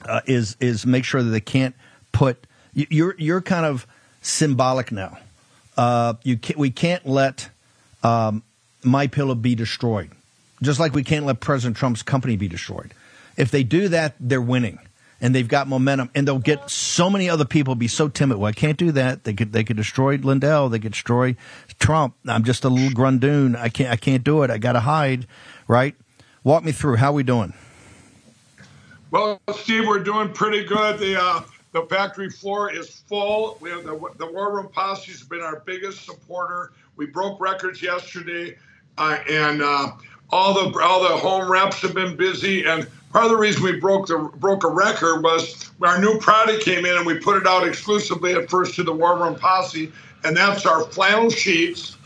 uh, 0.05 0.21
is 0.27 0.57
is 0.61 0.87
make 0.87 1.05
sure 1.05 1.25
that 1.25 1.31
they 1.31 1.41
can't 1.41 1.75
put 2.13 2.47
you're 2.73 3.17
you're 3.19 3.41
kind 3.41 3.67
of 3.67 3.85
symbolic 4.23 4.93
now. 4.93 5.19
Uh, 5.77 6.15
you 6.23 6.37
can't, 6.37 6.57
we 6.57 6.71
can't 6.71 7.05
let 7.05 7.49
um, 8.05 8.45
my 8.85 9.09
pillow 9.09 9.35
be 9.35 9.57
destroyed, 9.57 10.13
just 10.63 10.79
like 10.79 10.95
we 10.95 11.03
can't 11.03 11.27
let 11.27 11.41
President 11.41 11.77
Trump's 11.77 12.05
company 12.05 12.37
be 12.37 12.47
destroyed. 12.47 12.95
If 13.37 13.51
they 13.51 13.65
do 13.65 13.89
that, 13.89 14.15
they're 14.21 14.41
winning 14.41 14.79
and 15.21 15.35
they've 15.35 15.49
got 15.49 15.67
momentum, 15.67 16.11
and 16.15 16.29
they'll 16.29 16.39
get 16.39 16.71
so 16.71 17.11
many 17.11 17.29
other 17.29 17.45
people 17.45 17.75
be 17.75 17.89
so 17.89 18.07
timid. 18.07 18.39
Well, 18.39 18.49
I 18.49 18.53
can't 18.53 18.79
do 18.79 18.93
that. 18.93 19.25
They 19.25 19.35
could 19.35 19.53
they 19.53 19.65
could 19.65 19.77
destroy 19.77 20.15
Lindell. 20.19 20.69
They 20.69 20.79
could 20.79 20.93
destroy 20.93 21.35
Trump. 21.81 22.15
I'm 22.29 22.45
just 22.45 22.65
a 22.65 22.69
little 22.69 22.91
grundoon. 22.91 23.57
I 23.57 23.69
can't 23.69 23.91
I 23.91 23.97
can't 23.97 24.23
do 24.23 24.45
it. 24.45 24.51
I 24.51 24.59
got 24.59 24.75
to 24.75 24.81
hide, 24.81 25.27
right? 25.67 25.97
Walk 26.45 26.63
me 26.63 26.73
through. 26.73 26.97
How 26.97 27.09
are 27.09 27.15
we 27.15 27.23
doing? 27.23 27.55
Well, 29.11 29.41
Steve, 29.55 29.87
we're 29.87 30.01
doing 30.01 30.31
pretty 30.31 30.63
good. 30.63 30.99
The 30.99 31.19
uh, 31.19 31.41
the 31.73 31.83
factory 31.87 32.29
floor 32.29 32.71
is 32.71 33.03
full. 33.09 33.57
We 33.61 33.71
have 33.71 33.85
the, 33.85 33.99
the 34.19 34.31
War 34.31 34.55
Room 34.55 34.69
Posse 34.69 35.11
has 35.11 35.23
been 35.23 35.41
our 35.41 35.61
biggest 35.61 36.05
supporter. 36.05 36.73
We 36.97 37.07
broke 37.07 37.41
records 37.41 37.81
yesterday, 37.81 38.59
uh, 38.99 39.19
and 39.31 39.63
uh, 39.63 39.93
all 40.29 40.53
the 40.53 40.79
all 40.81 41.03
the 41.03 41.17
home 41.17 41.51
reps 41.51 41.81
have 41.81 41.95
been 41.95 42.15
busy. 42.15 42.67
And 42.67 42.87
part 43.11 43.25
of 43.25 43.31
the 43.31 43.39
reason 43.39 43.63
we 43.63 43.81
broke 43.81 44.09
the 44.09 44.19
broke 44.37 44.65
a 44.65 44.69
record 44.69 45.23
was 45.23 45.71
our 45.81 45.99
new 45.99 46.19
product 46.19 46.63
came 46.63 46.85
in, 46.85 46.95
and 46.95 47.07
we 47.07 47.19
put 47.19 47.39
it 47.39 47.47
out 47.47 47.67
exclusively 47.67 48.35
at 48.35 48.51
first 48.51 48.75
to 48.75 48.83
the 48.83 48.93
War 48.93 49.19
Room 49.19 49.35
Posse, 49.35 49.91
and 50.25 50.37
that's 50.37 50.67
our 50.67 50.83
flannel 50.83 51.31
sheets. 51.31 51.97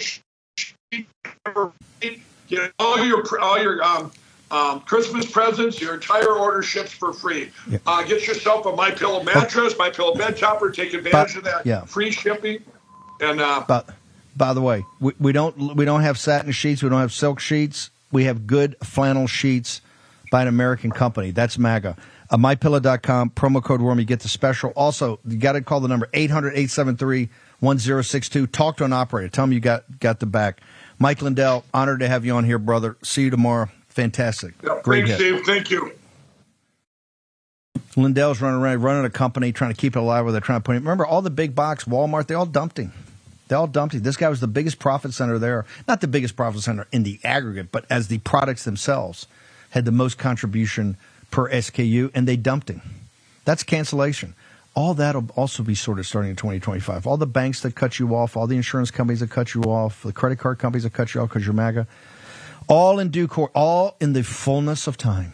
sheets 0.00 0.22
ever 1.44 1.72
Get 2.48 2.72
all 2.78 3.04
your 3.04 3.24
all 3.40 3.60
your 3.60 3.82
um, 3.82 4.12
um, 4.50 4.80
Christmas 4.80 5.30
presents, 5.30 5.80
your 5.80 5.94
entire 5.94 6.30
order 6.30 6.62
ships 6.62 6.92
for 6.92 7.12
free. 7.12 7.50
Yeah. 7.68 7.78
Uh, 7.86 8.04
get 8.04 8.26
yourself 8.26 8.66
a 8.66 8.72
My 8.72 8.90
Pillow 8.90 9.22
mattress, 9.22 9.76
My 9.78 9.90
Pillow 9.90 10.14
bed 10.14 10.36
topper. 10.36 10.70
Take 10.70 10.94
advantage 10.94 11.34
but, 11.34 11.36
of 11.36 11.44
that 11.44 11.66
yeah. 11.66 11.84
free 11.84 12.10
shipping. 12.10 12.62
And 13.20 13.40
uh, 13.40 13.64
but 13.66 13.88
by 14.36 14.52
the 14.54 14.60
way, 14.60 14.84
we, 15.00 15.12
we 15.18 15.32
don't 15.32 15.74
we 15.74 15.84
don't 15.84 16.02
have 16.02 16.18
satin 16.18 16.52
sheets. 16.52 16.82
We 16.82 16.88
don't 16.88 17.00
have 17.00 17.12
silk 17.12 17.40
sheets. 17.40 17.90
We 18.12 18.24
have 18.24 18.46
good 18.46 18.76
flannel 18.84 19.26
sheets 19.26 19.80
by 20.30 20.42
an 20.42 20.48
American 20.48 20.90
company. 20.90 21.32
That's 21.32 21.58
MAGA. 21.58 21.96
Uh, 22.28 22.36
MyPillow.com, 22.36 23.30
promo 23.30 23.62
code 23.62 23.80
WARM, 23.80 24.00
you 24.00 24.04
get 24.04 24.20
the 24.20 24.28
special. 24.28 24.70
Also, 24.70 25.20
you 25.26 25.36
got 25.36 25.52
to 25.52 25.60
call 25.60 25.80
the 25.80 25.88
number 25.88 26.08
800 26.12 26.50
873 26.50 27.28
1062. 27.60 28.46
Talk 28.48 28.78
to 28.78 28.84
an 28.84 28.92
operator. 28.92 29.28
Tell 29.28 29.44
them 29.44 29.52
you 29.52 29.60
got, 29.60 30.00
got 30.00 30.18
the 30.18 30.26
back. 30.26 30.60
Mike 30.98 31.22
Lindell, 31.22 31.64
honored 31.72 32.00
to 32.00 32.08
have 32.08 32.24
you 32.24 32.34
on 32.34 32.44
here, 32.44 32.58
brother. 32.58 32.96
See 33.02 33.22
you 33.22 33.30
tomorrow. 33.30 33.68
Fantastic. 33.96 34.52
Yeah, 34.62 34.78
Great 34.82 35.06
thanks, 35.06 35.14
Steve. 35.14 35.46
Thank 35.46 35.70
you. 35.70 35.90
Lindell's 37.96 38.42
running 38.42 38.60
around, 38.60 38.82
running 38.82 39.06
a 39.06 39.10
company, 39.10 39.52
trying 39.52 39.72
to 39.72 39.76
keep 39.76 39.96
it 39.96 39.98
alive 39.98 40.24
where 40.24 40.32
they're 40.32 40.42
trying 40.42 40.60
to 40.60 40.62
put 40.62 40.76
it. 40.76 40.80
Remember, 40.80 41.06
all 41.06 41.22
the 41.22 41.30
big 41.30 41.54
box, 41.54 41.84
Walmart, 41.84 42.26
they 42.26 42.34
all 42.34 42.44
dumped 42.44 42.78
him. 42.78 42.92
They 43.48 43.56
all 43.56 43.66
dumped 43.66 43.94
him. 43.94 44.02
This 44.02 44.18
guy 44.18 44.28
was 44.28 44.40
the 44.40 44.48
biggest 44.48 44.78
profit 44.78 45.14
center 45.14 45.38
there. 45.38 45.64
Not 45.88 46.02
the 46.02 46.08
biggest 46.08 46.36
profit 46.36 46.60
center 46.60 46.86
in 46.92 47.04
the 47.04 47.18
aggregate, 47.24 47.72
but 47.72 47.86
as 47.88 48.08
the 48.08 48.18
products 48.18 48.64
themselves 48.64 49.26
had 49.70 49.86
the 49.86 49.92
most 49.92 50.18
contribution 50.18 50.98
per 51.30 51.48
SKU, 51.50 52.10
and 52.14 52.28
they 52.28 52.36
dumped 52.36 52.68
him. 52.68 52.82
That's 53.46 53.62
cancellation. 53.62 54.34
All 54.74 54.92
that'll 54.92 55.30
also 55.36 55.62
be 55.62 55.74
sort 55.74 55.98
of 55.98 56.06
starting 56.06 56.32
in 56.32 56.36
2025. 56.36 57.06
All 57.06 57.16
the 57.16 57.26
banks 57.26 57.62
that 57.62 57.74
cut 57.74 57.98
you 57.98 58.14
off, 58.14 58.36
all 58.36 58.46
the 58.46 58.56
insurance 58.56 58.90
companies 58.90 59.20
that 59.20 59.30
cut 59.30 59.54
you 59.54 59.62
off, 59.62 60.02
the 60.02 60.12
credit 60.12 60.38
card 60.38 60.58
companies 60.58 60.82
that 60.82 60.92
cut 60.92 61.14
you 61.14 61.22
off 61.22 61.30
because 61.30 61.46
you're 61.46 61.54
MAGA, 61.54 61.86
all 62.68 62.98
in 62.98 63.10
due 63.10 63.28
course, 63.28 63.50
all 63.54 63.96
in 64.00 64.12
the 64.12 64.22
fullness 64.22 64.86
of 64.86 64.96
time. 64.96 65.32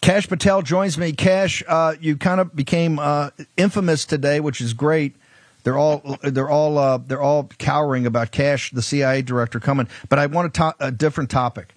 Kash 0.00 0.28
Patel 0.28 0.62
joins 0.62 0.96
me. 0.96 1.12
Kash, 1.12 1.62
uh, 1.66 1.94
you 2.00 2.16
kind 2.16 2.40
of 2.40 2.54
became 2.54 2.98
uh, 2.98 3.30
infamous 3.56 4.04
today, 4.04 4.40
which 4.40 4.60
is 4.60 4.72
great. 4.72 5.16
They're 5.64 5.76
all 5.78 6.16
they're 6.22 6.48
all 6.48 6.78
uh, 6.78 6.98
they're 6.98 7.20
all 7.20 7.44
cowering 7.58 8.06
about 8.06 8.30
Kash, 8.30 8.70
the 8.70 8.82
CIA 8.82 9.22
director, 9.22 9.60
coming. 9.60 9.88
But 10.08 10.18
I 10.18 10.26
want 10.26 10.52
to 10.52 10.56
talk 10.56 10.76
a 10.80 10.90
different 10.90 11.30
topic. 11.30 11.74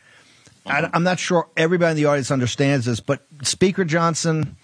I, 0.65 0.89
I'm 0.93 1.03
not 1.03 1.19
sure 1.19 1.49
everybody 1.57 1.91
in 1.91 1.97
the 1.97 2.05
audience 2.05 2.29
understands 2.29 2.85
this, 2.85 2.99
but 2.99 3.25
Speaker 3.41 3.83
Johnson, 3.83 4.55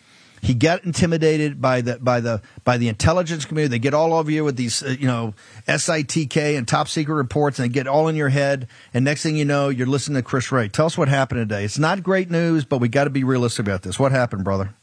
he 0.41 0.53
got 0.53 0.83
intimidated 0.83 1.61
by 1.61 1.81
the 1.81 1.97
by 1.99 2.19
the 2.19 2.41
by 2.63 2.77
the 2.77 2.87
intelligence 2.87 3.45
community. 3.45 3.69
They 3.71 3.79
get 3.79 3.93
all 3.93 4.13
over 4.13 4.29
you 4.29 4.43
with 4.43 4.55
these, 4.55 4.83
uh, 4.83 4.95
you 4.99 5.07
know, 5.07 5.33
SITK 5.67 6.57
and 6.57 6.67
top 6.67 6.87
secret 6.87 7.15
reports, 7.15 7.59
and 7.59 7.69
they 7.69 7.73
get 7.73 7.87
all 7.87 8.07
in 8.07 8.15
your 8.15 8.29
head. 8.29 8.67
And 8.93 9.03
next 9.05 9.23
thing 9.23 9.35
you 9.35 9.45
know, 9.45 9.69
you're 9.69 9.87
listening 9.87 10.15
to 10.15 10.23
Chris 10.23 10.51
Wray. 10.51 10.69
Tell 10.69 10.85
us 10.85 10.97
what 10.97 11.07
happened 11.07 11.41
today. 11.41 11.63
It's 11.63 11.79
not 11.79 12.03
great 12.03 12.29
news, 12.29 12.65
but 12.65 12.79
we 12.79 12.87
got 12.89 13.05
to 13.05 13.09
be 13.09 13.23
realistic 13.23 13.65
about 13.65 13.81
this. 13.81 13.99
What 13.99 14.11
happened, 14.11 14.43
brother? 14.43 14.73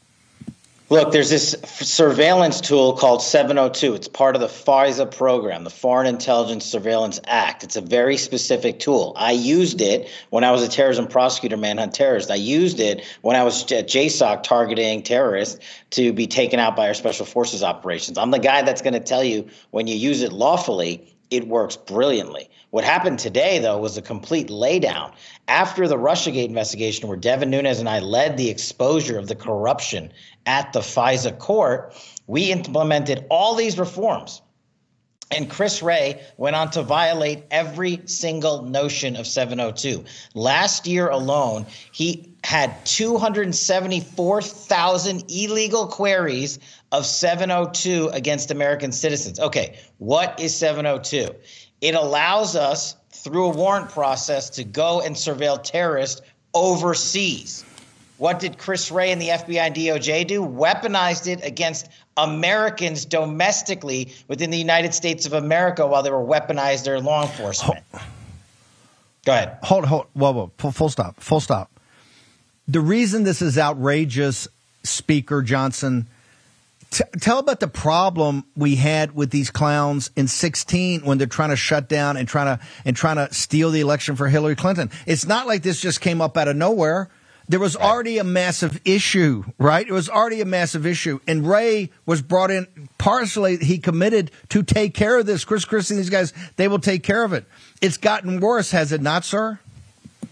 Look, 0.91 1.11
there's 1.11 1.31
this 1.31 1.55
surveillance 1.63 2.61
tool 2.61 2.93
called 2.93 3.23
702. 3.23 3.95
It's 3.95 4.07
part 4.07 4.35
of 4.35 4.41
the 4.41 4.47
FISA 4.47 5.15
program, 5.15 5.63
the 5.63 5.71
Foreign 5.71 6.05
Intelligence 6.05 6.63
Surveillance 6.63 7.19
Act. 7.25 7.63
It's 7.63 7.75
a 7.75 7.81
very 7.81 8.17
specific 8.17 8.77
tool. 8.77 9.13
I 9.15 9.31
used 9.31 9.81
it 9.81 10.07
when 10.29 10.43
I 10.43 10.51
was 10.51 10.61
a 10.61 10.69
terrorism 10.69 11.07
prosecutor, 11.07 11.57
manhunt 11.57 11.95
terrorist. 11.95 12.29
I 12.29 12.35
used 12.35 12.79
it 12.79 13.03
when 13.23 13.35
I 13.35 13.43
was 13.43 13.63
at 13.71 13.87
JSOC 13.87 14.43
targeting 14.43 15.01
terrorists 15.01 15.59
to 15.91 16.13
be 16.13 16.27
taken 16.27 16.59
out 16.59 16.75
by 16.75 16.87
our 16.87 16.93
special 16.93 17.25
forces 17.25 17.63
operations. 17.63 18.19
I'm 18.19 18.29
the 18.29 18.37
guy 18.37 18.61
that's 18.61 18.83
going 18.83 18.93
to 18.93 18.99
tell 18.99 19.23
you 19.23 19.47
when 19.71 19.87
you 19.87 19.95
use 19.95 20.21
it 20.21 20.33
lawfully, 20.33 21.14
it 21.31 21.47
works 21.47 21.75
brilliantly. 21.75 22.49
What 22.69 22.83
happened 22.83 23.19
today, 23.19 23.59
though, 23.59 23.77
was 23.77 23.97
a 23.97 24.01
complete 24.01 24.49
laydown. 24.49 25.13
After 25.47 25.87
the 25.87 25.97
Russiagate 25.97 26.47
investigation, 26.47 27.07
where 27.07 27.17
Devin 27.17 27.49
Nunes 27.49 27.79
and 27.79 27.89
I 27.89 27.99
led 27.99 28.37
the 28.37 28.49
exposure 28.49 29.17
of 29.17 29.27
the 29.27 29.35
corruption 29.35 30.11
at 30.45 30.73
the 30.73 30.81
FISA 30.81 31.37
court, 31.39 31.93
we 32.27 32.51
implemented 32.51 33.25
all 33.29 33.55
these 33.55 33.79
reforms. 33.79 34.41
And 35.31 35.49
Chris 35.49 35.81
Wray 35.81 36.21
went 36.37 36.55
on 36.55 36.69
to 36.71 36.83
violate 36.83 37.45
every 37.49 38.01
single 38.05 38.61
notion 38.61 39.15
of 39.15 39.25
702. 39.25 40.05
Last 40.35 40.85
year 40.85 41.09
alone, 41.09 41.65
he 41.91 42.31
had 42.43 42.85
274,000 42.85 45.23
illegal 45.29 45.87
queries 45.87 46.59
of 46.91 47.07
702 47.07 48.09
against 48.13 48.51
American 48.51 48.91
citizens. 48.91 49.39
Okay, 49.39 49.79
what 49.97 50.39
is 50.39 50.55
702? 50.55 51.33
It 51.81 51.95
allows 51.95 52.55
us, 52.55 52.95
through 53.09 53.45
a 53.45 53.49
warrant 53.49 53.89
process, 53.89 54.51
to 54.51 54.63
go 54.63 55.01
and 55.01 55.15
surveil 55.15 55.59
terrorists 55.61 56.21
overseas. 56.53 57.65
What 58.17 58.39
did 58.39 58.57
Chris 58.57 58.91
Wray 58.91 59.11
and 59.11 59.21
the 59.21 59.29
FBI 59.29 59.59
and 59.59 59.75
DOJ 59.75 60.27
do? 60.27 60.41
Weaponized 60.41 61.27
it 61.27 61.43
against 61.43 61.89
Americans 62.15 63.05
domestically 63.05 64.13
within 64.27 64.51
the 64.51 64.57
United 64.57 64.93
States 64.93 65.25
of 65.25 65.33
America 65.33 65.85
while 65.85 66.01
they 66.01 66.11
were 66.11 66.23
weaponized 66.23 66.85
their 66.85 67.01
law 67.01 67.23
enforcement. 67.23 67.83
Go 69.25 69.33
ahead. 69.33 69.57
Hold, 69.63 69.85
hold, 69.85 70.05
whoa, 70.13 70.31
whoa, 70.31 70.51
full, 70.57 70.71
full 70.71 70.89
stop, 70.89 71.19
full 71.19 71.39
stop. 71.39 71.69
The 72.67 72.79
reason 72.79 73.23
this 73.23 73.41
is 73.41 73.57
outrageous, 73.57 74.47
Speaker 74.83 75.41
Johnson, 75.41 76.07
t- 76.91 77.03
tell 77.19 77.39
about 77.39 77.59
the 77.59 77.67
problem 77.67 78.45
we 78.55 78.75
had 78.75 79.13
with 79.13 79.29
these 79.31 79.49
clowns 79.49 80.09
in 80.15 80.27
16 80.27 81.01
when 81.01 81.17
they're 81.17 81.27
trying 81.27 81.49
to 81.49 81.55
shut 81.55 81.89
down 81.89 82.17
and 82.17 82.27
trying 82.27 82.57
to 82.57 82.63
and 82.85 82.95
trying 82.95 83.17
to 83.17 83.33
steal 83.33 83.71
the 83.71 83.81
election 83.81 84.15
for 84.15 84.29
Hillary 84.29 84.55
Clinton. 84.55 84.89
It's 85.05 85.25
not 85.25 85.47
like 85.47 85.63
this 85.63 85.81
just 85.81 86.01
came 86.01 86.21
up 86.21 86.37
out 86.37 86.47
of 86.47 86.55
nowhere. 86.55 87.09
There 87.47 87.59
was 87.59 87.75
already 87.75 88.17
a 88.17 88.23
massive 88.23 88.81
issue, 88.85 89.43
right? 89.59 89.87
It 89.87 89.91
was 89.91 90.09
already 90.09 90.41
a 90.41 90.45
massive 90.45 90.85
issue. 90.85 91.19
And 91.27 91.47
Wray 91.47 91.91
was 92.05 92.21
brought 92.21 92.49
in 92.49 92.67
partially, 92.97 93.57
he 93.57 93.77
committed 93.77 94.31
to 94.49 94.63
take 94.63 94.95
care 94.95 95.19
of 95.19 95.27
this. 95.27 95.45
Chris 95.45 95.63
Christie 95.63 95.93
and 95.93 95.99
these 95.99 96.09
guys, 96.09 96.33
they 96.55 96.67
will 96.67 96.79
take 96.79 97.03
care 97.03 97.23
of 97.23 97.33
it. 97.33 97.45
It's 97.81 97.97
gotten 97.97 98.39
worse, 98.39 98.71
has 98.71 98.91
it 98.91 99.01
not, 99.01 99.25
sir? 99.25 99.59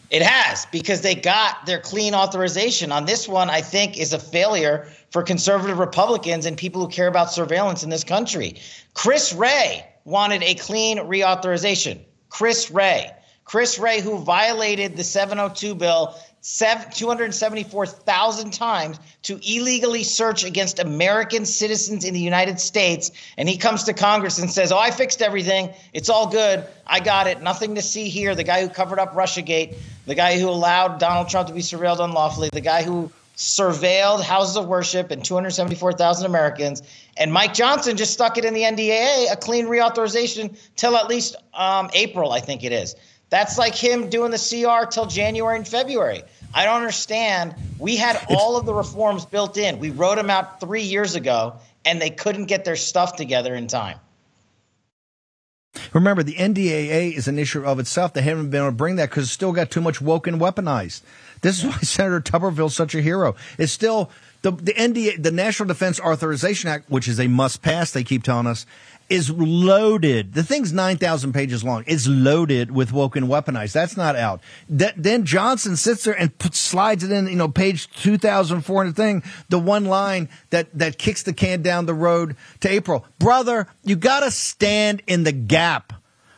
It 0.10 0.22
has 0.22 0.68
because 0.68 1.02
they 1.02 1.16
got 1.16 1.66
their 1.66 1.80
clean 1.80 2.14
authorization. 2.14 2.92
On 2.92 3.06
this 3.06 3.28
one, 3.28 3.50
I 3.50 3.62
think 3.62 3.98
is 3.98 4.14
a 4.14 4.20
failure 4.20 4.88
for 5.12 5.24
conservative 5.24 5.80
Republicans 5.80 6.46
and 6.46 6.58
people 6.58 6.82
who 6.82 6.88
care 6.88 7.08
about 7.08 7.32
surveillance 7.32 7.84
in 7.84 7.90
this 7.90 8.04
country. 8.04 8.58
Chris 8.94 9.34
Wray 9.34 9.86
wanted 10.06 10.44
a 10.44 10.54
clean 10.56 11.00
reauthorization. 11.00 12.00
Chris 12.30 12.70
Wray. 12.70 13.12
Chris 13.46 13.78
Wray, 13.78 14.02
who 14.02 14.20
violated 14.20 14.96
the 14.96 15.04
702 15.04 15.76
bill 15.76 16.16
274,000 16.44 18.52
times 18.52 19.00
to 19.24 19.40
illegally 19.42 20.04
search 20.04 20.44
against 20.44 20.80
American 20.80 21.46
citizens 21.46 22.04
in 22.04 22.14
the 22.14 22.20
United 22.20 22.60
States. 22.60 23.12
And 23.38 23.48
he 23.48 23.56
comes 23.58 23.86
to 23.86 23.94
Congress 23.94 24.40
and 24.40 24.52
says, 24.52 24.74
Oh, 24.74 24.78
I 24.78 24.92
fixed 24.92 25.22
everything. 25.22 25.70
It's 25.94 26.10
all 26.10 26.28
good. 26.28 26.66
I 26.86 27.00
got 27.00 27.28
it. 27.28 27.42
Nothing 27.42 27.76
to 27.76 27.82
see 27.82 28.10
here. 28.10 28.36
The 28.36 28.44
guy 28.44 28.62
who 28.62 28.68
covered 28.68 29.00
up 29.00 29.14
Russiagate, 29.14 29.78
the 30.06 30.16
guy 30.16 30.38
who 30.38 30.50
allowed 30.50 31.00
Donald 31.00 31.30
Trump 31.30 31.48
to 31.48 31.54
be 31.54 31.62
surveilled 31.62 32.04
unlawfully, 32.04 32.50
the 32.52 32.62
guy 32.62 32.84
who 32.84 33.10
surveilled 33.38 34.22
houses 34.22 34.58
of 34.58 34.68
worship 34.68 35.12
and 35.12 35.24
274,000 35.24 36.26
Americans. 36.26 36.84
And 37.18 37.32
Mike 37.32 37.54
Johnson 37.54 37.98
just 37.98 38.14
stuck 38.14 38.38
it 38.38 38.46
in 38.46 38.54
the 38.54 38.62
NDAA, 38.62 39.32
a 39.32 39.38
clean 39.38 39.68
reauthorization 39.68 40.58
till 40.76 40.96
at 40.96 41.08
least 41.08 41.36
um, 41.54 41.90
April, 41.94 42.32
I 42.32 42.42
think 42.42 42.64
it 42.64 42.72
is. 42.72 42.96
That's 43.30 43.58
like 43.58 43.76
him 43.76 44.10
doing 44.10 44.32
the 44.32 44.38
CR 44.38 44.86
till 44.90 45.08
January 45.08 45.58
and 45.58 45.68
February. 45.68 46.24
I 46.54 46.66
don't 46.66 46.76
understand. 46.76 47.56
We 47.80 47.96
had 47.96 48.24
all 48.30 48.58
of 48.58 48.66
the 48.66 48.74
reforms 48.74 49.26
built 49.26 49.58
in. 49.58 49.80
We 49.80 49.90
wrote 49.90 50.16
them 50.16 50.30
out 50.30 50.60
three 50.60 50.84
years 50.84 51.16
ago, 51.16 51.56
and 51.84 52.00
they 52.00 52.12
couldn't 52.12 52.46
get 52.46 52.64
their 52.64 52.76
stuff 52.76 53.16
together 53.16 53.56
in 53.56 53.68
time. 53.68 54.00
Remember, 55.92 56.22
the 56.22 56.36
NDAA 56.36 57.14
is 57.14 57.28
an 57.28 57.40
issue 57.40 57.64
of 57.66 57.80
itself. 57.80 58.14
They 58.14 58.22
haven't 58.22 58.52
been 58.52 58.62
able 58.62 58.72
to 58.72 58.76
bring 58.76 58.98
that 58.98 59.10
because 59.10 59.24
it's 59.24 59.32
still 59.32 59.52
got 59.52 59.72
too 59.72 59.82
much 59.82 60.00
woke 60.00 60.28
and 60.28 60.40
weaponized. 60.40 61.02
This 61.42 61.60
is 61.60 61.66
why 61.66 61.78
Senator 61.82 62.22
Tuberville's 62.22 62.76
such 62.76 62.94
a 62.94 63.02
hero. 63.02 63.36
It's 63.58 63.72
still 63.72 64.12
the 64.44 64.52
the 64.52 64.74
NDA, 64.74 65.22
the 65.22 65.32
National 65.32 65.68
Defense 65.68 66.00
Authorization 66.00 66.70
Act, 66.70 66.90
which 66.90 67.08
is 67.08 67.20
a 67.20 67.28
must 67.28 67.62
pass. 67.64 67.92
They 67.92 68.04
keep 68.04 68.24
telling 68.24 68.46
us 68.46 68.66
is 69.10 69.30
loaded. 69.30 70.34
The 70.34 70.44
thing's 70.44 70.74
9,000 70.74 71.34
pages 71.34 71.64
long. 71.64 71.84
It's 71.88 72.08
loaded 72.08 72.72
with 72.72 72.92
woke 72.92 73.16
and 73.16 73.28
weaponized. 73.28 73.74
That's 73.74 73.98
not 73.98 74.16
out. 74.16 74.42
Th- 74.76 74.94
then 74.96 75.26
Johnson 75.26 75.76
sits 75.76 76.04
there 76.04 76.20
and 76.20 76.38
put, 76.38 76.56
slides 76.56 77.04
it 77.04 77.12
in, 77.12 77.28
you 77.28 77.36
know, 77.36 77.48
page 77.48 77.90
2,400 78.02 78.96
thing, 78.96 79.24
the 79.50 79.60
one 79.60 79.86
line 79.86 80.30
that, 80.50 80.68
that 80.78 80.98
kicks 80.98 81.24
the 81.24 81.34
can 81.34 81.62
down 81.62 81.86
the 81.86 81.94
road 81.94 82.36
to 82.62 82.70
April. 82.70 83.06
Brother, 83.20 83.68
you 83.84 83.96
gotta 83.96 84.32
stand 84.32 85.02
in 85.08 85.24
the 85.24 85.32
gap. 85.32 85.94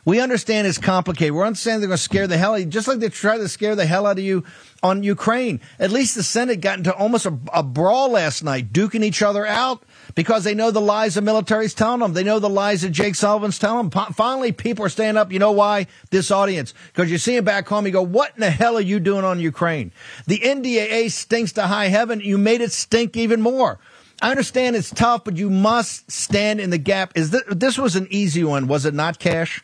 We 0.06 0.20
understand 0.20 0.68
it's 0.68 0.78
complicated. 0.78 1.34
We 1.34 1.42
understand 1.42 1.82
they're 1.82 1.88
going 1.88 1.96
to 1.96 2.02
scare 2.02 2.28
the 2.28 2.38
hell 2.38 2.52
out 2.52 2.54
of 2.54 2.60
you, 2.60 2.66
just 2.66 2.86
like 2.86 3.00
they 3.00 3.08
tried 3.08 3.38
to 3.38 3.48
scare 3.48 3.74
the 3.74 3.86
hell 3.86 4.06
out 4.06 4.18
of 4.18 4.24
you 4.24 4.44
on 4.80 5.02
Ukraine. 5.02 5.60
At 5.80 5.90
least 5.90 6.14
the 6.14 6.22
Senate 6.22 6.60
got 6.60 6.78
into 6.78 6.94
almost 6.94 7.26
a, 7.26 7.36
a 7.52 7.64
brawl 7.64 8.12
last 8.12 8.44
night, 8.44 8.72
duking 8.72 9.02
each 9.02 9.20
other 9.20 9.44
out 9.44 9.82
because 10.16 10.42
they 10.42 10.54
know 10.54 10.72
the 10.72 10.80
lies 10.80 11.14
the 11.14 11.20
military's 11.20 11.74
telling 11.74 12.00
them. 12.00 12.14
They 12.14 12.24
know 12.24 12.40
the 12.40 12.48
lies 12.48 12.82
that 12.82 12.90
Jake 12.90 13.14
Sullivan's 13.14 13.60
telling 13.60 13.90
them. 13.90 14.12
Finally, 14.14 14.50
people 14.50 14.84
are 14.84 14.88
standing 14.88 15.20
up. 15.20 15.30
You 15.30 15.38
know 15.38 15.52
why? 15.52 15.86
This 16.10 16.32
audience. 16.32 16.74
Because 16.88 17.12
you 17.12 17.18
see 17.18 17.36
them 17.36 17.44
back 17.44 17.68
home, 17.68 17.86
you 17.86 17.92
go, 17.92 18.02
what 18.02 18.34
in 18.34 18.40
the 18.40 18.50
hell 18.50 18.76
are 18.76 18.80
you 18.80 18.98
doing 18.98 19.24
on 19.24 19.38
Ukraine? 19.38 19.92
The 20.26 20.40
NDAA 20.40 21.12
stinks 21.12 21.52
to 21.52 21.68
high 21.68 21.88
heaven. 21.88 22.20
You 22.20 22.38
made 22.38 22.62
it 22.62 22.72
stink 22.72 23.16
even 23.16 23.40
more. 23.40 23.78
I 24.22 24.30
understand 24.30 24.74
it's 24.74 24.90
tough, 24.90 25.24
but 25.24 25.36
you 25.36 25.50
must 25.50 26.10
stand 26.10 26.60
in 26.60 26.70
the 26.70 26.78
gap. 26.78 27.12
Is 27.14 27.30
this, 27.30 27.42
this 27.48 27.78
was 27.78 27.94
an 27.94 28.08
easy 28.10 28.42
one, 28.42 28.66
was 28.66 28.86
it 28.86 28.94
not, 28.94 29.18
Kash? 29.18 29.62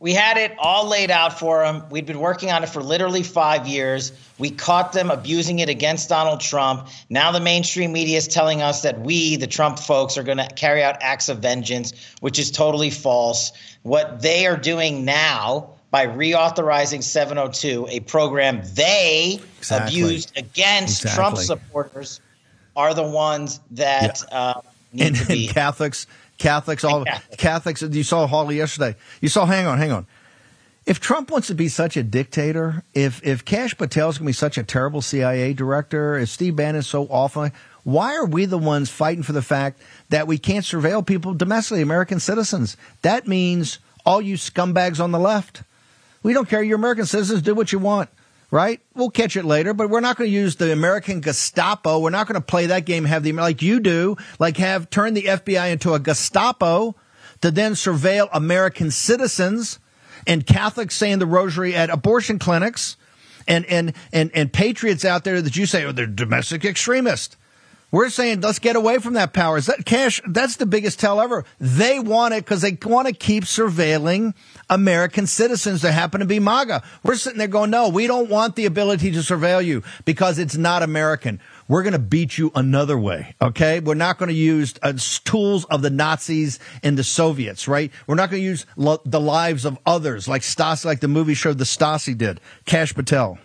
We 0.00 0.14
had 0.14 0.36
it 0.36 0.54
all 0.58 0.86
laid 0.88 1.10
out 1.10 1.38
for 1.38 1.64
them. 1.64 1.82
We'd 1.90 2.06
been 2.06 2.20
working 2.20 2.52
on 2.52 2.62
it 2.62 2.68
for 2.68 2.82
literally 2.82 3.24
five 3.24 3.66
years. 3.66 4.12
We 4.38 4.50
caught 4.50 4.92
them 4.92 5.10
abusing 5.10 5.58
it 5.58 5.68
against 5.68 6.08
Donald 6.08 6.40
Trump. 6.40 6.86
Now 7.10 7.32
the 7.32 7.40
mainstream 7.40 7.92
media 7.92 8.16
is 8.16 8.28
telling 8.28 8.62
us 8.62 8.82
that 8.82 9.00
we, 9.00 9.34
the 9.36 9.48
Trump 9.48 9.78
folks, 9.78 10.16
are 10.16 10.22
going 10.22 10.38
to 10.38 10.46
carry 10.54 10.84
out 10.84 10.96
acts 11.00 11.28
of 11.28 11.40
vengeance, 11.40 11.92
which 12.20 12.38
is 12.38 12.50
totally 12.52 12.90
false. 12.90 13.50
What 13.82 14.22
they 14.22 14.46
are 14.46 14.56
doing 14.56 15.04
now 15.04 15.70
by 15.90 16.06
reauthorizing 16.06 17.02
702, 17.02 17.88
a 17.90 18.00
program 18.00 18.62
they 18.74 19.40
Exactly. 19.58 20.00
abused 20.02 20.32
against 20.36 21.02
Exactly. 21.02 21.16
Trump 21.16 21.36
supporters, 21.38 22.20
are 22.76 22.94
the 22.94 23.02
ones 23.02 23.58
that 23.72 24.22
uh, 24.32 24.60
need 24.92 25.08
and, 25.08 25.16
to 25.16 25.26
be. 25.26 25.46
and 25.46 25.54
Catholics, 25.54 26.06
Catholics, 26.38 26.84
all 26.84 27.04
Catholics. 27.36 27.82
You 27.82 28.02
saw 28.02 28.26
Hawley 28.26 28.56
yesterday. 28.56 28.96
You 29.20 29.28
saw. 29.28 29.44
Hang 29.44 29.66
on, 29.66 29.78
hang 29.78 29.92
on. 29.92 30.06
If 30.86 31.00
Trump 31.00 31.30
wants 31.30 31.48
to 31.48 31.54
be 31.54 31.68
such 31.68 31.96
a 31.96 32.02
dictator, 32.02 32.82
if 32.94 33.24
if 33.26 33.44
Kash 33.44 33.76
Patel 33.76 34.08
is 34.08 34.18
going 34.18 34.26
to 34.26 34.28
be 34.28 34.32
such 34.32 34.56
a 34.56 34.62
terrible 34.62 35.02
CIA 35.02 35.52
director, 35.52 36.16
if 36.16 36.30
Steve 36.30 36.56
Bannon 36.56 36.76
is 36.76 36.86
so 36.86 37.06
awful, 37.10 37.50
why 37.82 38.16
are 38.16 38.24
we 38.24 38.46
the 38.46 38.56
ones 38.56 38.88
fighting 38.88 39.22
for 39.22 39.32
the 39.32 39.42
fact 39.42 39.82
that 40.08 40.26
we 40.26 40.38
can't 40.38 40.64
surveil 40.64 41.04
people 41.04 41.34
domestically, 41.34 41.82
American 41.82 42.20
citizens? 42.20 42.76
That 43.02 43.26
means 43.26 43.80
all 44.06 44.22
you 44.22 44.36
scumbags 44.36 45.02
on 45.02 45.10
the 45.10 45.18
left. 45.18 45.62
We 46.22 46.32
don't 46.32 46.48
care. 46.48 46.62
You're 46.62 46.76
American 46.76 47.06
citizens. 47.06 47.42
Do 47.42 47.54
what 47.54 47.72
you 47.72 47.78
want 47.78 48.08
right? 48.50 48.80
We'll 48.94 49.10
catch 49.10 49.36
it 49.36 49.44
later, 49.44 49.74
but 49.74 49.90
we're 49.90 50.00
not 50.00 50.16
going 50.16 50.30
to 50.30 50.34
use 50.34 50.56
the 50.56 50.72
American 50.72 51.20
Gestapo. 51.20 51.98
We're 51.98 52.10
not 52.10 52.26
going 52.26 52.40
to 52.40 52.46
play 52.46 52.66
that 52.66 52.84
game, 52.84 53.04
have 53.04 53.22
the, 53.22 53.32
like 53.32 53.62
you 53.62 53.80
do, 53.80 54.16
like 54.38 54.56
have 54.56 54.90
turn 54.90 55.14
the 55.14 55.24
FBI 55.24 55.72
into 55.72 55.94
a 55.94 55.98
Gestapo 55.98 56.94
to 57.40 57.50
then 57.50 57.72
surveil 57.72 58.28
American 58.32 58.90
citizens 58.90 59.78
and 60.26 60.46
Catholics 60.46 60.96
saying 60.96 61.18
the 61.18 61.26
rosary 61.26 61.74
at 61.74 61.90
abortion 61.90 62.38
clinics 62.38 62.96
and, 63.46 63.64
and, 63.66 63.92
and, 64.12 64.30
and 64.34 64.52
patriots 64.52 65.04
out 65.04 65.24
there 65.24 65.40
that 65.40 65.56
you 65.56 65.66
say, 65.66 65.84
oh, 65.84 65.92
they're 65.92 66.06
domestic 66.06 66.64
extremists. 66.64 67.36
We're 67.90 68.10
saying 68.10 68.42
let's 68.42 68.58
get 68.58 68.76
away 68.76 68.98
from 68.98 69.14
that 69.14 69.32
power. 69.32 69.56
Is 69.56 69.66
that 69.66 69.86
cash? 69.86 70.20
That's 70.26 70.56
the 70.56 70.66
biggest 70.66 71.00
tell 71.00 71.22
ever. 71.22 71.46
They 71.58 71.98
want 71.98 72.34
it 72.34 72.44
because 72.44 72.60
they 72.60 72.76
want 72.82 73.08
to 73.08 73.14
keep 73.14 73.44
surveilling 73.44 74.34
American 74.68 75.26
citizens 75.26 75.80
that 75.82 75.92
happen 75.92 76.20
to 76.20 76.26
be 76.26 76.38
MAGA. 76.38 76.82
We're 77.02 77.14
sitting 77.14 77.38
there 77.38 77.48
going, 77.48 77.70
no, 77.70 77.88
we 77.88 78.06
don't 78.06 78.28
want 78.28 78.56
the 78.56 78.66
ability 78.66 79.12
to 79.12 79.20
surveil 79.20 79.64
you 79.64 79.82
because 80.04 80.38
it's 80.38 80.56
not 80.56 80.82
American. 80.82 81.40
We're 81.66 81.82
going 81.82 81.94
to 81.94 81.98
beat 81.98 82.36
you 82.36 82.52
another 82.54 82.98
way. 82.98 83.34
Okay. 83.40 83.80
We're 83.80 83.94
not 83.94 84.18
going 84.18 84.28
to 84.28 84.34
use 84.34 84.74
uh, 84.82 84.92
tools 85.24 85.64
of 85.66 85.80
the 85.80 85.90
Nazis 85.90 86.58
and 86.82 86.98
the 86.98 87.04
Soviets, 87.04 87.66
right? 87.68 87.90
We're 88.06 88.16
not 88.16 88.30
going 88.30 88.42
to 88.42 88.46
use 88.46 88.66
lo- 88.76 89.00
the 89.06 89.20
lives 89.20 89.64
of 89.64 89.78
others 89.86 90.28
like 90.28 90.42
Stasi, 90.42 90.84
like 90.84 91.00
the 91.00 91.08
movie 91.08 91.34
showed 91.34 91.56
the 91.56 91.64
Stasi 91.64 92.16
did. 92.16 92.38
Kash 92.66 92.94
Patel. 92.94 93.38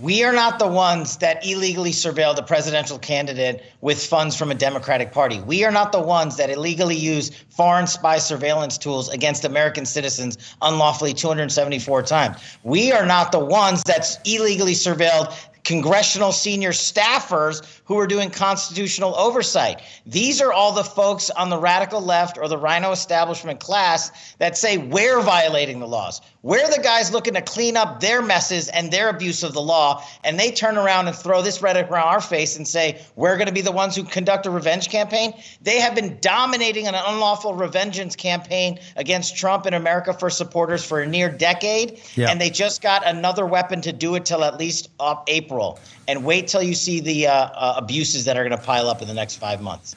We 0.00 0.24
are 0.24 0.32
not 0.32 0.58
the 0.58 0.66
ones 0.66 1.18
that 1.18 1.46
illegally 1.46 1.92
surveilled 1.92 2.36
a 2.36 2.42
presidential 2.42 2.98
candidate 2.98 3.62
with 3.80 4.04
funds 4.04 4.34
from 4.34 4.50
a 4.50 4.54
Democratic 4.56 5.12
Party. 5.12 5.40
We 5.40 5.62
are 5.64 5.70
not 5.70 5.92
the 5.92 6.00
ones 6.00 6.36
that 6.38 6.50
illegally 6.50 6.96
use 6.96 7.30
foreign 7.50 7.86
spy 7.86 8.18
surveillance 8.18 8.76
tools 8.76 9.08
against 9.08 9.44
American 9.44 9.86
citizens 9.86 10.36
unlawfully 10.62 11.14
274 11.14 12.02
times. 12.02 12.38
We 12.64 12.90
are 12.90 13.06
not 13.06 13.30
the 13.30 13.38
ones 13.38 13.84
that 13.84 14.18
illegally 14.24 14.72
surveilled 14.72 15.32
congressional 15.62 16.32
senior 16.32 16.72
staffers 16.72 17.64
who 17.84 17.96
are 17.96 18.08
doing 18.08 18.30
constitutional 18.30 19.14
oversight. 19.14 19.80
These 20.06 20.40
are 20.40 20.52
all 20.52 20.72
the 20.72 20.82
folks 20.82 21.30
on 21.30 21.50
the 21.50 21.58
radical 21.58 22.00
left 22.00 22.36
or 22.36 22.48
the 22.48 22.58
rhino 22.58 22.90
establishment 22.90 23.60
class 23.60 24.34
that 24.38 24.58
say 24.58 24.76
we're 24.76 25.20
violating 25.20 25.78
the 25.78 25.86
laws. 25.86 26.20
We're 26.44 26.68
the 26.68 26.82
guys 26.82 27.10
looking 27.10 27.32
to 27.34 27.40
clean 27.40 27.74
up 27.74 28.00
their 28.00 28.20
messes 28.20 28.68
and 28.68 28.90
their 28.90 29.08
abuse 29.08 29.42
of 29.42 29.54
the 29.54 29.62
law, 29.62 30.04
and 30.22 30.38
they 30.38 30.50
turn 30.50 30.76
around 30.76 31.08
and 31.08 31.16
throw 31.16 31.40
this 31.40 31.62
rhetoric 31.62 31.90
around 31.90 32.08
our 32.08 32.20
face 32.20 32.58
and 32.58 32.68
say 32.68 33.00
we're 33.16 33.38
going 33.38 33.46
to 33.46 33.52
be 33.52 33.62
the 33.62 33.72
ones 33.72 33.96
who 33.96 34.04
conduct 34.04 34.44
a 34.44 34.50
revenge 34.50 34.90
campaign. 34.90 35.32
They 35.62 35.80
have 35.80 35.94
been 35.94 36.18
dominating 36.20 36.86
an 36.86 36.94
unlawful 36.94 37.54
revengeance 37.54 38.14
campaign 38.14 38.78
against 38.96 39.38
Trump 39.38 39.64
and 39.64 39.74
America 39.74 40.12
First 40.12 40.36
supporters 40.36 40.84
for 40.84 41.00
a 41.00 41.06
near 41.06 41.30
decade, 41.30 41.98
yeah. 42.14 42.28
and 42.28 42.38
they 42.38 42.50
just 42.50 42.82
got 42.82 43.06
another 43.06 43.46
weapon 43.46 43.80
to 43.80 43.92
do 43.94 44.14
it 44.14 44.26
till 44.26 44.44
at 44.44 44.58
least 44.58 44.90
up 45.00 45.24
April. 45.28 45.78
And 46.06 46.26
wait 46.26 46.48
till 46.48 46.62
you 46.62 46.74
see 46.74 47.00
the 47.00 47.26
uh, 47.26 47.32
uh, 47.32 47.74
abuses 47.78 48.26
that 48.26 48.36
are 48.36 48.46
going 48.46 48.60
to 48.60 48.62
pile 48.62 48.90
up 48.90 49.00
in 49.00 49.08
the 49.08 49.14
next 49.14 49.36
five 49.36 49.62
months 49.62 49.96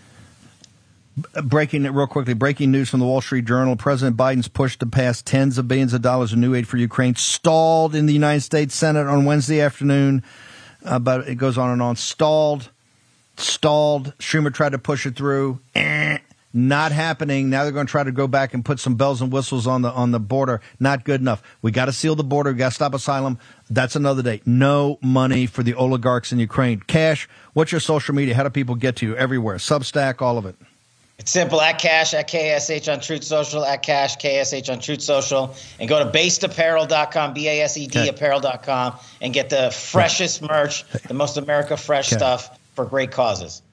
breaking 1.43 1.85
it 1.85 1.89
real 1.89 2.07
quickly. 2.07 2.33
Breaking 2.33 2.71
news 2.71 2.89
from 2.89 2.99
the 2.99 3.05
Wall 3.05 3.21
Street 3.21 3.45
Journal: 3.45 3.75
President 3.75 4.17
Biden's 4.17 4.47
push 4.47 4.77
to 4.79 4.85
pass 4.85 5.21
tens 5.21 5.57
of 5.57 5.67
billions 5.67 5.93
of 5.93 6.01
dollars 6.01 6.33
of 6.33 6.39
new 6.39 6.53
aid 6.55 6.67
for 6.67 6.77
Ukraine 6.77 7.15
stalled 7.15 7.95
in 7.95 8.05
the 8.05 8.13
United 8.13 8.41
States 8.41 8.75
Senate 8.75 9.07
on 9.07 9.25
Wednesday 9.25 9.61
afternoon. 9.61 10.23
Uh, 10.85 10.99
but 10.99 11.27
it 11.27 11.35
goes 11.35 11.57
on 11.57 11.71
and 11.71 11.81
on. 11.81 11.95
Stalled, 11.95 12.69
stalled. 13.35 14.13
Schumer 14.19 14.53
tried 14.53 14.71
to 14.71 14.79
push 14.79 15.05
it 15.05 15.15
through. 15.15 15.59
Eh, 15.75 16.19
not 16.53 16.91
happening. 16.91 17.49
Now 17.49 17.63
they're 17.63 17.71
going 17.71 17.87
to 17.87 17.91
try 17.91 18.03
to 18.03 18.11
go 18.11 18.27
back 18.27 18.53
and 18.53 18.63
put 18.63 18.79
some 18.79 18.95
bells 18.95 19.21
and 19.21 19.31
whistles 19.31 19.67
on 19.67 19.81
the 19.81 19.91
on 19.91 20.11
the 20.11 20.19
border. 20.19 20.61
Not 20.79 21.03
good 21.03 21.19
enough. 21.19 21.43
We 21.61 21.71
got 21.71 21.85
to 21.85 21.91
seal 21.91 22.15
the 22.15 22.23
border. 22.23 22.51
We 22.51 22.57
got 22.57 22.69
to 22.69 22.75
stop 22.75 22.93
asylum. 22.93 23.39
That's 23.69 23.95
another 23.95 24.23
day. 24.23 24.41
No 24.45 24.97
money 25.01 25.45
for 25.45 25.63
the 25.63 25.73
oligarchs 25.73 26.31
in 26.31 26.39
Ukraine. 26.39 26.79
Kash. 26.79 27.27
What's 27.53 27.71
your 27.71 27.81
social 27.81 28.15
media? 28.15 28.35
How 28.35 28.43
do 28.43 28.49
people 28.49 28.75
get 28.75 28.97
to 28.97 29.05
you 29.05 29.15
everywhere? 29.15 29.57
Substack, 29.57 30.21
all 30.21 30.37
of 30.37 30.45
it. 30.45 30.55
It's 31.19 31.31
simple 31.31 31.59
at 31.59 31.79
Kash, 31.79 32.13
at 32.13 32.29
KSH 32.29 32.91
on 32.93 32.99
Truth 32.99 33.23
Social, 33.23 33.65
at 33.65 33.81
Kash, 33.81 34.17
KSH 34.17 34.71
on 34.71 34.79
Truth 34.79 35.01
Social, 35.01 35.55
and 35.79 35.89
go 35.89 35.97
to 35.97 36.11
basedapparel.com, 36.11 37.33
B 37.33 37.47
A 37.47 37.61
S 37.61 37.75
E 37.75 37.87
D 37.87 38.07
apparel.com, 38.07 38.95
and 39.19 39.33
get 39.33 39.49
the 39.49 39.71
freshest 39.71 40.43
merch, 40.43 40.83
the 41.07 41.15
most 41.15 41.37
America 41.37 41.75
fresh 41.75 42.09
okay. 42.09 42.17
stuff 42.17 42.59
for 42.75 42.85
great 42.85 43.11
causes. 43.11 43.63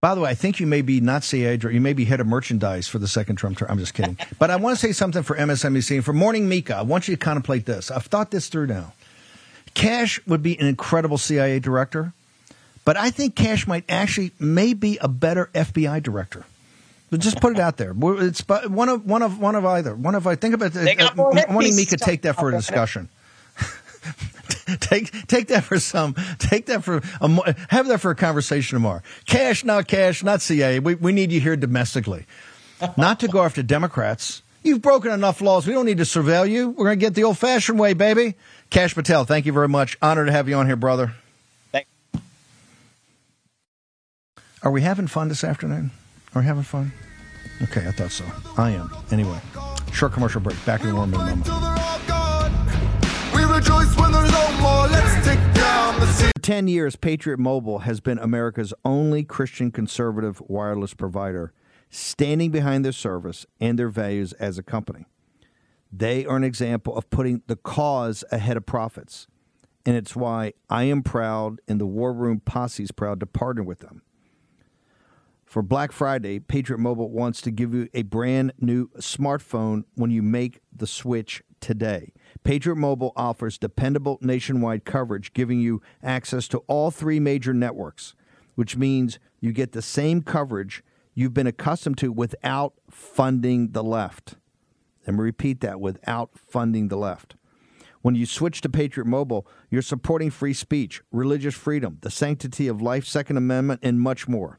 By 0.00 0.14
the 0.14 0.20
way, 0.20 0.30
I 0.30 0.34
think 0.34 0.60
you 0.60 0.66
may 0.66 0.82
be 0.82 1.00
not 1.00 1.24
CA, 1.24 1.58
or 1.64 1.70
you 1.70 1.80
may 1.80 1.92
be 1.92 2.04
head 2.04 2.20
of 2.20 2.28
merchandise 2.28 2.86
for 2.86 3.00
the 3.00 3.08
second 3.08 3.36
Trump 3.36 3.58
term. 3.58 3.68
I'm 3.70 3.78
just 3.78 3.94
kidding. 3.94 4.16
but 4.38 4.50
I 4.50 4.56
want 4.56 4.78
to 4.78 4.86
say 4.86 4.92
something 4.92 5.24
for 5.24 5.34
MSNBC 5.36 5.96
and 5.96 6.04
for 6.04 6.12
Morning 6.12 6.48
Mika. 6.48 6.76
I 6.76 6.82
want 6.82 7.08
you 7.08 7.16
to 7.16 7.24
contemplate 7.24 7.66
this. 7.66 7.90
I've 7.90 8.06
thought 8.06 8.30
this 8.30 8.48
through 8.48 8.68
now. 8.68 8.92
Kash 9.72 10.24
would 10.26 10.42
be 10.42 10.56
an 10.60 10.66
incredible 10.66 11.18
CIA 11.18 11.58
director 11.58 12.12
but 12.84 12.96
I 12.96 13.10
think 13.10 13.34
Kash 13.34 13.66
might 13.66 13.84
actually 13.88 14.32
may 14.38 14.74
be 14.74 14.98
a 14.98 15.08
better 15.08 15.50
FBI 15.54 16.02
director. 16.02 16.44
But 17.10 17.20
just 17.20 17.40
put 17.40 17.52
it 17.52 17.60
out 17.60 17.76
there. 17.76 17.94
It's 17.96 18.40
one 18.48 18.88
of 18.88 19.06
one 19.06 19.22
of 19.22 19.38
one 19.38 19.54
of 19.54 19.64
either. 19.64 19.94
One 19.94 20.14
of 20.14 20.26
I 20.26 20.34
think 20.34 20.54
about 20.54 20.74
it. 20.74 21.00
Uh, 21.00 21.10
wanting 21.16 21.76
me 21.76 21.84
could 21.84 22.00
take 22.00 22.22
that 22.22 22.36
for 22.36 22.48
a 22.48 22.52
discussion. 22.52 23.08
take 24.80 25.26
take 25.28 25.48
that 25.48 25.64
for 25.64 25.78
some. 25.78 26.14
Take 26.38 26.66
that 26.66 26.82
for 26.82 27.02
a, 27.20 27.54
have 27.68 27.86
that 27.86 28.00
for 28.00 28.10
a 28.10 28.16
conversation 28.16 28.76
tomorrow. 28.76 29.00
Kash, 29.26 29.64
not 29.64 29.86
Kash, 29.86 30.24
not 30.24 30.40
CIA. 30.42 30.80
We 30.80 30.96
we 30.96 31.12
need 31.12 31.30
you 31.30 31.40
here 31.40 31.56
domestically, 31.56 32.26
not 32.96 33.20
to 33.20 33.28
go 33.28 33.42
after 33.42 33.62
Democrats. 33.62 34.42
You've 34.64 34.82
broken 34.82 35.12
enough 35.12 35.40
laws. 35.42 35.66
We 35.66 35.74
don't 35.74 35.86
need 35.86 35.98
to 35.98 36.04
surveil 36.04 36.50
you. 36.50 36.70
We're 36.70 36.86
going 36.86 36.98
to 36.98 37.06
get 37.06 37.14
the 37.14 37.24
old 37.24 37.36
fashioned 37.36 37.78
way, 37.78 37.92
baby. 37.92 38.34
Kash 38.70 38.94
Patel, 38.94 39.26
thank 39.26 39.44
you 39.44 39.52
very 39.52 39.68
much. 39.68 39.98
Honored 40.00 40.26
to 40.26 40.32
have 40.32 40.48
you 40.48 40.56
on 40.56 40.66
here, 40.66 40.74
brother. 40.74 41.14
Are 44.64 44.70
we 44.70 44.80
having 44.80 45.06
fun 45.06 45.28
this 45.28 45.44
afternoon? 45.44 45.90
Are 46.34 46.40
we 46.40 46.46
having 46.46 46.62
fun? 46.62 46.90
Okay, 47.64 47.86
I 47.86 47.92
thought 47.92 48.10
so. 48.10 48.24
I 48.56 48.70
am. 48.70 48.90
Anyway, 49.10 49.38
short 49.92 50.14
commercial 50.14 50.40
break. 50.40 50.56
Back 50.64 50.82
in 50.84 50.96
one 50.96 51.10
minute. 51.10 51.44
For 56.06 56.40
10 56.40 56.68
years, 56.68 56.96
Patriot 56.96 57.38
Mobile 57.38 57.80
has 57.80 58.00
been 58.00 58.18
America's 58.18 58.72
only 58.86 59.22
Christian 59.22 59.70
conservative 59.70 60.40
wireless 60.48 60.94
provider, 60.94 61.52
standing 61.90 62.50
behind 62.50 62.86
their 62.86 62.92
service 62.92 63.44
and 63.60 63.78
their 63.78 63.90
values 63.90 64.32
as 64.34 64.56
a 64.56 64.62
company. 64.62 65.04
They 65.92 66.24
are 66.24 66.38
an 66.38 66.44
example 66.44 66.96
of 66.96 67.10
putting 67.10 67.42
the 67.48 67.56
cause 67.56 68.24
ahead 68.32 68.56
of 68.56 68.64
profits. 68.64 69.26
And 69.84 69.94
it's 69.94 70.16
why 70.16 70.54
I 70.70 70.84
am 70.84 71.02
proud 71.02 71.60
and 71.68 71.78
the 71.78 71.86
War 71.86 72.14
Room 72.14 72.40
Posse 72.40 72.82
is 72.82 72.92
proud 72.92 73.20
to 73.20 73.26
partner 73.26 73.62
with 73.62 73.80
them. 73.80 74.00
For 75.54 75.62
Black 75.62 75.92
Friday, 75.92 76.40
Patriot 76.40 76.80
Mobile 76.80 77.12
wants 77.12 77.40
to 77.42 77.52
give 77.52 77.72
you 77.72 77.88
a 77.94 78.02
brand 78.02 78.54
new 78.58 78.88
smartphone 78.98 79.84
when 79.94 80.10
you 80.10 80.20
make 80.20 80.58
the 80.74 80.88
switch 80.88 81.44
today. 81.60 82.12
Patriot 82.42 82.74
Mobile 82.74 83.12
offers 83.14 83.56
dependable 83.56 84.18
nationwide 84.20 84.84
coverage, 84.84 85.32
giving 85.32 85.60
you 85.60 85.80
access 86.02 86.48
to 86.48 86.64
all 86.66 86.90
three 86.90 87.20
major 87.20 87.54
networks, 87.54 88.16
which 88.56 88.76
means 88.76 89.20
you 89.38 89.52
get 89.52 89.70
the 89.70 89.80
same 89.80 90.22
coverage 90.22 90.82
you've 91.14 91.34
been 91.34 91.46
accustomed 91.46 91.98
to 91.98 92.10
without 92.10 92.74
funding 92.90 93.70
the 93.70 93.84
left. 93.84 94.34
And 95.06 95.20
repeat 95.20 95.60
that 95.60 95.80
without 95.80 96.30
funding 96.48 96.88
the 96.88 96.96
left. 96.96 97.36
When 98.02 98.16
you 98.16 98.26
switch 98.26 98.60
to 98.62 98.68
Patriot 98.68 99.06
Mobile, 99.06 99.46
you're 99.70 99.82
supporting 99.82 100.32
free 100.32 100.52
speech, 100.52 101.00
religious 101.12 101.54
freedom, 101.54 101.98
the 102.00 102.10
sanctity 102.10 102.66
of 102.66 102.82
life, 102.82 103.06
Second 103.06 103.36
Amendment, 103.36 103.78
and 103.84 104.00
much 104.00 104.26
more. 104.26 104.58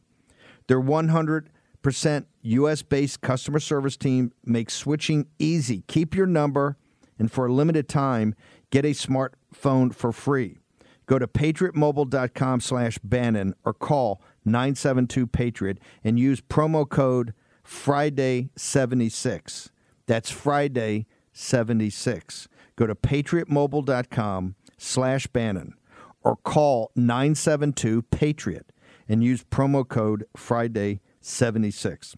Their 0.68 0.82
100% 0.82 2.26
US 2.42 2.82
based 2.82 3.22
customer 3.22 3.60
service 3.60 3.98
team 3.98 4.32
makes 4.44 4.74
switching 4.74 5.28
easy. 5.40 5.84
Keep 5.88 6.16
your 6.16 6.28
number, 6.28 6.78
and 7.18 7.32
for 7.32 7.46
a 7.46 7.54
limited 7.54 7.88
time, 7.88 8.36
get 8.72 8.84
a 8.86 8.90
smartphone 8.90 9.94
for 9.94 10.12
free. 10.12 10.58
Go 11.06 11.20
to 11.20 11.28
patriotmobile.com 11.28 12.62
slash 12.62 12.98
Bannon 13.04 13.54
or 13.64 13.74
call 13.74 14.22
972 14.44 15.28
Patriot 15.28 15.78
and 16.04 16.20
use 16.20 16.42
promo 16.42 16.90
code 16.90 17.34
Friday76. 17.64 19.70
That's 20.08 20.32
Friday 20.32 21.06
76. 21.34 22.48
Go 22.76 22.88
to 22.88 22.96
patriotmobile.com 22.96 24.56
slash 24.78 25.28
Bannon 25.28 25.76
or 26.24 26.38
call 26.38 26.92
972 26.96 28.02
Patriot 28.04 28.72
and 29.08 29.24
use 29.24 29.44
promo 29.44 29.88
code 29.88 30.26
Friday76. 30.38 32.16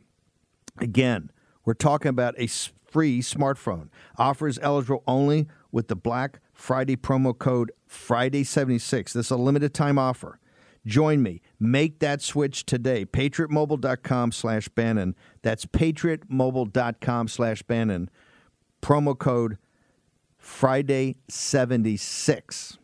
Again, 0.80 1.32
we're 1.66 1.74
talking 1.74 2.10
about 2.10 2.36
a 2.38 2.48
free 2.48 3.22
smartphone. 3.22 3.90
Offer 4.18 4.48
is 4.48 4.60
eligible 4.62 5.04
only 5.08 5.48
with 5.72 5.88
the 5.88 5.96
Black 5.96 6.40
Friday 6.54 6.96
promo 6.96 7.38
code 7.38 7.72
Friday76. 7.90 9.14
This 9.14 9.28
is 9.28 9.32
a 9.32 9.38
limited 9.38 9.74
time 9.74 10.00
offer. 10.00 10.40
Join 10.86 11.22
me. 11.22 11.42
Make 11.60 12.00
that 12.00 12.22
switch 12.22 12.66
today. 12.66 13.06
PatriotMobile.com 13.06 14.32
slash 14.32 14.70
Bannon. 14.70 15.16
That's 15.42 15.66
PatriotMobile.com 15.66 17.28
slash 17.28 17.62
Bannon. 17.64 18.10
Promo 18.82 19.18
code 19.18 19.58
Friday76. 20.42 22.78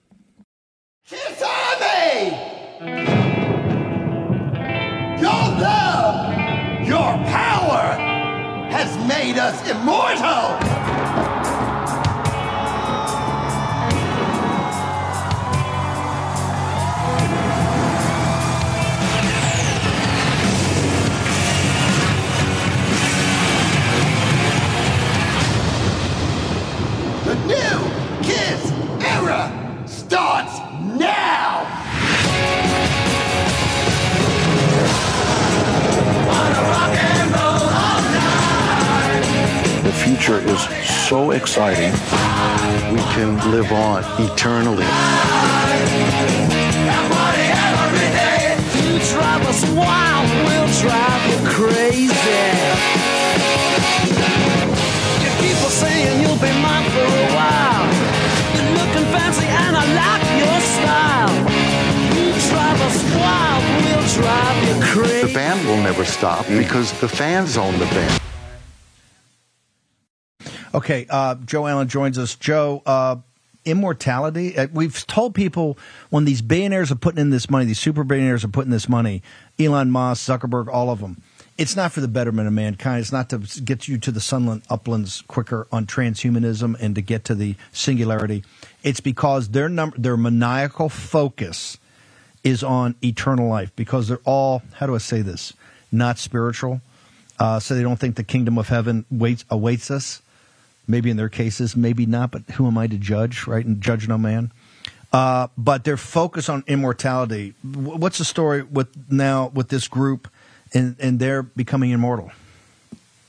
Kiss 1.05 1.41
Army! 1.41 3.22
Your 5.19 5.31
love, 5.31 6.87
your 6.87 7.13
power 7.29 7.95
has 8.69 8.97
made 9.07 9.37
us 9.37 9.69
immortal! 9.69 10.82
Future 40.15 40.37
is 40.47 40.61
so 41.09 41.31
exciting. 41.31 41.91
We 42.93 43.01
can 43.15 43.33
live 43.49 43.71
on 43.71 44.03
eternally. 44.21 44.85
You 48.77 48.99
drive 49.09 49.43
us 49.49 49.61
wild, 49.73 50.27
we'll 50.45 50.71
drive 50.81 51.21
you 51.31 51.37
crazy. 51.49 52.41
You 55.23 55.29
keep 55.41 55.57
on 55.65 55.71
saying 55.81 56.21
you'll 56.21 56.37
be 56.37 56.53
mine 56.61 56.85
for 56.93 57.09
a 57.09 57.29
while. 57.33 57.85
You're 58.53 58.73
looking 58.77 59.05
fancy 59.13 59.47
and 59.47 59.75
I 59.75 59.85
like 60.01 60.25
your 60.41 60.59
style. 60.77 61.33
You 62.17 62.29
drive 62.51 62.79
us 62.87 62.97
wild, 63.17 63.63
we'll 63.81 64.07
drive 64.21 64.57
you 64.67 64.75
crazy. 64.83 65.27
The 65.27 65.33
band 65.33 65.67
will 65.67 65.81
never 65.81 66.05
stop 66.05 66.45
mm. 66.45 66.59
because 66.59 66.91
the 67.01 67.07
fans 67.07 67.57
own 67.57 67.73
the 67.79 67.85
band. 67.85 68.22
Okay, 70.73 71.05
uh, 71.09 71.35
Joe 71.35 71.67
Allen 71.67 71.87
joins 71.87 72.17
us. 72.17 72.35
Joe, 72.35 72.81
uh, 72.85 73.17
immortality. 73.65 74.57
Uh, 74.57 74.67
we've 74.73 75.05
told 75.07 75.35
people 75.35 75.77
when 76.09 76.25
these 76.25 76.41
billionaires 76.41 76.91
are 76.91 76.95
putting 76.95 77.19
in 77.19 77.29
this 77.29 77.49
money, 77.49 77.65
these 77.65 77.79
super 77.79 78.03
billionaires 78.03 78.43
are 78.43 78.49
putting 78.49 78.71
this 78.71 78.89
money, 78.89 79.21
Elon 79.59 79.91
Musk, 79.91 80.27
Zuckerberg, 80.27 80.67
all 80.67 80.89
of 80.89 80.99
them. 80.99 81.21
It's 81.55 81.75
not 81.75 81.91
for 81.91 82.01
the 82.01 82.07
betterment 82.07 82.47
of 82.47 82.53
mankind. 82.53 83.01
It's 83.01 83.11
not 83.11 83.29
to 83.29 83.37
get 83.37 83.87
you 83.87 83.99
to 83.99 84.11
the 84.11 84.19
sunland 84.19 84.63
uplands 84.71 85.21
quicker 85.27 85.67
on 85.71 85.85
transhumanism 85.85 86.75
and 86.79 86.95
to 86.95 87.01
get 87.01 87.25
to 87.25 87.35
the 87.35 87.55
singularity. 87.71 88.43
It's 88.81 88.99
because 88.99 89.49
their 89.49 89.69
number, 89.69 89.95
their 89.99 90.17
maniacal 90.17 90.89
focus 90.89 91.77
is 92.43 92.63
on 92.63 92.95
eternal 93.03 93.47
life 93.47 93.71
because 93.75 94.07
they're 94.07 94.19
all, 94.25 94.63
how 94.73 94.87
do 94.87 94.95
I 94.95 94.97
say 94.97 95.21
this, 95.21 95.53
not 95.91 96.17
spiritual. 96.17 96.81
Uh, 97.37 97.59
so 97.59 97.75
they 97.75 97.83
don't 97.83 97.99
think 97.99 98.15
the 98.15 98.23
kingdom 98.23 98.57
of 98.57 98.69
heaven 98.69 99.05
waits, 99.11 99.45
awaits 99.51 99.91
us. 99.91 100.22
Maybe 100.87 101.09
in 101.09 101.17
their 101.17 101.29
cases, 101.29 101.75
maybe 101.75 102.05
not, 102.05 102.31
but 102.31 102.43
who 102.51 102.67
am 102.67 102.77
I 102.77 102.87
to 102.87 102.97
judge, 102.97 103.47
right? 103.47 103.65
And 103.65 103.81
judge 103.81 104.07
no 104.07 104.17
man. 104.17 104.51
Uh, 105.13 105.47
but 105.57 105.83
their 105.83 105.97
focus 105.97 106.49
on 106.49 106.63
immortality. 106.67 107.53
What's 107.63 108.17
the 108.17 108.25
story 108.25 108.63
with 108.63 108.89
now 109.11 109.51
with 109.53 109.69
this 109.69 109.87
group 109.87 110.27
and, 110.73 110.95
and 110.99 111.19
they're 111.19 111.43
becoming 111.43 111.91
immortal? 111.91 112.31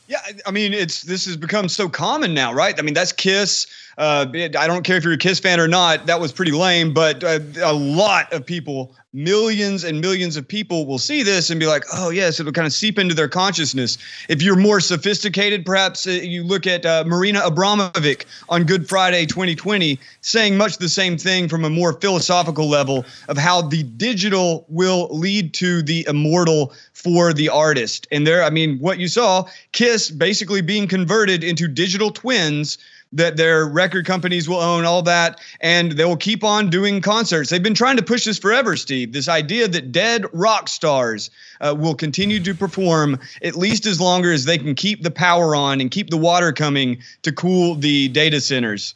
Yeah, 0.06 0.18
I 0.44 0.50
mean, 0.50 0.74
it's 0.74 1.02
this 1.02 1.24
has 1.24 1.36
become 1.36 1.68
so 1.68 1.88
common 1.88 2.34
now, 2.34 2.52
right? 2.52 2.78
I 2.78 2.82
mean, 2.82 2.92
that's 2.92 3.12
Kiss. 3.12 3.66
Uh, 3.96 4.26
I 4.34 4.66
don't 4.66 4.82
care 4.82 4.96
if 4.96 5.04
you're 5.04 5.14
a 5.14 5.18
Kiss 5.18 5.40
fan 5.40 5.58
or 5.58 5.68
not. 5.68 6.06
That 6.06 6.20
was 6.20 6.30
pretty 6.30 6.52
lame, 6.52 6.92
but 6.92 7.24
uh, 7.24 7.38
a 7.62 7.72
lot 7.72 8.30
of 8.32 8.44
people, 8.44 8.94
millions 9.14 9.82
and 9.84 10.00
millions 10.00 10.36
of 10.36 10.46
people, 10.46 10.84
will 10.84 10.98
see 10.98 11.22
this 11.22 11.48
and 11.48 11.58
be 11.58 11.66
like, 11.66 11.84
"Oh, 11.94 12.10
yes," 12.10 12.38
it'll 12.38 12.52
kind 12.52 12.66
of 12.66 12.74
seep 12.74 12.98
into 12.98 13.14
their 13.14 13.28
consciousness. 13.28 13.96
If 14.28 14.42
you're 14.42 14.56
more 14.56 14.80
sophisticated, 14.80 15.64
perhaps 15.64 16.06
uh, 16.06 16.10
you 16.10 16.44
look 16.44 16.66
at 16.66 16.84
uh, 16.84 17.04
Marina 17.06 17.40
Abramovic 17.40 18.24
on 18.50 18.64
Good 18.64 18.86
Friday 18.86 19.24
2020, 19.24 19.98
saying 20.20 20.58
much 20.58 20.76
the 20.76 20.88
same 20.90 21.16
thing 21.16 21.48
from 21.48 21.64
a 21.64 21.70
more 21.70 21.94
philosophical 21.94 22.68
level 22.68 23.06
of 23.28 23.38
how 23.38 23.62
the 23.62 23.84
digital 23.84 24.66
will 24.68 25.08
lead 25.10 25.54
to 25.54 25.80
the 25.82 26.04
immortal 26.08 26.74
for 27.04 27.34
the 27.34 27.50
artist. 27.50 28.08
And 28.10 28.26
there, 28.26 28.42
I 28.42 28.48
mean, 28.48 28.78
what 28.78 28.98
you 28.98 29.08
saw, 29.08 29.46
Kiss 29.72 30.10
basically 30.10 30.62
being 30.62 30.88
converted 30.88 31.44
into 31.44 31.68
digital 31.68 32.10
twins 32.10 32.78
that 33.12 33.36
their 33.36 33.66
record 33.66 34.06
companies 34.06 34.48
will 34.48 34.58
own, 34.58 34.86
all 34.86 35.02
that, 35.02 35.38
and 35.60 35.92
they 35.92 36.04
will 36.04 36.16
keep 36.16 36.42
on 36.42 36.70
doing 36.70 37.00
concerts. 37.00 37.50
They've 37.50 37.62
been 37.62 37.74
trying 37.74 37.98
to 37.98 38.02
push 38.02 38.24
this 38.24 38.38
forever, 38.38 38.74
Steve. 38.74 39.12
This 39.12 39.28
idea 39.28 39.68
that 39.68 39.92
dead 39.92 40.24
rock 40.32 40.68
stars 40.68 41.30
uh, 41.60 41.76
will 41.78 41.94
continue 41.94 42.40
to 42.40 42.54
perform 42.54 43.20
at 43.42 43.54
least 43.54 43.86
as 43.86 44.00
longer 44.00 44.32
as 44.32 44.46
they 44.46 44.58
can 44.58 44.74
keep 44.74 45.02
the 45.02 45.12
power 45.12 45.54
on 45.54 45.80
and 45.80 45.90
keep 45.90 46.10
the 46.10 46.16
water 46.16 46.52
coming 46.52 46.98
to 47.22 47.30
cool 47.30 47.76
the 47.76 48.08
data 48.08 48.40
centers. 48.40 48.94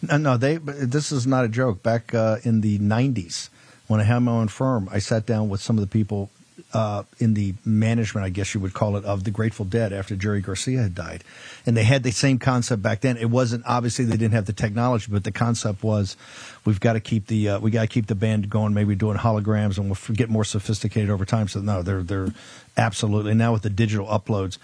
No, 0.00 0.16
no, 0.16 0.36
they. 0.36 0.58
This 0.58 1.10
is 1.10 1.26
not 1.26 1.44
a 1.44 1.48
joke. 1.48 1.82
Back 1.82 2.14
uh, 2.14 2.36
in 2.44 2.60
the 2.60 2.78
'90s, 2.78 3.48
when 3.88 4.00
I 4.00 4.04
had 4.04 4.20
my 4.20 4.32
own 4.32 4.48
firm, 4.48 4.88
I 4.92 5.00
sat 5.00 5.26
down 5.26 5.48
with 5.48 5.60
some 5.60 5.76
of 5.76 5.80
the 5.80 5.88
people 5.88 6.30
uh, 6.74 7.04
in 7.18 7.34
the 7.34 7.54
management, 7.64 8.26
I 8.26 8.28
guess 8.28 8.52
you 8.54 8.60
would 8.60 8.74
call 8.74 8.96
it, 8.96 9.04
of 9.04 9.24
the 9.24 9.30
Grateful 9.30 9.64
Dead 9.64 9.92
after 9.92 10.16
Jerry 10.16 10.40
Garcia 10.40 10.82
had 10.82 10.94
died, 10.94 11.24
and 11.64 11.76
they 11.76 11.84
had 11.84 12.02
the 12.02 12.10
same 12.10 12.38
concept 12.38 12.82
back 12.82 13.00
then. 13.00 13.16
It 13.16 13.30
wasn't 13.30 13.64
obviously 13.66 14.04
they 14.04 14.16
didn't 14.16 14.34
have 14.34 14.46
the 14.46 14.52
technology, 14.52 15.06
but 15.10 15.24
the 15.24 15.32
concept 15.32 15.82
was 15.82 16.16
we've 16.64 16.80
got 16.80 16.92
to 16.92 17.00
keep 17.00 17.26
the 17.26 17.48
uh, 17.50 17.58
we 17.60 17.70
got 17.70 17.82
to 17.82 17.86
keep 17.86 18.06
the 18.06 18.14
band 18.14 18.50
going. 18.50 18.74
Maybe 18.74 18.94
doing 18.94 19.16
holograms, 19.16 19.78
and 19.78 19.86
we'll 19.86 20.16
get 20.16 20.28
more 20.28 20.44
sophisticated 20.44 21.10
over 21.10 21.24
time. 21.24 21.48
So 21.48 21.60
no, 21.60 21.82
they're 21.82 22.02
they're 22.02 22.34
absolutely 22.76 23.34
now 23.34 23.52
with 23.52 23.62
the 23.62 23.70
digital 23.70 24.06
uploads 24.06 24.58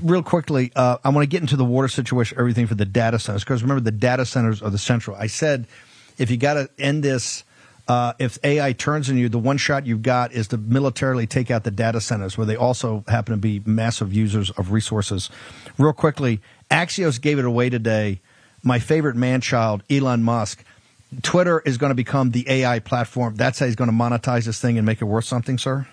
real 0.00 0.22
quickly, 0.22 0.70
uh, 0.76 0.98
I 1.02 1.08
want 1.08 1.24
to 1.24 1.26
get 1.26 1.40
into 1.40 1.56
the 1.56 1.64
water 1.64 1.88
situation, 1.88 2.38
everything 2.38 2.68
for 2.68 2.76
the 2.76 2.84
data 2.84 3.18
centers, 3.18 3.42
because 3.42 3.62
remember 3.62 3.80
the 3.80 3.90
data 3.90 4.24
centers 4.24 4.62
are 4.62 4.70
the 4.70 4.78
central. 4.78 5.16
I 5.16 5.26
said 5.26 5.66
if 6.18 6.30
you 6.30 6.36
got 6.36 6.54
to 6.54 6.70
end 6.78 7.02
this, 7.02 7.44
uh, 7.88 8.12
if 8.18 8.38
AI 8.44 8.72
turns 8.72 9.10
on 9.10 9.16
you, 9.16 9.28
the 9.28 9.38
one 9.38 9.56
shot 9.56 9.86
you've 9.86 10.02
got 10.02 10.32
is 10.32 10.48
to 10.48 10.56
militarily 10.56 11.26
take 11.26 11.50
out 11.50 11.64
the 11.64 11.70
data 11.70 12.00
centers, 12.00 12.38
where 12.38 12.46
they 12.46 12.56
also 12.56 13.04
happen 13.08 13.32
to 13.32 13.38
be 13.38 13.60
massive 13.64 14.12
users 14.12 14.50
of 14.50 14.72
resources. 14.72 15.30
Real 15.78 15.92
quickly, 15.92 16.40
Axios 16.70 17.20
gave 17.20 17.38
it 17.38 17.44
away 17.44 17.70
today. 17.70 18.20
My 18.62 18.78
favorite 18.78 19.16
man 19.16 19.40
child, 19.40 19.82
Elon 19.90 20.22
Musk. 20.22 20.64
Twitter 21.22 21.60
is 21.60 21.76
going 21.76 21.90
to 21.90 21.94
become 21.94 22.30
the 22.30 22.48
AI 22.48 22.78
platform. 22.78 23.34
That's 23.34 23.58
how 23.58 23.66
he's 23.66 23.76
going 23.76 23.90
to 23.90 23.96
monetize 23.96 24.46
this 24.46 24.60
thing 24.60 24.78
and 24.78 24.86
make 24.86 25.02
it 25.02 25.04
worth 25.04 25.26
something, 25.26 25.58
sir. 25.58 25.86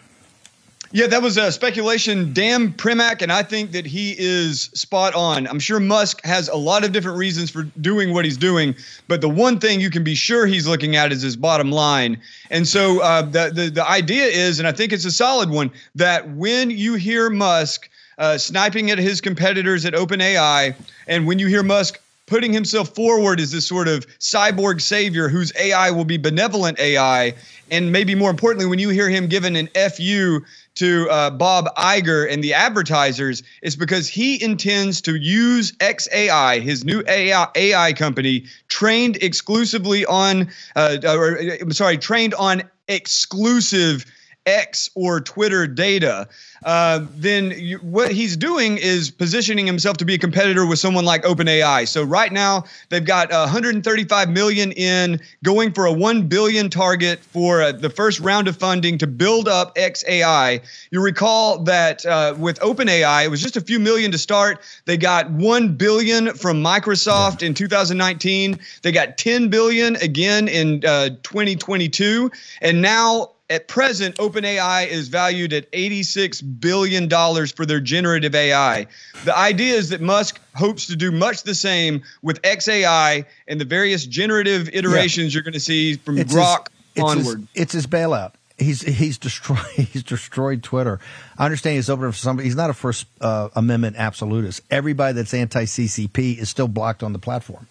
Yeah, 0.91 1.05
that 1.05 1.21
was 1.21 1.37
a 1.37 1.51
speculation. 1.51 2.33
Dan 2.33 2.73
Primack, 2.73 3.21
and 3.21 3.31
I 3.31 3.43
think 3.43 3.73
that 3.73 3.85
he 3.85 4.15
is 4.17 4.71
spot 4.73 5.13
on. 5.13 5.47
I'm 5.47 5.59
sure 5.59 5.79
Musk 5.79 6.25
has 6.25 6.47
a 6.49 6.55
lot 6.55 6.83
of 6.83 6.91
different 6.91 7.19
reasons 7.19 7.51
for 7.51 7.63
doing 7.79 8.11
what 8.11 8.25
he's 8.25 8.37
doing, 8.37 8.75
but 9.07 9.21
the 9.21 9.29
one 9.29 9.59
thing 9.59 9.79
you 9.79 9.91
can 9.91 10.03
be 10.03 10.15
sure 10.15 10.47
he's 10.47 10.67
looking 10.67 10.95
at 10.95 11.11
is 11.11 11.21
his 11.21 11.35
bottom 11.35 11.71
line. 11.71 12.19
And 12.49 12.67
so 12.67 13.01
uh, 13.03 13.21
the, 13.21 13.51
the 13.53 13.69
the 13.69 13.87
idea 13.87 14.25
is, 14.25 14.57
and 14.57 14.67
I 14.67 14.71
think 14.71 14.91
it's 14.91 15.05
a 15.05 15.11
solid 15.11 15.51
one, 15.51 15.69
that 15.93 16.27
when 16.31 16.71
you 16.71 16.95
hear 16.95 17.29
Musk 17.29 17.87
uh, 18.17 18.39
sniping 18.39 18.89
at 18.89 18.97
his 18.97 19.21
competitors 19.21 19.85
at 19.85 19.93
OpenAI, 19.93 20.75
and 21.07 21.27
when 21.27 21.37
you 21.37 21.45
hear 21.45 21.61
Musk 21.61 21.99
putting 22.29 22.53
himself 22.53 22.95
forward 22.95 23.39
as 23.39 23.51
this 23.51 23.67
sort 23.67 23.87
of 23.87 24.07
cyborg 24.19 24.79
savior 24.79 25.27
whose 25.27 25.51
AI 25.57 25.89
will 25.91 26.05
be 26.05 26.17
benevolent 26.17 26.79
AI. 26.79 27.33
And 27.71 27.91
maybe 27.91 28.15
more 28.15 28.29
importantly, 28.29 28.67
when 28.67 28.79
you 28.79 28.89
hear 28.89 29.09
him 29.09 29.27
giving 29.27 29.55
an 29.57 29.67
FU 29.67 30.41
to 30.79 31.09
uh, 31.09 31.29
Bob 31.29 31.67
Iger 31.77 32.31
and 32.31 32.43
the 32.43 32.53
advertisers, 32.53 33.43
is 33.61 33.75
because 33.75 34.07
he 34.07 34.41
intends 34.43 35.01
to 35.01 35.15
use 35.15 35.71
XAI, 35.73 36.61
his 36.61 36.83
new 36.83 37.03
AI, 37.07 37.47
AI 37.55 37.93
company, 37.93 38.45
trained 38.67 39.17
exclusively 39.17 40.05
on, 40.05 40.49
uh, 40.75 40.97
or, 41.05 41.37
I'm 41.37 41.71
sorry, 41.71 41.97
trained 41.97 42.33
on 42.33 42.63
exclusive 42.87 44.05
X 44.45 44.89
or 44.95 45.21
Twitter 45.21 45.67
data, 45.67 46.27
uh, 46.63 47.05
then 47.15 47.53
you, 47.55 47.77
what 47.79 48.11
he's 48.11 48.35
doing 48.35 48.77
is 48.77 49.11
positioning 49.11 49.67
himself 49.67 49.97
to 49.97 50.05
be 50.05 50.15
a 50.15 50.17
competitor 50.17 50.65
with 50.65 50.79
someone 50.79 51.05
like 51.05 51.23
OpenAI. 51.23 51.87
So 51.87 52.03
right 52.03 52.31
now 52.31 52.63
they've 52.89 53.05
got 53.05 53.31
135 53.31 54.29
million 54.29 54.71
in, 54.71 55.19
going 55.43 55.73
for 55.73 55.85
a 55.85 55.93
1 55.93 56.27
billion 56.27 56.69
target 56.69 57.19
for 57.19 57.61
uh, 57.61 57.71
the 57.71 57.89
first 57.89 58.19
round 58.19 58.47
of 58.47 58.57
funding 58.57 58.97
to 58.97 59.07
build 59.07 59.47
up 59.47 59.75
XAI. 59.75 60.61
You 60.91 61.01
recall 61.01 61.59
that 61.63 62.05
uh, 62.05 62.35
with 62.37 62.59
OpenAI, 62.59 63.25
it 63.25 63.29
was 63.29 63.41
just 63.41 63.57
a 63.57 63.61
few 63.61 63.79
million 63.79 64.11
to 64.11 64.17
start. 64.17 64.61
They 64.85 64.97
got 64.97 65.29
1 65.29 65.75
billion 65.75 66.33
from 66.33 66.63
Microsoft 66.63 67.43
in 67.43 67.53
2019. 67.53 68.59
They 68.81 68.91
got 68.91 69.17
10 69.17 69.49
billion 69.49 69.95
again 69.97 70.47
in 70.47 70.83
uh, 70.85 71.09
2022, 71.23 72.31
and 72.61 72.81
now 72.81 73.31
at 73.49 73.67
present, 73.67 74.15
OpenAI 74.17 74.87
is 74.87 75.07
valued 75.07 75.53
at 75.53 75.71
$86 75.71 76.59
billion 76.59 77.09
for 77.47 77.65
their 77.65 77.79
generative 77.79 78.35
AI. 78.35 78.87
The 79.25 79.35
idea 79.35 79.75
is 79.75 79.89
that 79.89 80.01
Musk 80.01 80.39
hopes 80.55 80.87
to 80.87 80.95
do 80.95 81.11
much 81.11 81.43
the 81.43 81.55
same 81.55 82.03
with 82.21 82.41
XAI 82.43 83.25
and 83.47 83.59
the 83.59 83.65
various 83.65 84.05
generative 84.05 84.69
iterations 84.73 85.33
you're 85.33 85.43
going 85.43 85.53
to 85.53 85.59
see 85.59 85.95
from 85.95 86.19
It's 86.19 86.33
Grok 86.33 86.67
his, 86.67 87.03
it's 87.03 87.03
onward. 87.03 87.39
His, 87.39 87.47
it's 87.55 87.73
his 87.73 87.87
bailout. 87.87 88.33
He's 88.57 88.81
he's 88.81 89.17
destroyed 89.17 89.59
he's 89.75 90.03
destroyed 90.03 90.63
Twitter. 90.63 90.99
I 91.37 91.45
understand 91.45 91.77
he's 91.77 91.89
open 91.89 92.11
for 92.11 92.17
somebody. 92.17 92.45
He's 92.47 92.57
not 92.57 92.69
a 92.69 92.73
First 92.73 93.07
uh, 93.21 93.49
Amendment 93.55 93.95
absolutist. 93.97 94.61
Everybody 94.69 95.13
that's 95.13 95.33
anti 95.33 95.63
CCP 95.63 96.37
is 96.37 96.49
still 96.49 96.67
blocked 96.67 97.01
on 97.01 97.13
the 97.13 97.19
platform. 97.19 97.67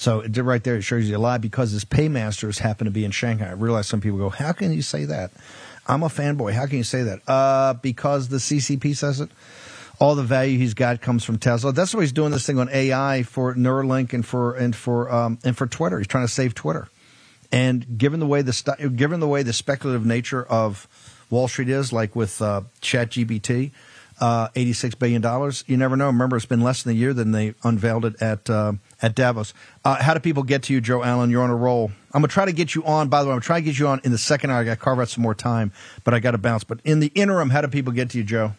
So 0.00 0.20
it- 0.20 0.34
right 0.38 0.64
there, 0.64 0.76
it 0.76 0.82
shows 0.82 1.06
you 1.06 1.16
a 1.16 1.18
lie 1.18 1.36
because 1.36 1.72
his 1.72 1.84
paymasters 1.84 2.60
happen 2.60 2.86
to 2.86 2.90
be 2.90 3.04
in 3.04 3.10
Shanghai. 3.10 3.48
I 3.48 3.52
realize 3.52 3.86
some 3.86 4.00
people 4.00 4.18
go, 4.18 4.30
"How 4.30 4.52
can 4.52 4.72
you 4.72 4.80
say 4.80 5.04
that?" 5.04 5.30
I'm 5.86 6.02
a 6.02 6.08
fanboy. 6.08 6.54
How 6.54 6.64
can 6.64 6.78
you 6.78 6.84
say 6.84 7.02
that? 7.02 7.20
Uh, 7.28 7.74
because 7.74 8.28
the 8.28 8.40
CCP 8.40 8.94
says 8.94 9.20
it. 9.20 9.28
All 9.98 10.14
the 10.14 10.22
value 10.22 10.56
he's 10.56 10.72
got 10.72 11.02
comes 11.02 11.22
from 11.22 11.36
Tesla. 11.36 11.74
That's 11.74 11.94
why 11.94 12.00
he's 12.00 12.12
doing 12.12 12.30
this 12.32 12.46
thing 12.46 12.58
on 12.58 12.70
AI 12.72 13.24
for 13.24 13.54
Neuralink 13.54 14.14
and 14.14 14.24
for 14.24 14.54
and 14.54 14.74
for 14.74 15.12
um, 15.12 15.38
and 15.44 15.54
for 15.54 15.66
Twitter. 15.66 15.98
He's 15.98 16.06
trying 16.06 16.26
to 16.26 16.32
save 16.32 16.54
Twitter. 16.54 16.88
And 17.52 17.98
given 17.98 18.20
the 18.20 18.26
way 18.26 18.40
the 18.40 18.90
given 18.96 19.20
the 19.20 19.28
way 19.28 19.42
the 19.42 19.52
speculative 19.52 20.06
nature 20.06 20.42
of 20.42 20.88
Wall 21.28 21.46
Street 21.46 21.68
is, 21.68 21.92
like 21.92 22.16
with 22.16 22.40
uh, 22.40 22.62
ChatGPT, 22.80 23.72
uh, 24.20 24.48
eighty 24.54 24.72
six 24.72 24.94
billion 24.94 25.22
dollars, 25.22 25.64
you 25.66 25.76
never 25.76 25.96
know. 25.96 26.06
Remember, 26.06 26.36
it's 26.36 26.46
been 26.46 26.60
less 26.60 26.82
than 26.82 26.92
a 26.92 26.96
year 26.96 27.12
than 27.12 27.32
they 27.32 27.54
unveiled 27.64 28.04
it 28.04 28.20
at 28.22 28.48
uh, 28.48 28.72
at 29.02 29.14
Davos. 29.14 29.54
Uh, 29.84 30.02
how 30.02 30.14
do 30.14 30.20
people 30.20 30.42
get 30.42 30.62
to 30.64 30.72
you, 30.72 30.80
Joe 30.80 31.02
Allen? 31.02 31.30
You're 31.30 31.42
on 31.42 31.50
a 31.50 31.56
roll. 31.56 31.90
I'm 32.12 32.20
gonna 32.20 32.28
try 32.28 32.44
to 32.44 32.52
get 32.52 32.74
you 32.74 32.84
on. 32.84 33.08
By 33.08 33.22
the 33.22 33.26
way, 33.26 33.32
I'm 33.32 33.36
gonna 33.36 33.44
try 33.44 33.60
to 33.60 33.64
get 33.64 33.78
you 33.78 33.88
on 33.88 34.00
in 34.04 34.12
the 34.12 34.18
second 34.18 34.50
hour. 34.50 34.60
I 34.60 34.64
got 34.64 34.74
to 34.74 34.80
carve 34.80 35.00
out 35.00 35.08
some 35.08 35.22
more 35.22 35.34
time, 35.34 35.72
but 36.04 36.14
I 36.14 36.20
got 36.20 36.32
to 36.32 36.38
bounce. 36.38 36.64
But 36.64 36.80
in 36.84 37.00
the 37.00 37.12
interim, 37.14 37.50
how 37.50 37.60
do 37.60 37.68
people 37.68 37.92
get 37.92 38.10
to 38.10 38.18
you, 38.18 38.24
Joe? 38.24 38.52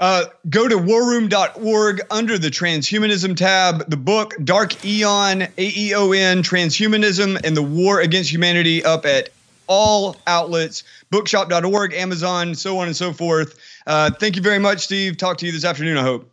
Uh, 0.00 0.26
go 0.48 0.68
to 0.68 0.76
warroom.org 0.76 2.00
under 2.10 2.38
the 2.38 2.48
transhumanism 2.48 3.36
tab. 3.36 3.90
The 3.90 3.96
book 3.96 4.34
Dark 4.44 4.84
Aeon, 4.84 5.42
A 5.42 5.48
E 5.58 5.94
O 5.94 6.12
N, 6.12 6.42
Transhumanism 6.42 7.40
and 7.44 7.56
the 7.56 7.62
War 7.62 8.00
Against 8.00 8.30
Humanity 8.30 8.84
up 8.84 9.06
at 9.06 9.30
all 9.68 10.16
outlets, 10.26 10.84
bookshop.org, 11.10 11.94
Amazon, 11.94 12.54
so 12.54 12.78
on 12.78 12.88
and 12.88 12.96
so 12.96 13.12
forth. 13.12 13.58
Uh, 13.86 14.10
thank 14.10 14.36
you 14.36 14.42
very 14.42 14.58
much, 14.58 14.80
Steve. 14.80 15.16
Talk 15.16 15.38
to 15.38 15.46
you 15.46 15.52
this 15.52 15.64
afternoon, 15.64 15.96
I 15.96 16.02
hope. 16.02 16.30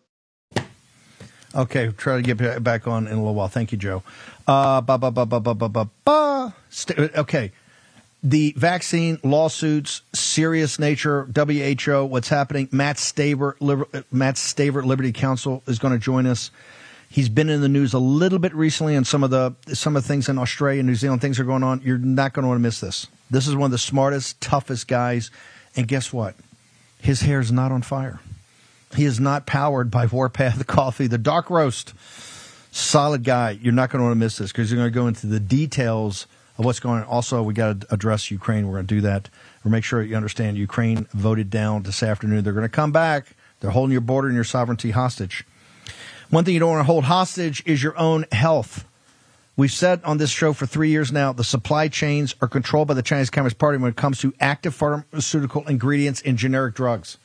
Okay, 1.53 1.89
try 1.95 2.21
to 2.21 2.21
get 2.21 2.63
back 2.63 2.87
on 2.87 3.07
in 3.07 3.13
a 3.13 3.17
little 3.17 3.35
while. 3.35 3.47
Thank 3.47 3.71
you, 3.71 3.77
Joe. 3.77 4.03
Uh. 4.47 4.81
St- 6.69 7.15
okay. 7.15 7.51
The 8.21 8.53
vaccine 8.57 9.19
lawsuits, 9.23 10.01
serious 10.13 10.79
nature, 10.79 11.29
WHO, 11.35 12.05
what's 12.05 12.27
happening. 12.27 12.67
Matt 12.71 12.97
Staver, 12.97 13.53
Liber- 13.59 13.87
uh, 13.93 14.01
Matt 14.11 14.35
Staver, 14.35 14.83
Liberty 14.83 15.11
Counsel, 15.11 15.61
is 15.67 15.79
going 15.79 15.93
to 15.93 15.99
join 15.99 16.25
us. 16.25 16.49
He's 17.07 17.29
been 17.29 17.49
in 17.49 17.61
the 17.61 17.69
news 17.69 17.93
a 17.93 17.99
little 17.99 18.39
bit 18.39 18.53
recently, 18.53 18.95
and 18.95 19.05
some 19.05 19.23
of 19.23 19.29
the 19.29 19.53
some 19.73 19.95
of 19.95 20.03
the 20.03 20.07
things 20.07 20.27
in 20.27 20.37
Australia 20.37 20.79
and 20.79 20.87
New 20.87 20.95
Zealand, 20.95 21.21
things 21.21 21.39
are 21.39 21.43
going 21.43 21.63
on. 21.63 21.81
You're 21.83 21.99
not 21.99 22.33
going 22.33 22.43
to 22.43 22.47
want 22.47 22.57
to 22.57 22.63
miss 22.63 22.79
this. 22.79 23.07
This 23.29 23.47
is 23.47 23.55
one 23.55 23.65
of 23.65 23.71
the 23.71 23.77
smartest, 23.77 24.39
toughest 24.39 24.87
guys, 24.87 25.31
and 25.75 25.87
guess 25.87 26.13
what? 26.13 26.35
His 26.99 27.21
hair 27.21 27.39
is 27.39 27.51
not 27.51 27.71
on 27.71 27.81
fire. 27.81 28.19
He 28.95 29.05
is 29.05 29.19
not 29.19 29.45
powered 29.45 29.91
by 29.91 30.05
Warpath 30.11 30.65
Coffee, 30.67 31.07
the 31.07 31.17
dark 31.17 31.49
roast. 31.49 31.93
Solid 32.71 33.23
guy. 33.23 33.51
You're 33.51 33.73
not 33.73 33.89
going 33.89 33.99
to 33.99 34.03
want 34.03 34.15
to 34.15 34.19
miss 34.19 34.37
this 34.37 34.51
because 34.51 34.69
you're 34.69 34.77
going 34.77 34.91
to 34.91 34.93
go 34.93 35.07
into 35.07 35.27
the 35.27 35.39
details 35.39 36.27
of 36.57 36.65
what's 36.65 36.79
going 36.79 37.01
on. 37.01 37.07
Also, 37.07 37.41
we 37.41 37.53
got 37.53 37.81
to 37.81 37.93
address 37.93 38.31
Ukraine. 38.31 38.67
We're 38.67 38.75
going 38.75 38.87
to 38.87 38.95
do 38.95 39.01
that. 39.01 39.29
We'll 39.63 39.71
make 39.71 39.83
sure 39.83 40.01
you 40.03 40.15
understand 40.15 40.57
Ukraine 40.57 41.07
voted 41.13 41.49
down 41.49 41.83
this 41.83 42.03
afternoon. 42.03 42.43
They're 42.43 42.53
going 42.53 42.63
to 42.63 42.69
come 42.69 42.91
back. 42.91 43.27
They're 43.59 43.71
holding 43.71 43.93
your 43.93 44.01
border 44.01 44.27
and 44.27 44.35
your 44.35 44.43
sovereignty 44.43 44.91
hostage. 44.91 45.45
One 46.29 46.43
thing 46.43 46.53
you 46.53 46.59
don't 46.59 46.71
want 46.71 46.81
to 46.81 46.91
hold 46.91 47.05
hostage 47.05 47.63
is 47.65 47.81
your 47.81 47.97
own 47.97 48.25
health. 48.31 48.85
We've 49.57 49.71
said 49.71 50.01
on 50.03 50.17
this 50.17 50.31
show 50.31 50.51
for 50.51 50.65
three 50.65 50.89
years 50.89 51.11
now 51.11 51.31
the 51.31 51.43
supply 51.43 51.87
chains 51.87 52.35
are 52.41 52.47
controlled 52.47 52.89
by 52.89 52.93
the 52.93 53.01
Chinese 53.01 53.29
Communist 53.29 53.57
Party 53.57 53.77
when 53.77 53.89
it 53.89 53.95
comes 53.95 54.19
to 54.19 54.33
active 54.39 54.75
pharmaceutical 54.75 55.65
ingredients 55.67 56.19
in 56.21 56.35
generic 56.35 56.75
drugs. 56.75 57.17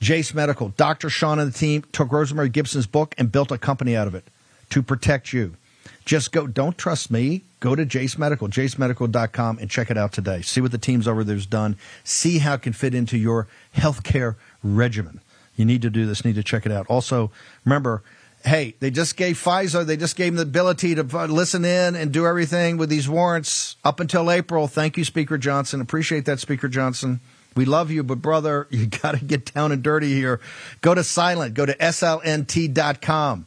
Jase 0.00 0.34
Medical, 0.34 0.70
Dr. 0.70 1.08
Sean 1.08 1.38
and 1.38 1.50
the 1.52 1.58
team 1.58 1.82
took 1.92 2.12
Rosemary 2.12 2.50
Gibson's 2.50 2.86
book 2.86 3.14
and 3.16 3.32
built 3.32 3.50
a 3.50 3.56
company 3.56 3.96
out 3.96 4.06
of 4.06 4.14
it 4.14 4.24
to 4.70 4.82
protect 4.82 5.32
you. 5.32 5.56
Just 6.04 6.32
go, 6.32 6.46
don't 6.46 6.76
trust 6.76 7.10
me. 7.10 7.42
Go 7.60 7.74
to 7.74 7.86
Jase 7.86 8.18
Medical, 8.18 8.48
jasemedical.com, 8.48 9.58
and 9.58 9.70
check 9.70 9.90
it 9.90 9.96
out 9.96 10.12
today. 10.12 10.42
See 10.42 10.60
what 10.60 10.70
the 10.70 10.76
teams 10.76 11.08
over 11.08 11.24
there's 11.24 11.46
done. 11.46 11.78
See 12.02 12.38
how 12.38 12.54
it 12.54 12.62
can 12.62 12.74
fit 12.74 12.94
into 12.94 13.16
your 13.16 13.46
healthcare 13.74 14.36
regimen. 14.62 15.20
You 15.56 15.64
need 15.64 15.80
to 15.82 15.90
do 15.90 16.04
this, 16.04 16.24
need 16.24 16.34
to 16.34 16.42
check 16.42 16.66
it 16.66 16.72
out. 16.72 16.86
Also, 16.88 17.30
remember, 17.64 18.02
hey, 18.44 18.74
they 18.78 18.90
just 18.90 19.16
gave 19.16 19.36
FISA, 19.36 19.86
they 19.86 19.96
just 19.96 20.16
gave 20.16 20.32
them 20.32 20.36
the 20.36 20.42
ability 20.42 20.94
to 20.94 21.18
uh, 21.18 21.26
listen 21.26 21.64
in 21.64 21.96
and 21.96 22.12
do 22.12 22.26
everything 22.26 22.76
with 22.76 22.90
these 22.90 23.08
warrants 23.08 23.76
up 23.84 24.00
until 24.00 24.30
April. 24.30 24.68
Thank 24.68 24.96
you, 24.96 25.04
Speaker 25.04 25.38
Johnson. 25.38 25.80
Appreciate 25.80 26.26
that, 26.26 26.40
Speaker 26.40 26.68
Johnson. 26.68 27.20
We 27.56 27.64
love 27.64 27.90
you, 27.90 28.02
but 28.02 28.20
brother, 28.20 28.66
you 28.70 28.86
got 28.86 29.18
to 29.18 29.24
get 29.24 29.52
down 29.54 29.72
and 29.72 29.82
dirty 29.82 30.12
here. 30.12 30.40
Go 30.82 30.94
to 30.94 31.02
silent, 31.02 31.54
go 31.54 31.66
to 31.66 31.74
slnt.com. 31.74 33.46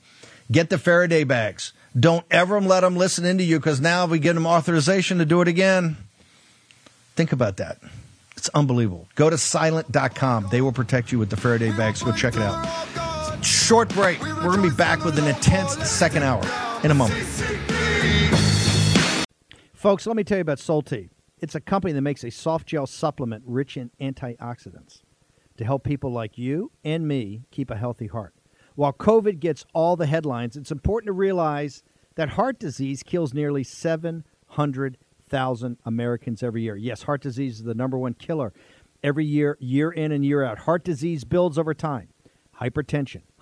Get 0.51 0.69
the 0.69 0.77
Faraday 0.77 1.23
bags. 1.23 1.73
Don't 1.97 2.25
ever 2.31 2.61
let 2.61 2.81
them 2.81 2.95
listen 2.95 3.25
into 3.25 3.43
you 3.43 3.59
because 3.59 3.81
now 3.81 4.05
we 4.05 4.19
get 4.19 4.33
them 4.33 4.45
authorization 4.45 5.17
to 5.17 5.25
do 5.25 5.41
it 5.41 5.47
again. 5.47 5.97
Think 7.15 7.31
about 7.31 7.57
that. 7.57 7.79
It's 8.35 8.49
unbelievable. 8.49 9.07
Go 9.15 9.29
to 9.29 9.37
silent.com. 9.37 10.47
They 10.51 10.61
will 10.61 10.71
protect 10.71 11.11
you 11.11 11.19
with 11.19 11.29
the 11.31 11.37
Faraday 11.37 11.71
bags. 11.71 12.03
Go 12.03 12.11
check 12.11 12.35
it 12.35 12.41
out. 12.41 13.07
Short 13.47 13.89
break. 13.93 14.21
We're 14.21 14.43
going 14.43 14.61
to 14.61 14.69
be 14.69 14.75
back 14.75 15.05
with 15.05 15.17
an 15.17 15.25
intense 15.25 15.75
second 15.89 16.23
hour 16.23 16.43
in 16.83 16.91
a 16.91 16.93
moment. 16.93 17.23
Folks, 19.73 20.05
let 20.05 20.17
me 20.17 20.25
tell 20.25 20.37
you 20.37 20.41
about 20.41 20.57
Solti. 20.57 21.09
It's 21.39 21.55
a 21.55 21.61
company 21.61 21.93
that 21.93 22.01
makes 22.01 22.25
a 22.25 22.29
soft 22.29 22.67
gel 22.67 22.85
supplement 22.85 23.43
rich 23.45 23.77
in 23.77 23.89
antioxidants 24.01 25.01
to 25.55 25.63
help 25.63 25.85
people 25.85 26.11
like 26.11 26.37
you 26.37 26.73
and 26.83 27.07
me 27.07 27.45
keep 27.49 27.71
a 27.71 27.77
healthy 27.77 28.07
heart. 28.07 28.33
While 28.75 28.91
COVID 28.91 29.39
gets 29.39 29.65
all 29.73 29.95
the 29.95 30.07
headlines, 30.07 30.57
it's 30.57 30.71
important 30.71 31.07
to 31.07 31.13
realize 31.13 31.83
that 32.15 32.27
heart 32.29 32.59
disease 32.59 33.01
kills 33.01 33.33
nearly 33.33 33.63
700,000 33.63 35.77
Americans 35.85 36.43
every 36.43 36.63
year. 36.63 36.75
Yes, 36.75 37.03
heart 37.03 37.21
disease 37.21 37.59
is 37.59 37.63
the 37.63 37.75
number 37.75 37.97
one 37.97 38.13
killer 38.13 38.51
every 39.01 39.25
year, 39.25 39.57
year 39.61 39.89
in 39.89 40.11
and 40.11 40.25
year 40.25 40.43
out. 40.43 40.59
Heart 40.59 40.83
disease 40.83 41.23
builds 41.23 41.57
over 41.57 41.73
time. 41.73 42.09
Hypertension, 42.59 43.21